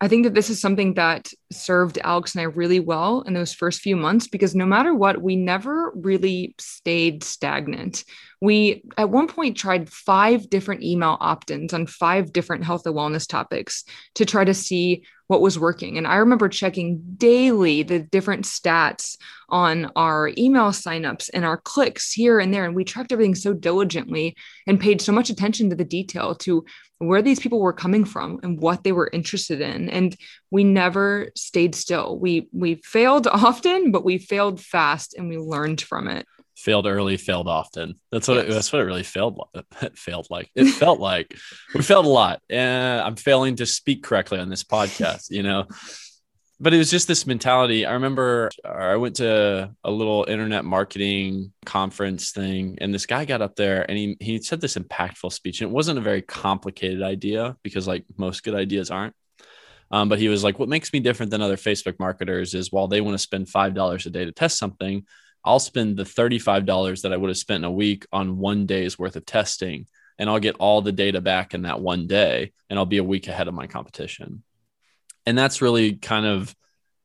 I 0.00 0.08
think 0.08 0.24
that 0.24 0.34
this 0.34 0.50
is 0.50 0.60
something 0.60 0.94
that 0.94 1.30
served 1.52 1.98
Alex 2.02 2.34
and 2.34 2.42
I 2.42 2.44
really 2.44 2.80
well 2.80 3.22
in 3.22 3.32
those 3.32 3.54
first 3.54 3.80
few 3.80 3.96
months 3.96 4.28
because 4.28 4.54
no 4.54 4.66
matter 4.66 4.94
what, 4.94 5.22
we 5.22 5.36
never 5.36 5.92
really 5.94 6.54
stayed 6.58 7.24
stagnant. 7.24 8.04
We 8.40 8.82
at 8.96 9.10
one 9.10 9.28
point 9.28 9.56
tried 9.56 9.90
five 9.90 10.50
different 10.50 10.82
email 10.82 11.16
opt 11.20 11.50
ins 11.50 11.72
on 11.72 11.86
five 11.86 12.32
different 12.32 12.64
health 12.64 12.86
and 12.86 12.94
wellness 12.94 13.28
topics 13.28 13.84
to 14.14 14.24
try 14.24 14.44
to 14.44 14.54
see 14.54 15.04
what 15.26 15.40
was 15.40 15.58
working. 15.58 15.96
And 15.96 16.06
I 16.06 16.16
remember 16.16 16.48
checking 16.48 17.00
daily 17.16 17.82
the 17.82 18.00
different 18.00 18.44
stats 18.44 19.16
on 19.48 19.90
our 19.96 20.30
email 20.36 20.66
signups 20.66 21.30
and 21.32 21.44
our 21.44 21.56
clicks 21.56 22.12
here 22.12 22.38
and 22.38 22.52
there. 22.52 22.64
And 22.66 22.74
we 22.74 22.84
tracked 22.84 23.12
everything 23.12 23.34
so 23.34 23.54
diligently 23.54 24.36
and 24.66 24.80
paid 24.80 25.00
so 25.00 25.12
much 25.12 25.30
attention 25.30 25.70
to 25.70 25.76
the 25.76 25.84
detail 25.84 26.34
to 26.36 26.64
where 26.98 27.22
these 27.22 27.40
people 27.40 27.60
were 27.60 27.72
coming 27.72 28.04
from 28.04 28.40
and 28.42 28.60
what 28.60 28.84
they 28.84 28.92
were 28.92 29.10
interested 29.12 29.60
in. 29.60 29.88
And 29.88 30.14
we 30.50 30.62
never 30.62 31.30
stayed 31.34 31.74
still. 31.74 32.18
We 32.18 32.48
we 32.52 32.76
failed 32.76 33.26
often, 33.32 33.92
but 33.92 34.04
we 34.04 34.18
failed 34.18 34.60
fast 34.60 35.14
and 35.14 35.28
we 35.28 35.38
learned 35.38 35.80
from 35.80 36.08
it 36.08 36.26
failed 36.56 36.86
early, 36.86 37.16
failed 37.16 37.48
often. 37.48 38.00
That's 38.10 38.28
what 38.28 38.36
yes. 38.36 38.46
it, 38.46 38.50
that's 38.50 38.72
what 38.72 38.82
it 38.82 38.86
really 38.86 39.02
failed 39.02 39.40
it 39.82 39.98
failed 39.98 40.28
like. 40.30 40.50
It 40.54 40.66
felt 40.66 41.00
like 41.00 41.36
we 41.74 41.82
failed 41.82 42.06
a 42.06 42.10
lot. 42.10 42.40
And 42.48 43.00
I'm 43.00 43.16
failing 43.16 43.56
to 43.56 43.66
speak 43.66 44.02
correctly 44.02 44.38
on 44.38 44.48
this 44.48 44.64
podcast, 44.64 45.30
you 45.30 45.42
know. 45.42 45.66
But 46.60 46.72
it 46.72 46.78
was 46.78 46.90
just 46.90 47.08
this 47.08 47.26
mentality. 47.26 47.84
I 47.84 47.94
remember 47.94 48.48
I 48.64 48.96
went 48.96 49.16
to 49.16 49.74
a 49.82 49.90
little 49.90 50.24
internet 50.28 50.64
marketing 50.64 51.52
conference 51.66 52.30
thing, 52.30 52.78
and 52.80 52.94
this 52.94 53.06
guy 53.06 53.24
got 53.24 53.42
up 53.42 53.56
there 53.56 53.88
and 53.88 53.98
he 53.98 54.16
he 54.20 54.40
said 54.40 54.60
this 54.60 54.76
impactful 54.76 55.32
speech. 55.32 55.60
And 55.60 55.70
it 55.70 55.74
wasn't 55.74 55.98
a 55.98 56.02
very 56.02 56.22
complicated 56.22 57.02
idea 57.02 57.56
because 57.62 57.88
like 57.88 58.04
most 58.16 58.44
good 58.44 58.54
ideas 58.54 58.90
aren't. 58.90 59.14
Um, 59.90 60.08
but 60.08 60.18
he 60.18 60.28
was 60.28 60.42
like, 60.42 60.58
what 60.58 60.68
makes 60.68 60.92
me 60.92 61.00
different 61.00 61.30
than 61.30 61.42
other 61.42 61.56
Facebook 61.56 61.98
marketers 61.98 62.54
is 62.54 62.72
while 62.72 62.88
they 62.88 63.00
want 63.00 63.14
to 63.14 63.18
spend 63.18 63.46
$5 63.46 64.06
a 64.06 64.10
day 64.10 64.24
to 64.24 64.32
test 64.32 64.58
something, 64.58 65.04
I'll 65.44 65.58
spend 65.58 65.96
the 65.96 66.04
$35 66.04 67.02
that 67.02 67.12
I 67.12 67.16
would 67.16 67.28
have 67.30 67.36
spent 67.36 67.64
in 67.64 67.70
a 67.70 67.72
week 67.72 68.06
on 68.12 68.38
one 68.38 68.66
day's 68.66 68.98
worth 68.98 69.16
of 69.16 69.26
testing 69.26 69.86
and 70.18 70.30
I'll 70.30 70.40
get 70.40 70.56
all 70.56 70.80
the 70.80 70.92
data 70.92 71.20
back 71.20 71.54
in 71.54 71.62
that 71.62 71.80
one 71.80 72.06
day 72.06 72.52
and 72.70 72.78
I'll 72.78 72.86
be 72.86 72.98
a 72.98 73.04
week 73.04 73.28
ahead 73.28 73.48
of 73.48 73.54
my 73.54 73.66
competition. 73.66 74.42
And 75.26 75.36
that's 75.36 75.62
really 75.62 75.94
kind 75.94 76.26
of 76.26 76.54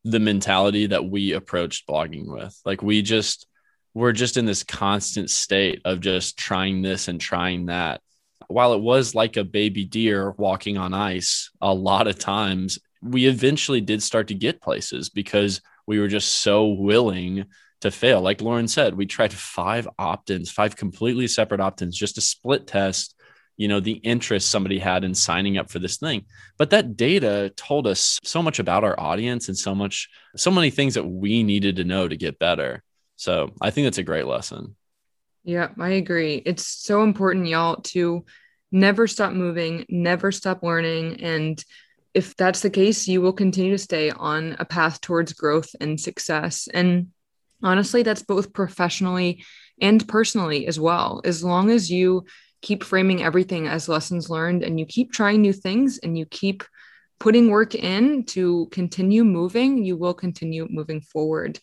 the 0.04 0.20
mentality 0.20 0.88
that 0.88 1.06
we 1.06 1.34
approached 1.34 1.88
blogging 1.88 2.28
with. 2.28 2.58
Like 2.66 2.82
we 2.82 3.02
just 3.02 3.48
we're 3.94 4.12
just 4.12 4.38
in 4.38 4.46
this 4.46 4.64
constant 4.64 5.30
state 5.30 5.82
of 5.84 6.00
just 6.00 6.38
trying 6.38 6.82
this 6.82 7.08
and 7.08 7.20
trying 7.20 7.66
that. 7.66 8.02
While 8.48 8.74
it 8.74 8.82
was 8.82 9.16
like 9.16 9.36
a 9.36 9.44
baby 9.44 9.84
deer 9.84 10.32
walking 10.38 10.78
on 10.78 10.94
ice, 10.94 11.50
a 11.60 11.74
lot 11.74 12.08
of 12.08 12.20
times 12.20 12.80
we 13.02 13.26
eventually 13.26 13.82
did 13.82 14.04
start 14.04 14.28
to 14.28 14.34
get 14.34 14.62
places 14.62 15.10
because 15.10 15.62
we 15.88 16.00
were 16.00 16.08
just 16.08 16.42
so 16.42 16.68
willing 16.68 17.46
to 17.82 17.92
fail. 17.92 18.22
Like 18.22 18.42
Lauren 18.42 18.68
said, 18.68 18.96
we 18.96 19.06
tried 19.06 19.34
five 19.34 19.88
opt-ins, 19.98 20.52
five 20.52 20.76
completely 20.76 21.28
separate 21.28 21.62
opt-ins, 21.62 21.98
just 21.98 22.16
to 22.16 22.22
split 22.22 22.68
test, 22.68 23.16
you 23.58 23.68
know, 23.68 23.80
the 23.80 23.94
interest 23.94 24.50
somebody 24.50 24.80
had 24.80 25.04
in 25.04 25.14
signing 25.14 25.58
up 25.58 25.70
for 25.70 25.80
this 25.80 25.98
thing. 25.98 26.26
But 26.58 26.70
that 26.72 26.98
data 26.98 27.52
told 27.56 27.88
us 27.88 28.20
so 28.24 28.42
much 28.42 28.60
about 28.60 28.84
our 28.84 29.00
audience 29.00 29.48
and 29.48 29.58
so 29.58 29.76
much, 29.76 30.10
so 30.36 30.52
many 30.52 30.70
things 30.70 30.94
that 30.94 31.06
we 31.06 31.44
needed 31.44 31.78
to 31.78 31.84
know 31.84 32.08
to 32.08 32.18
get 32.18 32.40
better. 32.40 32.84
So 33.16 33.52
I 33.62 33.72
think 33.72 33.86
that's 33.86 33.98
a 33.98 34.04
great 34.04 34.26
lesson. 34.26 34.76
Yeah, 35.44 35.70
I 35.80 35.90
agree. 35.92 36.42
It's 36.46 36.68
so 36.68 37.04
important, 37.04 37.48
y'all, 37.48 37.78
to 37.78 38.26
never 38.72 39.08
stop 39.08 39.34
moving, 39.34 39.86
never 39.90 40.32
stop 40.32 40.64
learning. 40.64 41.22
And 41.22 41.64
if 42.14 42.36
that's 42.36 42.62
the 42.62 42.70
case, 42.70 43.08
you 43.08 43.22
will 43.22 43.34
continue 43.34 43.72
to 43.72 43.78
stay 43.78 44.12
on 44.12 44.56
a 44.60 44.66
path 44.66 45.02
towards 45.02 45.34
growth 45.34 45.70
and 45.80 46.00
success. 46.00 46.68
And 46.74 47.08
honestly, 47.64 48.04
that's 48.04 48.24
both 48.24 48.54
professionally 48.54 49.44
and 49.82 50.08
personally 50.08 50.68
as 50.68 50.80
well. 50.80 51.22
As 51.26 51.44
long 51.44 51.70
as 51.70 51.90
you 51.90 52.26
keep 52.62 52.84
framing 52.84 53.24
everything 53.24 53.68
as 53.68 53.88
lessons 53.88 54.30
learned 54.30 54.64
and 54.64 54.80
you 54.80 54.86
keep 54.86 55.12
trying 55.12 55.42
new 55.42 55.54
things 55.54 56.00
and 56.00 56.18
you 56.18 56.26
keep 56.26 56.64
putting 57.20 57.50
work 57.50 57.76
in 57.76 58.24
to 58.26 58.68
continue 58.72 59.24
moving, 59.24 59.84
you 59.84 59.98
will 59.98 60.14
continue 60.14 60.68
moving 60.70 61.02
forward. 61.02 61.60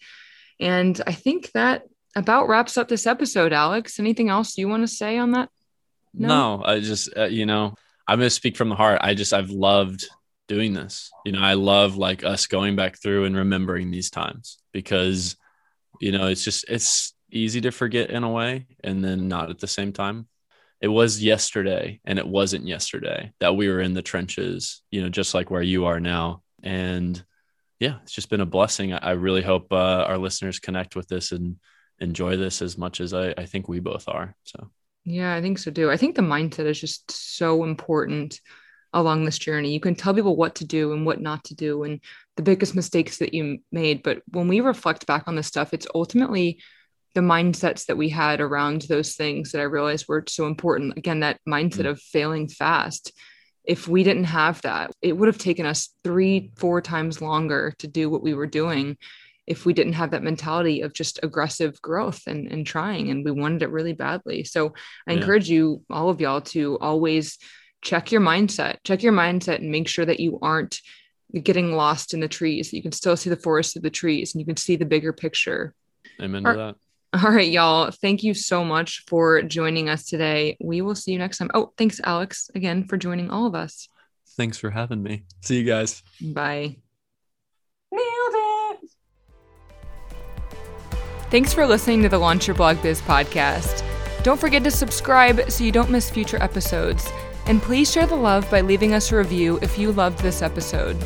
And 0.60 1.00
I 1.06 1.12
think 1.12 1.52
that 1.52 1.84
about 2.14 2.48
wraps 2.48 2.78
up 2.78 2.88
this 2.88 3.06
episode, 3.06 3.52
Alex. 3.52 3.98
Anything 3.98 4.30
else 4.30 4.56
you 4.56 4.68
want 4.68 4.82
to 4.82 4.88
say 4.88 5.18
on 5.18 5.32
that? 5.32 5.50
No, 6.14 6.28
no 6.28 6.64
I 6.64 6.80
just, 6.80 7.10
uh, 7.16 7.24
you 7.24 7.44
know, 7.44 7.74
I'm 8.08 8.18
going 8.18 8.26
to 8.26 8.30
speak 8.30 8.56
from 8.56 8.70
the 8.70 8.74
heart. 8.74 9.00
I 9.02 9.14
just, 9.14 9.34
I've 9.34 9.50
loved 9.50 10.06
doing 10.48 10.72
this. 10.72 11.10
You 11.24 11.32
know, 11.32 11.40
I 11.40 11.54
love 11.54 11.96
like 11.96 12.24
us 12.24 12.46
going 12.46 12.76
back 12.76 13.00
through 13.00 13.24
and 13.24 13.36
remembering 13.36 13.90
these 13.90 14.10
times 14.10 14.58
because 14.72 15.36
you 16.00 16.12
know 16.12 16.26
it's 16.26 16.44
just 16.44 16.64
it's 16.68 17.14
easy 17.30 17.60
to 17.60 17.70
forget 17.70 18.10
in 18.10 18.22
a 18.22 18.30
way 18.30 18.66
and 18.84 19.04
then 19.04 19.28
not 19.28 19.50
at 19.50 19.58
the 19.58 19.66
same 19.66 19.92
time. 19.92 20.28
It 20.80 20.88
was 20.88 21.22
yesterday 21.22 22.00
and 22.04 22.18
it 22.18 22.26
wasn't 22.26 22.66
yesterday 22.66 23.32
that 23.40 23.56
we 23.56 23.68
were 23.68 23.80
in 23.80 23.94
the 23.94 24.02
trenches 24.02 24.82
you 24.90 25.02
know 25.02 25.08
just 25.08 25.34
like 25.34 25.50
where 25.50 25.62
you 25.62 25.86
are 25.86 26.00
now. 26.00 26.42
And 26.62 27.22
yeah 27.78 27.96
it's 28.02 28.12
just 28.12 28.30
been 28.30 28.40
a 28.40 28.46
blessing. 28.46 28.92
I, 28.92 29.12
really 29.12 29.42
hope 29.42 29.72
uh, 29.72 30.04
our 30.06 30.18
listeners 30.18 30.58
connect 30.58 30.96
with 30.96 31.08
this 31.08 31.32
and 31.32 31.56
enjoy 31.98 32.36
this 32.36 32.62
as 32.62 32.76
much 32.76 33.00
as 33.00 33.14
I, 33.14 33.34
I 33.36 33.46
think 33.46 33.68
we 33.68 33.80
both 33.80 34.08
are 34.08 34.34
so. 34.44 34.70
Yeah 35.04 35.34
i 35.34 35.40
think 35.40 35.58
so 35.58 35.70
too. 35.70 35.90
I 35.90 35.96
think 35.96 36.14
the 36.14 36.22
mindset 36.22 36.66
is 36.66 36.80
just 36.80 37.10
so 37.10 37.64
important 37.64 38.40
along 38.92 39.24
this 39.24 39.38
journey. 39.38 39.72
You 39.72 39.80
can 39.80 39.94
tell 39.94 40.14
people 40.14 40.36
what 40.36 40.56
to 40.56 40.64
do 40.64 40.92
and 40.92 41.04
what 41.04 41.20
not 41.20 41.44
to 41.44 41.54
do 41.54 41.82
and 41.84 42.00
the 42.36 42.42
biggest 42.42 42.74
mistakes 42.74 43.18
that 43.18 43.34
you 43.34 43.58
made. 43.72 44.02
But 44.02 44.22
when 44.32 44.48
we 44.48 44.60
reflect 44.60 45.06
back 45.06 45.24
on 45.26 45.36
this 45.36 45.46
stuff, 45.46 45.72
it's 45.72 45.86
ultimately 45.94 46.60
the 47.14 47.22
mindsets 47.22 47.86
that 47.86 47.96
we 47.96 48.10
had 48.10 48.40
around 48.40 48.82
those 48.82 49.14
things 49.14 49.52
that 49.52 49.60
I 49.60 49.64
realized 49.64 50.06
were 50.06 50.24
so 50.28 50.46
important. 50.46 50.98
Again, 50.98 51.20
that 51.20 51.40
mindset 51.48 51.80
mm-hmm. 51.80 51.88
of 51.88 52.00
failing 52.00 52.48
fast. 52.48 53.12
If 53.64 53.88
we 53.88 54.04
didn't 54.04 54.24
have 54.24 54.60
that, 54.62 54.92
it 55.02 55.14
would 55.16 55.26
have 55.26 55.38
taken 55.38 55.66
us 55.66 55.88
three, 56.04 56.52
four 56.56 56.80
times 56.80 57.22
longer 57.22 57.74
to 57.78 57.88
do 57.88 58.10
what 58.10 58.22
we 58.22 58.34
were 58.34 58.46
doing 58.46 58.96
if 59.46 59.64
we 59.64 59.72
didn't 59.72 59.94
have 59.94 60.10
that 60.10 60.22
mentality 60.22 60.82
of 60.82 60.92
just 60.92 61.20
aggressive 61.22 61.80
growth 61.80 62.22
and, 62.26 62.50
and 62.52 62.66
trying. 62.66 63.10
And 63.10 63.24
we 63.24 63.30
wanted 63.30 63.62
it 63.62 63.70
really 63.70 63.92
badly. 63.92 64.44
So 64.44 64.74
I 65.06 65.12
yeah. 65.12 65.18
encourage 65.18 65.48
you, 65.48 65.82
all 65.88 66.10
of 66.10 66.20
y'all, 66.20 66.42
to 66.42 66.78
always 66.80 67.38
check 67.82 68.12
your 68.12 68.20
mindset, 68.20 68.76
check 68.84 69.02
your 69.02 69.12
mindset 69.12 69.56
and 69.56 69.70
make 69.70 69.88
sure 69.88 70.04
that 70.04 70.20
you 70.20 70.38
aren't 70.42 70.80
getting 71.42 71.72
lost 71.72 72.14
in 72.14 72.20
the 72.20 72.28
trees. 72.28 72.72
You 72.72 72.82
can 72.82 72.92
still 72.92 73.16
see 73.16 73.30
the 73.30 73.36
forest 73.36 73.76
of 73.76 73.82
the 73.82 73.90
trees 73.90 74.34
and 74.34 74.40
you 74.40 74.46
can 74.46 74.56
see 74.56 74.76
the 74.76 74.84
bigger 74.84 75.12
picture. 75.12 75.74
Amen 76.20 76.44
to 76.44 76.52
that. 76.52 76.76
All 77.22 77.30
right, 77.30 77.48
y'all. 77.48 77.90
Thank 77.90 78.22
you 78.22 78.34
so 78.34 78.64
much 78.64 79.04
for 79.06 79.42
joining 79.42 79.88
us 79.88 80.06
today. 80.06 80.56
We 80.60 80.82
will 80.82 80.94
see 80.94 81.12
you 81.12 81.18
next 81.18 81.38
time. 81.38 81.50
Oh, 81.54 81.72
thanks, 81.78 82.00
Alex, 82.04 82.50
again 82.54 82.86
for 82.86 82.96
joining 82.96 83.30
all 83.30 83.46
of 83.46 83.54
us. 83.54 83.88
Thanks 84.36 84.58
for 84.58 84.70
having 84.70 85.02
me. 85.02 85.24
See 85.42 85.58
you 85.58 85.64
guys. 85.64 86.02
Bye. 86.20 86.76
Nailed 87.92 88.34
it. 88.82 88.90
Thanks 91.30 91.52
for 91.54 91.66
listening 91.66 92.02
to 92.02 92.08
the 92.08 92.18
Launch 92.18 92.46
Your 92.46 92.56
Blog 92.56 92.82
Biz 92.82 93.00
podcast. 93.02 93.82
Don't 94.22 94.38
forget 94.38 94.62
to 94.64 94.70
subscribe 94.70 95.50
so 95.50 95.64
you 95.64 95.72
don't 95.72 95.90
miss 95.90 96.10
future 96.10 96.42
episodes. 96.42 97.08
And 97.46 97.62
please 97.62 97.90
share 97.90 98.06
the 98.06 98.16
love 98.16 98.50
by 98.50 98.60
leaving 98.60 98.92
us 98.92 99.12
a 99.12 99.16
review 99.16 99.58
if 99.62 99.78
you 99.78 99.92
loved 99.92 100.18
this 100.18 100.42
episode. 100.42 100.96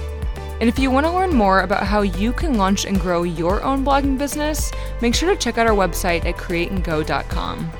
And 0.60 0.68
if 0.68 0.78
you 0.78 0.90
want 0.90 1.06
to 1.06 1.12
learn 1.12 1.34
more 1.34 1.60
about 1.60 1.84
how 1.84 2.02
you 2.02 2.32
can 2.32 2.54
launch 2.54 2.84
and 2.84 3.00
grow 3.00 3.22
your 3.22 3.62
own 3.62 3.84
blogging 3.84 4.18
business, 4.18 4.70
make 5.00 5.14
sure 5.14 5.30
to 5.30 5.36
check 5.36 5.56
out 5.56 5.66
our 5.66 5.74
website 5.74 6.26
at 6.26 6.36
createandgo.com. 6.36 7.70